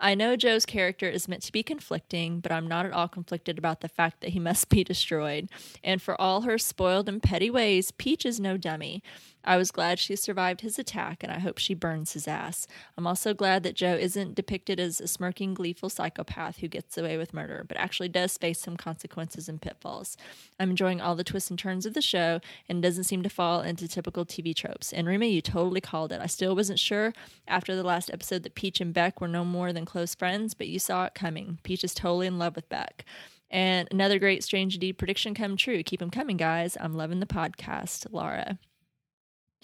[0.00, 3.58] I know Joe's character is meant to be conflicting, but I'm not at all conflicted
[3.58, 5.48] about the fact that he must be destroyed.
[5.84, 9.02] And for all her spoiled and petty ways, Peach is no dummy.
[9.44, 12.66] I was glad she survived his attack, and I hope she burns his ass.
[12.96, 17.16] I'm also glad that Joe isn't depicted as a smirking, gleeful psychopath who gets away
[17.16, 20.16] with murder, but actually does face some consequences and pitfalls.
[20.58, 23.62] I'm enjoying all the twists and turns of the show, and doesn't seem to fall
[23.62, 24.92] into typical TV tropes.
[24.92, 26.20] And Rima, you totally called it.
[26.20, 27.12] I still wasn't sure
[27.48, 30.68] after the last episode that Peach and Beck were no more than close friends, but
[30.68, 31.58] you saw it coming.
[31.62, 33.04] Peach is totally in love with Beck.
[33.50, 35.82] And another great Strange Indeed prediction come true.
[35.82, 36.76] Keep them coming, guys.
[36.80, 38.58] I'm loving the podcast, Laura.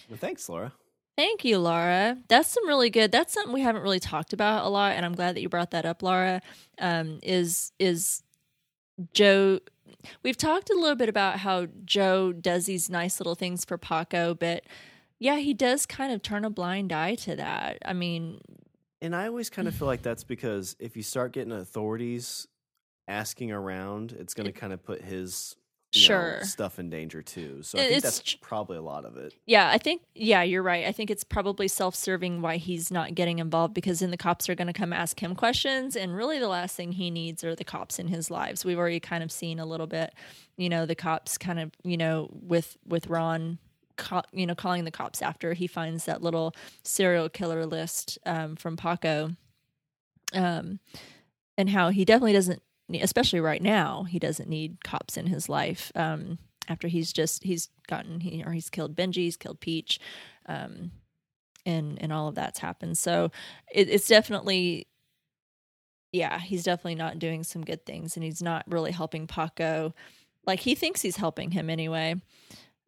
[0.09, 0.73] Well, thanks, Laura.
[1.17, 2.17] Thank you, Laura.
[2.27, 3.11] That's some really good.
[3.11, 5.71] That's something we haven't really talked about a lot, and I'm glad that you brought
[5.71, 6.41] that up, Laura.
[6.79, 8.21] Um, is is
[9.13, 9.59] Joe?
[10.21, 14.35] We've talked a little bit about how Joe does these nice little things for Paco,
[14.35, 14.63] but
[15.19, 17.79] yeah, he does kind of turn a blind eye to that.
[17.83, 18.39] I mean,
[19.01, 22.47] And I always kind of feel like that's because if you start getting authorities
[23.07, 25.55] asking around, it's going to kind of put his
[25.93, 26.43] you know, Sure.
[26.43, 27.63] stuff in danger too.
[27.63, 29.33] So I It- think it's that's probably a lot of it.
[29.45, 30.85] Yeah, I think yeah, you're right.
[30.85, 34.55] I think it's probably self-serving why he's not getting involved because then the cops are
[34.55, 37.63] going to come ask him questions and really the last thing he needs are the
[37.63, 38.65] cops in his lives.
[38.65, 40.13] We've already kind of seen a little bit,
[40.57, 43.57] you know, the cops kind of, you know, with with Ron
[43.97, 46.53] c- call, you know calling the cops after he finds that little
[46.83, 49.31] serial killer list um, from Paco,
[50.33, 50.79] um,
[51.57, 55.91] and how he definitely doesn't, especially right now, he doesn't need cops in his life.
[55.95, 59.99] Um, after he's just he's gotten he or he's killed Benji, he's killed Peach,
[60.47, 60.91] um,
[61.65, 62.97] and and all of that's happened.
[62.97, 63.31] So
[63.71, 64.87] it, it's definitely
[66.11, 69.93] yeah, he's definitely not doing some good things, and he's not really helping Paco.
[70.45, 72.15] Like he thinks he's helping him anyway.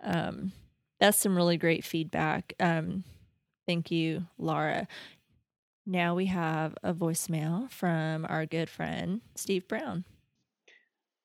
[0.01, 0.53] Um,
[0.99, 2.53] that's some really great feedback.
[2.59, 3.03] Um,
[3.67, 4.87] thank you, Laura.
[5.85, 10.03] Now we have a voicemail from our good friend Steve Brown.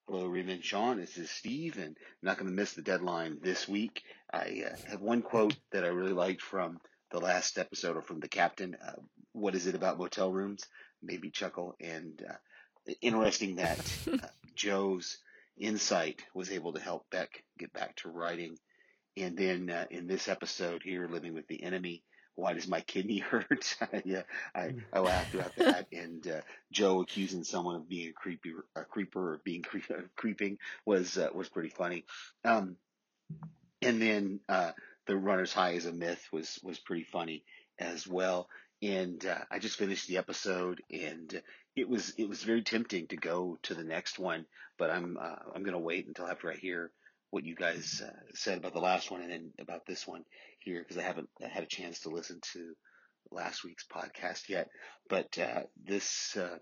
[0.07, 0.97] Hello, Rima and Sean.
[0.97, 4.03] This is Steve, and I'm not going to miss the deadline this week.
[4.31, 6.79] I uh, have one quote that I really liked from
[7.11, 8.75] the last episode, or from the captain.
[8.75, 9.01] Uh,
[9.31, 10.63] what is it about motel rooms?
[11.01, 13.79] Maybe chuckle, and uh, interesting that
[14.13, 15.17] uh, Joe's
[15.57, 18.57] insight was able to help Beck get back to writing.
[19.17, 22.03] And then uh, in this episode here, living with the enemy,
[22.35, 23.75] why does my kidney hurt?
[24.05, 25.87] yeah, I, I laughed about that.
[25.91, 26.41] and uh,
[26.71, 29.79] Joe accusing someone of being a creepy, a creeper or being cre-
[30.15, 32.05] creeping was uh, was pretty funny.
[32.43, 32.77] Um,
[33.81, 34.71] and then uh,
[35.07, 37.43] the runner's high is a myth was was pretty funny
[37.79, 38.47] as well.
[38.81, 41.41] And uh, I just finished the episode, and
[41.75, 44.45] it was it was very tempting to go to the next one,
[44.77, 46.91] but I'm uh, I'm gonna wait until after I hear
[47.31, 50.23] what you guys uh, said about the last one and then about this one
[50.65, 52.73] here because I haven't had a chance to listen to
[53.31, 54.67] last week's podcast yet.
[55.09, 56.57] But uh, this uh,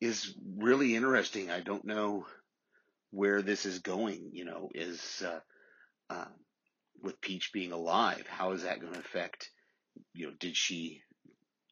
[0.00, 1.50] is really interesting.
[1.50, 2.26] I don't know
[3.10, 4.30] where this is going.
[4.32, 5.40] You know, is uh,
[6.10, 6.32] um,
[7.02, 9.50] with Peach being alive, how is that going to affect?
[10.14, 11.02] You know, did she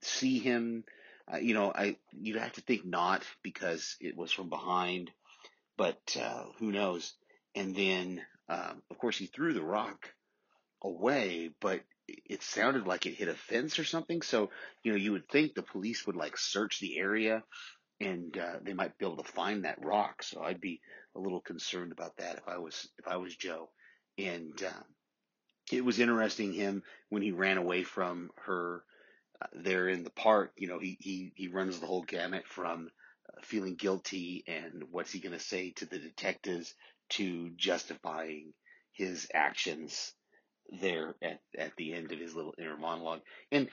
[0.03, 0.85] see him?
[1.32, 5.11] Uh, you know, I you'd have to think not because it was from behind,
[5.78, 7.15] but uh, who knows?
[7.55, 10.12] And then, um, of course, he threw the rock
[10.85, 14.23] away, but it sounded like it hit a fence or something.
[14.23, 14.51] So,
[14.82, 17.43] you know, you would think the police would like search the area
[18.01, 20.23] and uh, they might be able to find that rock.
[20.23, 20.81] So I'd be
[21.16, 23.70] a little concerned about that if I was if I was Joe.
[24.19, 24.82] And uh,
[25.73, 28.85] it was interesting him when he ran away from her
[29.40, 30.52] uh, there in the park.
[30.56, 32.90] You know, he he he runs the whole gamut from
[33.28, 36.74] uh, feeling guilty and what's he going to say to the detectives
[37.11, 38.52] to justifying
[38.93, 40.12] his actions
[40.80, 43.20] there at, at the end of his little inner monologue.
[43.52, 43.68] And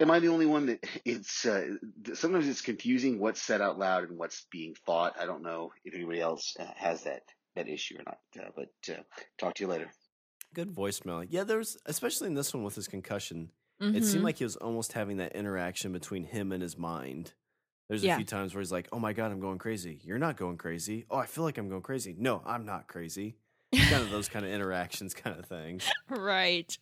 [0.00, 1.66] am I the only one that it's uh,
[2.14, 5.14] sometimes it's confusing what's said out loud and what's being thought.
[5.18, 7.22] I don't know if anybody else uh, has that
[7.56, 8.18] that issue or not.
[8.38, 9.02] Uh, but uh,
[9.38, 9.90] talk to you later.
[10.54, 11.26] Good voicemail.
[11.28, 13.50] Yeah, there's especially in this one with his concussion.
[13.80, 13.96] Mm-hmm.
[13.96, 14.24] It seemed mm-hmm.
[14.24, 17.32] like he was almost having that interaction between him and his mind.
[17.88, 20.38] There's a few times where he's like, "Oh my god, I'm going crazy." You're not
[20.38, 21.04] going crazy.
[21.10, 22.14] Oh, I feel like I'm going crazy.
[22.16, 23.36] No, I'm not crazy
[23.74, 25.88] kind of those kind of interactions kind of things.
[26.08, 26.76] Right.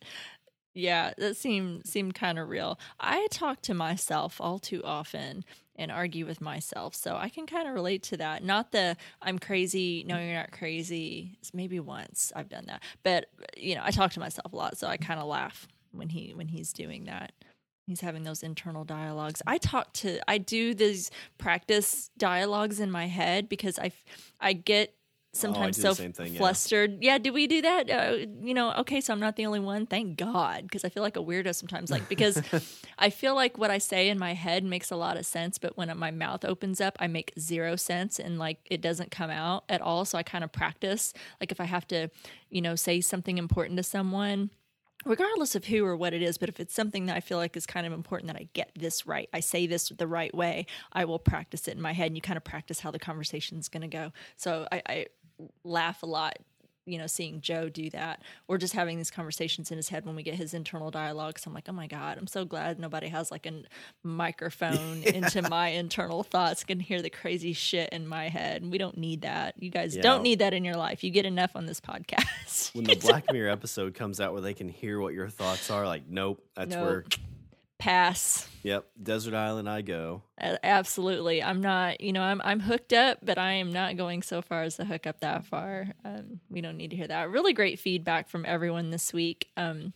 [0.73, 2.79] Yeah, that seemed seemed kind of real.
[2.99, 5.43] I talk to myself all too often
[5.75, 8.43] and argue with myself, so I can kind of relate to that.
[8.43, 11.37] Not the I'm crazy, no you're not crazy.
[11.39, 12.81] It's maybe once I've done that.
[13.03, 13.25] But,
[13.57, 16.33] you know, I talk to myself a lot, so I kind of laugh when he
[16.33, 17.33] when he's doing that.
[17.87, 19.41] He's having those internal dialogues.
[19.45, 23.91] I talk to I do these practice dialogues in my head because I
[24.39, 24.93] I get
[25.33, 26.97] sometimes oh, so thing, flustered.
[27.01, 27.13] Yeah.
[27.13, 27.17] yeah.
[27.17, 27.89] do we do that?
[27.89, 29.85] Uh, you know, okay, so I'm not the only one.
[29.85, 31.89] Thank God, because I feel like a weirdo sometimes.
[31.89, 32.41] Like because
[32.99, 35.77] I feel like what I say in my head makes a lot of sense, but
[35.77, 39.63] when my mouth opens up, I make zero sense and like it doesn't come out
[39.69, 40.05] at all.
[40.05, 41.13] So I kind of practice.
[41.39, 42.09] Like if I have to,
[42.49, 44.51] you know, say something important to someone
[45.05, 47.55] regardless of who or what it is, but if it's something that I feel like
[47.57, 50.65] is kind of important that I get this right, I say this the right way,
[50.93, 53.57] I will practice it in my head and you kind of practice how the conversation
[53.57, 54.11] is going to go.
[54.37, 55.05] So I, I,
[55.63, 56.37] laugh a lot
[56.85, 60.15] you know seeing joe do that or just having these conversations in his head when
[60.15, 63.07] we get his internal dialogue so i'm like oh my god i'm so glad nobody
[63.07, 63.63] has like a
[64.03, 65.11] microphone yeah.
[65.11, 69.21] into my internal thoughts can hear the crazy shit in my head we don't need
[69.21, 70.01] that you guys yeah.
[70.01, 73.31] don't need that in your life you get enough on this podcast when the black
[73.31, 76.71] mirror episode comes out where they can hear what your thoughts are like nope that's
[76.71, 76.83] nope.
[76.83, 77.05] where
[77.81, 78.47] pass.
[78.63, 80.21] Yep, desert island I go.
[80.39, 81.41] Absolutely.
[81.41, 84.63] I'm not, you know, I'm I'm hooked up, but I am not going so far
[84.63, 85.87] as to hook up that far.
[86.05, 87.31] Um, we don't need to hear that.
[87.31, 89.47] Really great feedback from everyone this week.
[89.57, 89.93] Um,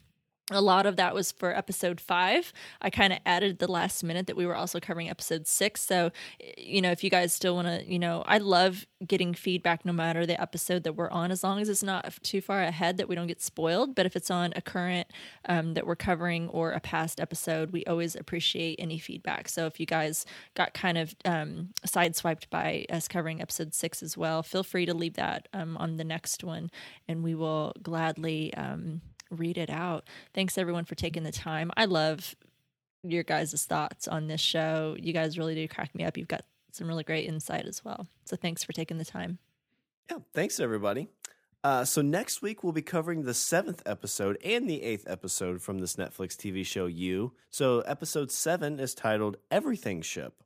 [0.51, 2.53] a lot of that was for episode five.
[2.79, 5.81] I kind of added the last minute that we were also covering episode six.
[5.81, 6.11] So,
[6.55, 9.91] you know, if you guys still want to, you know, I love getting feedback no
[9.91, 13.09] matter the episode that we're on, as long as it's not too far ahead that
[13.09, 13.95] we don't get spoiled.
[13.95, 15.07] But if it's on a current
[15.49, 19.49] um, that we're covering or a past episode, we always appreciate any feedback.
[19.49, 24.15] So if you guys got kind of um, sideswiped by us covering episode six as
[24.15, 26.69] well, feel free to leave that um, on the next one
[27.07, 28.53] and we will gladly.
[29.35, 30.05] Read it out.
[30.33, 31.71] Thanks everyone for taking the time.
[31.77, 32.35] I love
[33.03, 34.95] your guys' thoughts on this show.
[34.99, 36.17] You guys really do crack me up.
[36.17, 38.07] You've got some really great insight as well.
[38.25, 39.39] So thanks for taking the time.
[40.09, 41.07] Yeah, thanks everybody.
[41.63, 45.79] Uh, so next week we'll be covering the seventh episode and the eighth episode from
[45.79, 47.33] this Netflix TV show You.
[47.49, 50.43] So episode seven is titled Everythingship.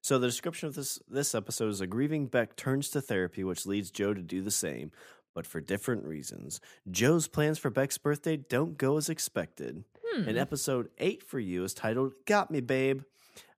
[0.00, 3.66] So the description of this this episode is a grieving Beck turns to therapy, which
[3.66, 4.92] leads Joe to do the same,
[5.36, 6.60] but for different reasons.
[6.90, 9.84] Joe's plans for Beck's birthday don't go as expected.
[10.04, 10.28] Hmm.
[10.30, 13.02] And episode eight for you is titled "Got Me, Babe."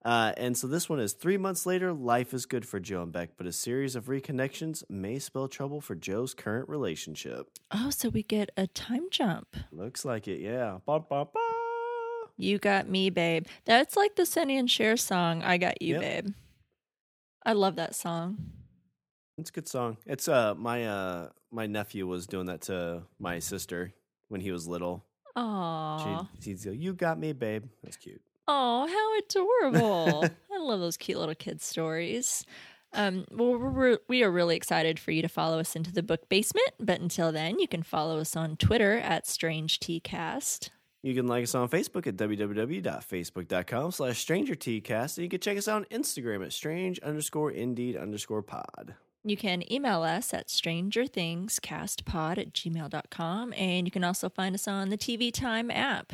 [0.04, 1.92] Uh, and so this one is three months later.
[1.92, 5.80] Life is good for Joe and Beck, but a series of reconnections may spell trouble
[5.80, 7.48] for Joe's current relationship.
[7.70, 9.56] Oh, so we get a time jump.
[9.70, 10.78] Looks like it, yeah.
[10.86, 11.40] Ba, ba, ba.
[12.36, 13.46] You got me, babe.
[13.64, 16.00] That's like the Sonny and Cher song, I Got You, Yep.
[16.00, 16.34] Babe.
[17.44, 18.38] I love that song.
[19.38, 19.96] It's a good song.
[20.04, 23.94] It's uh my uh my nephew was doing that to my sister
[24.28, 25.04] when he was little.
[25.36, 26.28] Aww.
[26.42, 28.20] She'd, he'd go, "You got me, babe." That's cute.
[28.48, 30.24] Oh, how adorable.
[30.52, 32.44] I love those cute little kid stories.
[32.94, 36.70] Um, well, we're, we're, really excited for you to follow us into the book basement.
[36.80, 40.70] But until then, you can follow us on Twitter at Strange Cast.
[41.02, 45.18] You can like us on Facebook at www.facebook.com slash strangertcast.
[45.18, 48.94] And you can check us out on Instagram at strange underscore indeed underscore pod.
[49.28, 53.52] You can email us at strangerthingscastpod at gmail.com.
[53.54, 56.12] And you can also find us on the TV Time app.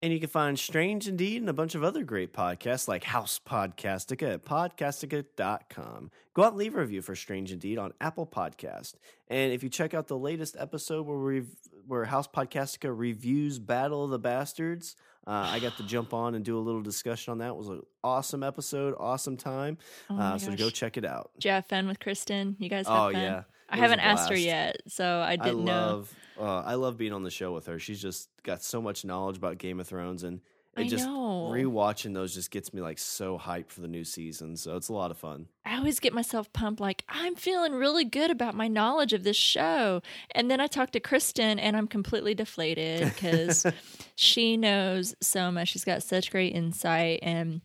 [0.00, 3.40] And you can find Strange Indeed and a bunch of other great podcasts like House
[3.44, 6.12] Podcastica at podcastica.com.
[6.34, 8.94] Go out and leave a review for Strange Indeed on Apple Podcast.
[9.26, 11.42] And if you check out the latest episode where we
[11.88, 14.94] where House Podcastica reviews Battle of the Bastards,
[15.28, 17.48] uh, I got to jump on and do a little discussion on that.
[17.50, 19.76] It was an awesome episode, awesome time.
[20.08, 21.30] Oh uh, so go check it out.
[21.34, 22.56] Did you have fun with Kristen?
[22.58, 23.20] You guys have Oh fun?
[23.22, 25.72] yeah, I It haven't asked her yet, so I I didn't know.
[25.72, 27.78] love, uh, I love being on the show with her.
[27.78, 30.40] She's just got so much knowledge about Game of Thrones, and
[30.78, 31.50] it I just know.
[31.52, 34.56] rewatching those just gets me like so hyped for the new season.
[34.56, 35.46] So it's a lot of fun.
[35.64, 39.36] I always get myself pumped like I'm feeling really good about my knowledge of this
[39.36, 40.02] show.
[40.32, 43.66] And then I talk to Kristen and I'm completely deflated because
[44.14, 45.68] she knows so much.
[45.68, 47.60] She's got such great insight and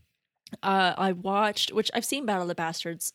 [0.62, 3.14] uh, I watched, which I've seen Battle of the Bastards.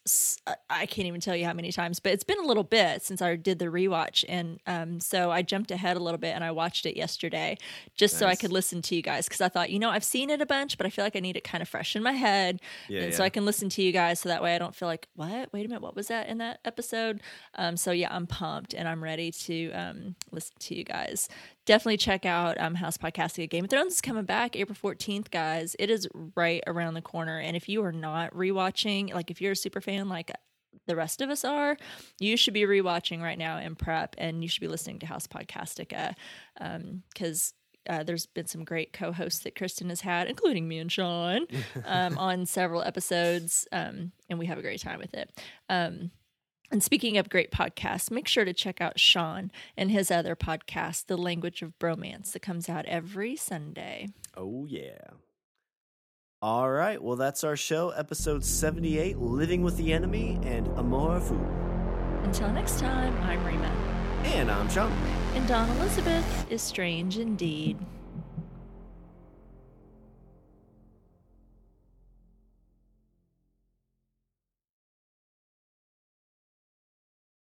[0.69, 3.23] I can't even tell you how many times, but it's been a little bit since
[3.23, 6.51] I did the rewatch, and um, so I jumped ahead a little bit and I
[6.51, 7.59] watched it yesterday
[7.95, 10.31] just so I could listen to you guys because I thought, you know, I've seen
[10.31, 12.13] it a bunch, but I feel like I need it kind of fresh in my
[12.13, 13.25] head, Yeah, and so.
[13.25, 15.53] I can listen to you guys so that way I don't feel like, what?
[15.53, 17.21] Wait a minute, what was that in that episode?
[17.55, 21.29] Um, so yeah, I'm pumped and I'm ready to um, listen to you guys.
[21.69, 23.51] Definitely check out um, House Podcastica.
[23.51, 25.77] Game of Thrones is coming back April 14th, guys.
[25.79, 27.39] It is right around the corner.
[27.39, 30.33] And if you are not rewatching, like if you're a super fan, like
[30.87, 31.77] the rest of us are,
[32.19, 35.27] you should be rewatching right now in prep and you should be listening to House
[35.27, 36.15] Podcastica
[37.13, 37.53] because
[37.87, 41.47] uh, there's been some great co-hosts that Kristen has had, including me and Sean,
[41.85, 45.39] um, on several episodes, um, and we have a great time with it.
[45.69, 46.13] Um,
[46.71, 51.07] and speaking of great podcasts, make sure to check out Sean and his other podcast,
[51.07, 54.09] The Language of Bromance, that comes out every Sunday.
[54.37, 54.99] Oh yeah.
[56.41, 57.03] All right.
[57.03, 61.39] Well, that's our show, episode seventy-eight, "Living with the Enemy" and "Amour Fou."
[62.23, 63.73] Until next time, I'm Rima,
[64.25, 64.93] And I'm Sean.
[65.35, 67.77] and Dawn Elizabeth is strange indeed.